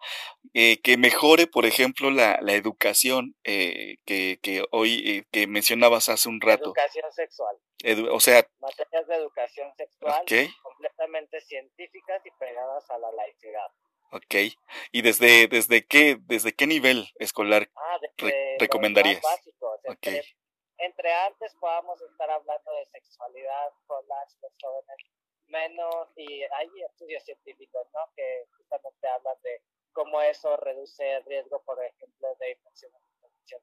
eh, 0.54 0.80
que 0.80 0.96
mejore, 0.96 1.48
por 1.48 1.66
ejemplo, 1.66 2.10
la, 2.10 2.38
la 2.40 2.52
educación 2.52 3.34
eh, 3.42 3.96
que, 4.04 4.38
que 4.42 4.64
hoy 4.70 5.02
eh, 5.04 5.24
que 5.32 5.48
mencionabas 5.48 6.08
hace 6.08 6.28
un 6.28 6.40
rato. 6.40 6.66
Educación 6.66 7.12
sexual. 7.12 7.56
o 8.12 8.20
sea. 8.20 8.46
Materias 8.60 9.06
de 9.08 9.14
educación 9.16 9.72
sexual 9.76 10.24
completamente 10.62 11.40
científicas 11.40 12.22
y 12.24 12.30
pegadas 12.38 12.88
a 12.90 12.98
la 12.98 13.10
laicidad. 13.12 13.70
Ok. 14.12 14.54
¿Y 14.92 15.02
desde, 15.02 15.48
desde 15.48 15.84
qué, 15.84 16.16
desde 16.20 16.52
qué 16.52 16.66
nivel 16.66 17.08
escolar 17.18 17.68
ah, 17.74 17.98
recomendarías? 18.58 19.22
okay 19.88 20.20
entre 20.83 21.12
antes 21.12 21.55
podamos 21.61 22.01
estar 22.03 22.28
hablando 22.28 22.72
de 22.72 22.87
sexualidad 22.87 23.72
con 23.87 24.07
las 24.09 24.35
personas 24.37 24.97
menos 25.47 26.09
y 26.16 26.43
hay 26.43 26.68
estudios 26.83 27.22
científicos 27.24 27.87
¿no? 27.93 28.01
que 28.16 28.47
justamente 28.57 29.07
hablan 29.07 29.37
de 29.43 29.62
cómo 29.93 30.20
eso 30.22 30.57
reduce 30.57 31.09
el 31.12 31.24
riesgo, 31.24 31.62
por 31.62 31.83
ejemplo, 31.85 32.35
de 32.41 32.51
infección, 32.53 32.91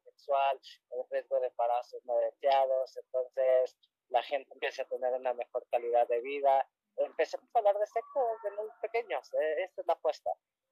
sexual, 0.03 0.59
el 0.91 1.03
riesgo 1.09 1.39
de 1.39 1.47
embarazos 1.47 2.05
no 2.05 2.15
deseados, 2.17 2.95
entonces 2.95 3.75
la 4.09 4.21
gente 4.21 4.53
empieza 4.53 4.83
a 4.83 4.87
tener 4.87 5.13
una 5.13 5.33
mejor 5.33 5.65
calidad 5.71 6.07
de 6.07 6.19
vida. 6.19 6.69
Empecemos 6.97 7.49
a 7.55 7.57
hablar 7.57 7.79
de 7.79 7.87
sexo 7.87 8.19
desde 8.43 8.55
muy 8.55 8.69
pequeños, 8.81 9.33
eh, 9.33 9.63
esta 9.63 9.81
es 9.81 9.87
la 9.87 9.93
apuesta. 9.93 10.31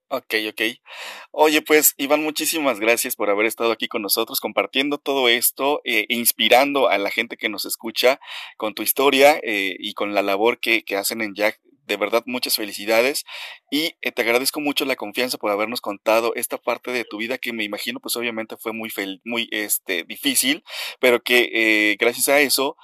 Ok, 0.10 0.36
ok. 0.50 0.62
Oye, 1.32 1.62
pues 1.62 1.94
Iván, 1.98 2.24
muchísimas 2.24 2.80
gracias 2.80 3.18
por 3.18 3.30
haber 3.30 3.46
estado 3.46 3.74
aquí 3.74 3.90
con 3.90 4.02
nosotros 4.02 4.40
compartiendo 4.40 5.00
todo 5.00 5.28
esto, 5.28 5.82
eh, 5.84 6.06
inspirando 6.08 6.88
a 6.88 6.98
la 6.98 7.12
gente 7.12 7.36
que 7.36 7.50
nos 7.50 7.66
escucha 7.66 8.22
con 8.56 8.74
tu 8.74 8.84
historia 8.84 9.38
eh, 9.44 9.76
y 9.78 9.94
con 9.96 10.14
la 10.14 10.22
labor 10.22 10.62
que, 10.62 10.86
que, 10.86 10.96
hacen 10.96 11.22
en 11.22 11.36
Jack. 11.36 11.60
De 11.84 11.98
verdad, 11.98 12.24
muchas 12.26 12.56
felicidades 12.56 13.26
y 13.70 13.96
eh, 14.02 14.14
te 14.14 14.22
agradezco 14.22 14.62
mucho 14.62 14.86
la 14.86 14.96
confianza 14.96 15.38
por 15.38 15.52
habernos 15.52 15.82
contado 15.82 16.34
esta 16.36 16.58
parte 16.58 16.92
de 16.92 17.04
tu 17.04 17.18
vida 17.18 17.38
que 17.38 17.52
me 17.52 17.66
imagino, 17.66 18.00
pues 18.00 18.16
obviamente 18.16 18.56
fue 18.56 18.72
muy, 18.72 18.90
muy 19.26 19.50
este, 19.52 20.06
difícil, 20.06 20.64
pero 21.02 21.22
que 21.22 21.50
eh, 21.54 21.98
gracias 22.00 22.30
a 22.30 22.40
eso, 22.40 22.78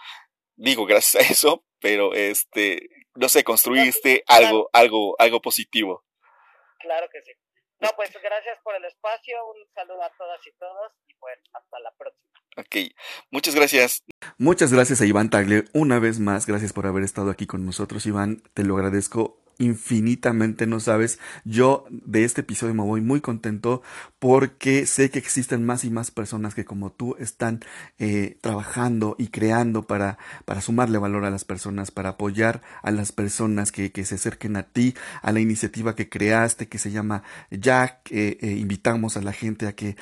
digo 0.57 0.85
gracias 0.85 1.23
a 1.23 1.31
eso, 1.31 1.63
pero 1.79 2.13
este, 2.13 2.89
no 3.15 3.29
sé, 3.29 3.45
construiste 3.45 4.23
algo, 4.27 4.69
algo, 4.73 5.15
algo 5.19 5.41
positivo. 5.41 6.03
Claro 6.83 7.07
que 7.11 7.21
sí. 7.21 7.31
No, 7.79 7.89
pues 7.95 8.11
gracias 8.21 8.59
por 8.63 8.75
el 8.75 8.85
espacio, 8.85 9.35
un 9.47 9.73
saludo 9.73 10.03
a 10.03 10.11
todas 10.17 10.39
y 10.45 10.51
todos 10.59 10.91
y 11.07 11.13
pues 11.15 11.39
hasta 11.53 11.79
la 11.79 11.91
próxima. 11.97 12.29
Ok, 12.55 12.93
muchas 13.31 13.55
gracias. 13.55 14.03
Muchas 14.37 14.71
gracias 14.71 15.01
a 15.01 15.05
Iván 15.05 15.29
Tagle. 15.29 15.63
Una 15.73 15.99
vez 15.99 16.19
más, 16.19 16.45
gracias 16.45 16.71
por 16.71 16.85
haber 16.85 17.03
estado 17.03 17.31
aquí 17.31 17.47
con 17.47 17.65
nosotros, 17.65 18.05
Iván. 18.05 18.43
Te 18.53 18.63
lo 18.63 18.75
agradezco 18.75 19.42
infinitamente, 19.57 20.67
no 20.67 20.79
sabes. 20.79 21.19
Yo 21.45 21.85
de 21.89 22.23
este 22.23 22.41
episodio 22.41 22.73
me 22.73 22.83
voy 22.83 23.01
muy 23.01 23.21
contento 23.21 23.81
porque 24.19 24.85
sé 24.85 25.09
que 25.09 25.19
existen 25.19 25.65
más 25.65 25.83
y 25.83 25.89
más 25.89 26.11
personas 26.11 26.55
que 26.55 26.65
como 26.65 26.91
tú 26.91 27.15
están 27.19 27.61
eh, 27.99 28.37
trabajando 28.41 29.15
y 29.17 29.27
creando 29.27 29.83
para, 29.83 30.17
para 30.45 30.61
sumarle 30.61 30.97
valor 30.97 31.25
a 31.25 31.31
las 31.31 31.45
personas, 31.45 31.91
para 31.91 32.09
apoyar 32.09 32.61
a 32.81 32.91
las 32.91 33.11
personas 33.11 33.71
que, 33.71 33.91
que 33.91 34.05
se 34.05 34.15
acerquen 34.15 34.55
a 34.55 34.63
ti, 34.63 34.95
a 35.21 35.31
la 35.31 35.39
iniciativa 35.39 35.95
que 35.95 36.09
creaste 36.09 36.67
que 36.67 36.77
se 36.77 36.91
llama 36.91 37.23
Jack. 37.51 38.11
Eh, 38.11 38.37
eh, 38.41 38.51
invitamos 38.51 39.17
a 39.17 39.21
la 39.21 39.33
gente 39.33 39.67
a 39.67 39.73
que 39.73 39.95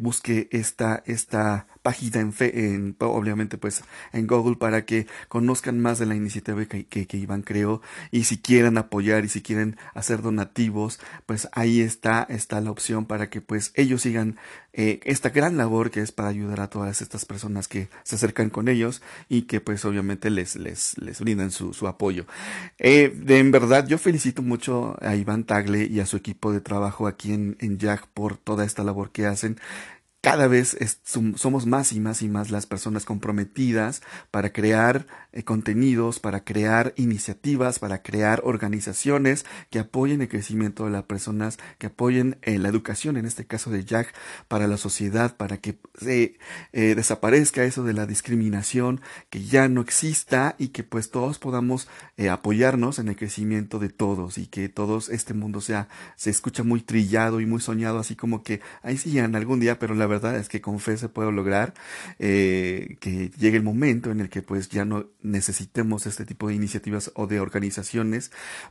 busque 0.00 0.48
esta, 0.50 1.02
esta 1.06 1.66
página 1.86 2.18
en, 2.18 2.32
fe, 2.32 2.74
en, 2.74 2.96
obviamente 2.98 3.58
pues 3.58 3.84
en 4.12 4.26
Google 4.26 4.56
para 4.56 4.84
que 4.84 5.06
conozcan 5.28 5.78
más 5.78 6.00
de 6.00 6.06
la 6.06 6.16
iniciativa 6.16 6.64
que, 6.64 6.84
que, 6.84 7.16
Iván 7.16 7.42
creó. 7.42 7.80
Y 8.10 8.24
si 8.24 8.38
quieren 8.38 8.76
apoyar 8.76 9.24
y 9.24 9.28
si 9.28 9.40
quieren 9.40 9.76
hacer 9.94 10.20
donativos 10.20 10.98
pues 11.26 11.48
ahí 11.52 11.80
está 11.80 12.26
está 12.28 12.60
la 12.60 12.72
opción 12.72 13.04
para 13.04 13.30
que 13.30 13.40
pues 13.40 13.70
ellos 13.76 14.02
sigan 14.02 14.36
eh, 14.72 14.98
esta 15.04 15.28
gran 15.28 15.56
labor 15.56 15.92
que 15.92 16.00
es 16.00 16.10
para 16.10 16.28
ayudar 16.28 16.60
a 16.60 16.70
todas 16.70 17.00
estas 17.02 17.24
personas 17.24 17.68
que 17.68 17.88
se 18.02 18.16
acercan 18.16 18.50
con 18.50 18.66
ellos 18.66 19.00
y 19.28 19.42
que 19.42 19.60
pues 19.60 19.84
obviamente 19.84 20.28
les 20.28 20.56
les 20.56 20.98
les 20.98 21.20
brindan 21.20 21.52
su, 21.52 21.72
su 21.72 21.86
apoyo. 21.86 22.26
Eh, 22.78 23.14
de, 23.14 23.38
en 23.38 23.52
verdad 23.52 23.86
yo 23.86 23.96
felicito 23.96 24.42
mucho 24.42 24.96
a 25.00 25.14
Iván 25.14 25.44
Tagle 25.44 25.84
y 25.84 26.00
a 26.00 26.06
su 26.06 26.16
equipo 26.16 26.52
de 26.52 26.60
trabajo 26.60 27.06
aquí 27.06 27.32
en, 27.32 27.56
en 27.60 27.78
Jack 27.78 28.08
por 28.08 28.36
toda 28.36 28.64
esta 28.64 28.82
labor 28.82 29.12
que 29.12 29.26
hacen 29.26 29.60
cada 30.26 30.48
vez 30.48 30.76
somos 31.04 31.66
más 31.66 31.92
y 31.92 32.00
más 32.00 32.20
y 32.20 32.28
más 32.28 32.50
las 32.50 32.66
personas 32.66 33.04
comprometidas 33.04 34.02
para 34.32 34.52
crear 34.52 35.06
eh, 35.30 35.44
contenidos, 35.44 36.18
para 36.18 36.42
crear 36.42 36.94
iniciativas, 36.96 37.78
para 37.78 38.02
crear 38.02 38.40
organizaciones 38.42 39.46
que 39.70 39.78
apoyen 39.78 40.22
el 40.22 40.28
crecimiento 40.28 40.86
de 40.86 40.90
las 40.90 41.04
personas, 41.04 41.58
que 41.78 41.86
apoyen 41.86 42.38
eh, 42.42 42.58
la 42.58 42.68
educación, 42.68 43.16
en 43.16 43.24
este 43.24 43.46
caso 43.46 43.70
de 43.70 43.84
Jack, 43.84 44.14
para 44.48 44.66
la 44.66 44.78
sociedad, 44.78 45.36
para 45.36 45.58
que 45.58 45.78
se 45.96 46.40
eh, 46.72 46.94
desaparezca 46.96 47.62
eso 47.62 47.84
de 47.84 47.92
la 47.92 48.06
discriminación, 48.06 49.02
que 49.30 49.44
ya 49.44 49.68
no 49.68 49.80
exista 49.80 50.56
y 50.58 50.68
que 50.68 50.82
pues 50.82 51.12
todos 51.12 51.38
podamos 51.38 51.86
apoyarnos 52.28 52.98
en 52.98 53.08
el 53.08 53.16
crecimiento 53.16 53.78
de 53.78 53.90
todos 53.90 54.38
y 54.38 54.46
que 54.46 54.68
todos 54.68 55.08
este 55.10 55.34
mundo 55.34 55.60
sea, 55.60 55.86
se 56.16 56.30
escucha 56.30 56.64
muy 56.64 56.80
trillado 56.80 57.40
y 57.40 57.46
muy 57.46 57.60
soñado, 57.60 58.00
así 58.00 58.16
como 58.16 58.42
que 58.42 58.60
ahí 58.82 58.96
sí 58.96 59.16
en 59.18 59.36
algún 59.36 59.60
día, 59.60 59.78
pero 59.78 59.94
la 59.94 60.06
verdad 60.06 60.15
es 60.16 60.48
que 60.48 60.60
con 60.60 60.80
fe 60.80 60.96
se 60.96 61.08
puede 61.08 61.30
lograr 61.32 61.74
eh, 62.18 62.96
que 63.00 63.30
llegue 63.38 63.56
el 63.56 63.62
momento 63.62 64.10
en 64.10 64.20
el 64.20 64.28
que 64.28 64.42
pues 64.42 64.68
ya 64.68 64.84
no 64.84 65.06
necesitemos 65.22 66.06
este 66.06 66.24
tipo 66.24 66.48
de 66.48 66.54
iniciativas 66.54 67.10
o 67.14 67.26
de 67.26 67.40
organizaciones 67.40 68.30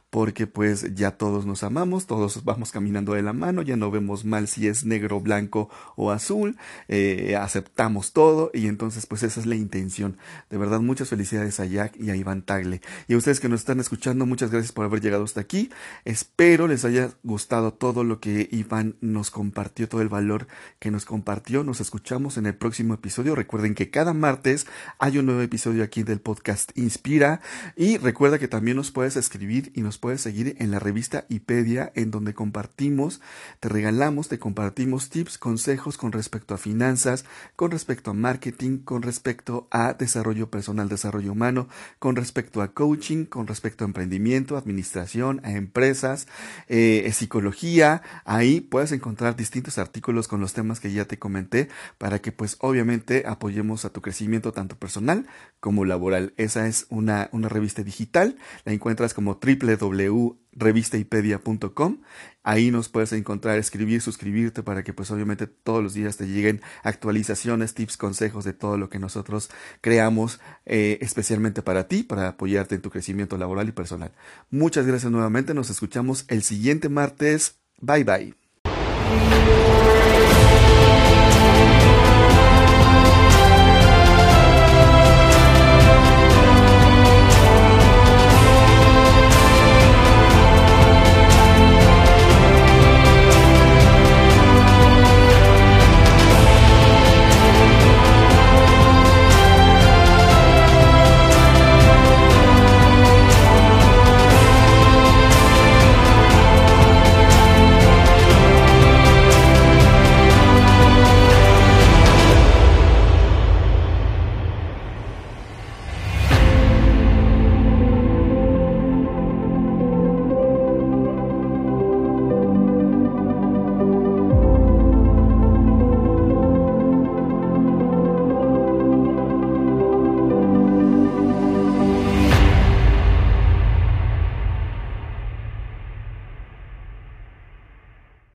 porque 0.10 0.48
pues 0.48 0.96
ya 0.96 1.12
todos 1.12 1.46
nos 1.46 1.64
amamos, 1.64 2.08
todos 2.08 2.44
vamos 2.44 2.72
caminando 2.72 3.14
de 3.14 3.22
la 3.22 3.34
mano, 3.34 3.62
ya 3.62 3.76
no 3.76 3.92
vemos 3.92 4.26
mal 4.26 4.48
si 4.48 4.68
es 4.68 4.86
negro, 4.86 5.20
blanco 5.20 5.70
o 5.96 6.12
azul, 6.12 6.58
eh, 6.88 7.36
aceptamos 7.40 8.14
todo 8.14 8.52
y 8.54 8.68
entonces 8.68 9.06
pues 9.06 9.24
esa 9.24 9.40
es 9.40 9.46
la 9.46 9.56
intención. 9.56 10.18
De 10.50 10.58
verdad 10.58 10.80
muchas 10.80 11.10
felicidades 11.10 11.60
a 11.60 11.66
Jack 11.66 11.98
y 11.98 12.10
a 12.10 12.16
Iván 12.16 12.42
Tagle. 12.42 12.82
Y 13.08 13.14
a 13.14 13.18
ustedes 13.18 13.40
que 13.40 13.50
nos 13.50 13.62
están 13.62 13.80
escuchando, 13.80 14.26
muchas 14.26 14.52
gracias 14.52 14.72
por 14.72 14.86
haber 14.86 15.02
llegado 15.02 15.24
hasta 15.24 15.42
aquí. 15.42 15.70
Espero 16.06 16.68
les 16.68 16.86
haya 16.86 17.12
gustado 17.24 17.74
todo 17.74 18.04
lo 18.04 18.20
que 18.20 18.48
Iván 18.52 18.96
nos 19.02 19.32
compartió, 19.32 19.88
todo 19.88 20.02
el 20.02 20.10
valor 20.10 20.48
que 20.80 20.92
nos 20.92 21.06
nos 21.36 21.82
escuchamos 21.82 22.38
en 22.38 22.46
el 22.46 22.56
próximo 22.56 22.94
episodio. 22.94 23.36
Recuerden 23.36 23.76
que 23.76 23.90
cada 23.90 24.14
martes 24.14 24.66
hay 25.00 25.18
un 25.18 25.26
nuevo 25.26 25.42
episodio 25.42 25.84
aquí 25.84 26.02
del 26.02 26.22
podcast 26.22 26.72
Inspira. 26.78 27.42
Y 27.76 27.98
recuerda 27.98 28.40
que 28.40 28.48
también 28.48 28.78
nos 28.78 28.92
puedes 28.92 29.18
escribir 29.18 29.72
y 29.76 29.82
nos 29.82 29.98
puedes 29.98 30.22
seguir 30.22 30.56
en 30.60 30.72
la 30.72 30.80
revista 30.80 31.26
Ipedia, 31.28 31.92
en 31.94 32.10
donde 32.10 32.34
compartimos, 32.34 33.20
te 33.60 33.68
regalamos, 33.68 34.30
te 34.30 34.40
compartimos 34.40 35.10
tips, 35.10 35.38
consejos 35.38 35.98
con 35.98 36.14
respecto 36.14 36.54
a 36.54 36.58
finanzas, 36.58 37.26
con 37.58 37.70
respecto 37.70 38.12
a 38.12 38.14
marketing, 38.14 38.80
con 38.80 39.02
respecto 39.02 39.68
a 39.72 39.94
desarrollo 39.94 40.50
personal, 40.50 40.88
desarrollo 40.88 41.34
humano, 41.34 41.68
con 42.00 42.16
respecto 42.16 42.62
a 42.62 42.70
coaching, 42.70 43.26
con 43.26 43.46
respecto 43.46 43.84
a 43.84 43.88
emprendimiento, 43.88 44.56
administración, 44.56 45.42
a 45.44 45.52
empresas, 45.52 46.28
eh, 46.70 47.12
psicología. 47.14 48.02
Ahí 48.24 48.62
puedes 48.62 48.94
encontrar 48.94 49.36
distintos 49.36 49.78
artículos 49.78 50.30
con 50.30 50.40
los 50.40 50.54
temas 50.54 50.80
que 50.80 50.94
ya 50.94 51.06
te 51.06 51.15
comenté 51.20 51.68
para 51.98 52.20
que 52.20 52.32
pues 52.32 52.56
obviamente 52.60 53.24
apoyemos 53.28 53.84
a 53.86 53.90
tu 53.90 54.02
crecimiento 54.02 54.52
tanto 54.52 54.78
personal 54.78 55.26
como 55.60 55.86
laboral. 55.86 56.34
Esa 56.38 56.68
es 56.68 56.86
una, 56.90 57.30
una 57.32 57.50
revista 57.50 57.84
digital, 57.84 58.38
la 58.66 58.74
encuentras 58.74 59.14
como 59.14 59.40
www.revistaipedia.com. 59.42 62.02
Ahí 62.44 62.70
nos 62.70 62.90
puedes 62.90 63.14
encontrar, 63.14 63.58
escribir, 63.58 64.02
suscribirte 64.02 64.62
para 64.62 64.84
que 64.84 64.94
pues 64.94 65.10
obviamente 65.12 65.48
todos 65.48 65.82
los 65.82 65.96
días 65.96 66.18
te 66.18 66.28
lleguen 66.28 66.62
actualizaciones, 66.84 67.74
tips, 67.74 67.96
consejos 67.98 68.46
de 68.46 68.54
todo 68.54 68.78
lo 68.78 68.90
que 68.90 69.00
nosotros 69.00 69.50
creamos 69.82 70.40
eh, 70.66 71.00
especialmente 71.02 71.62
para 71.62 71.88
ti, 71.88 72.04
para 72.04 72.28
apoyarte 72.28 72.76
en 72.76 72.82
tu 72.82 72.92
crecimiento 72.92 73.38
laboral 73.38 73.70
y 73.70 73.72
personal. 73.72 74.12
Muchas 74.52 74.86
gracias 74.86 75.10
nuevamente, 75.12 75.54
nos 75.54 75.70
escuchamos 75.70 76.26
el 76.28 76.44
siguiente 76.44 76.90
martes. 76.90 77.56
Bye 77.82 78.04
bye. 78.04 78.36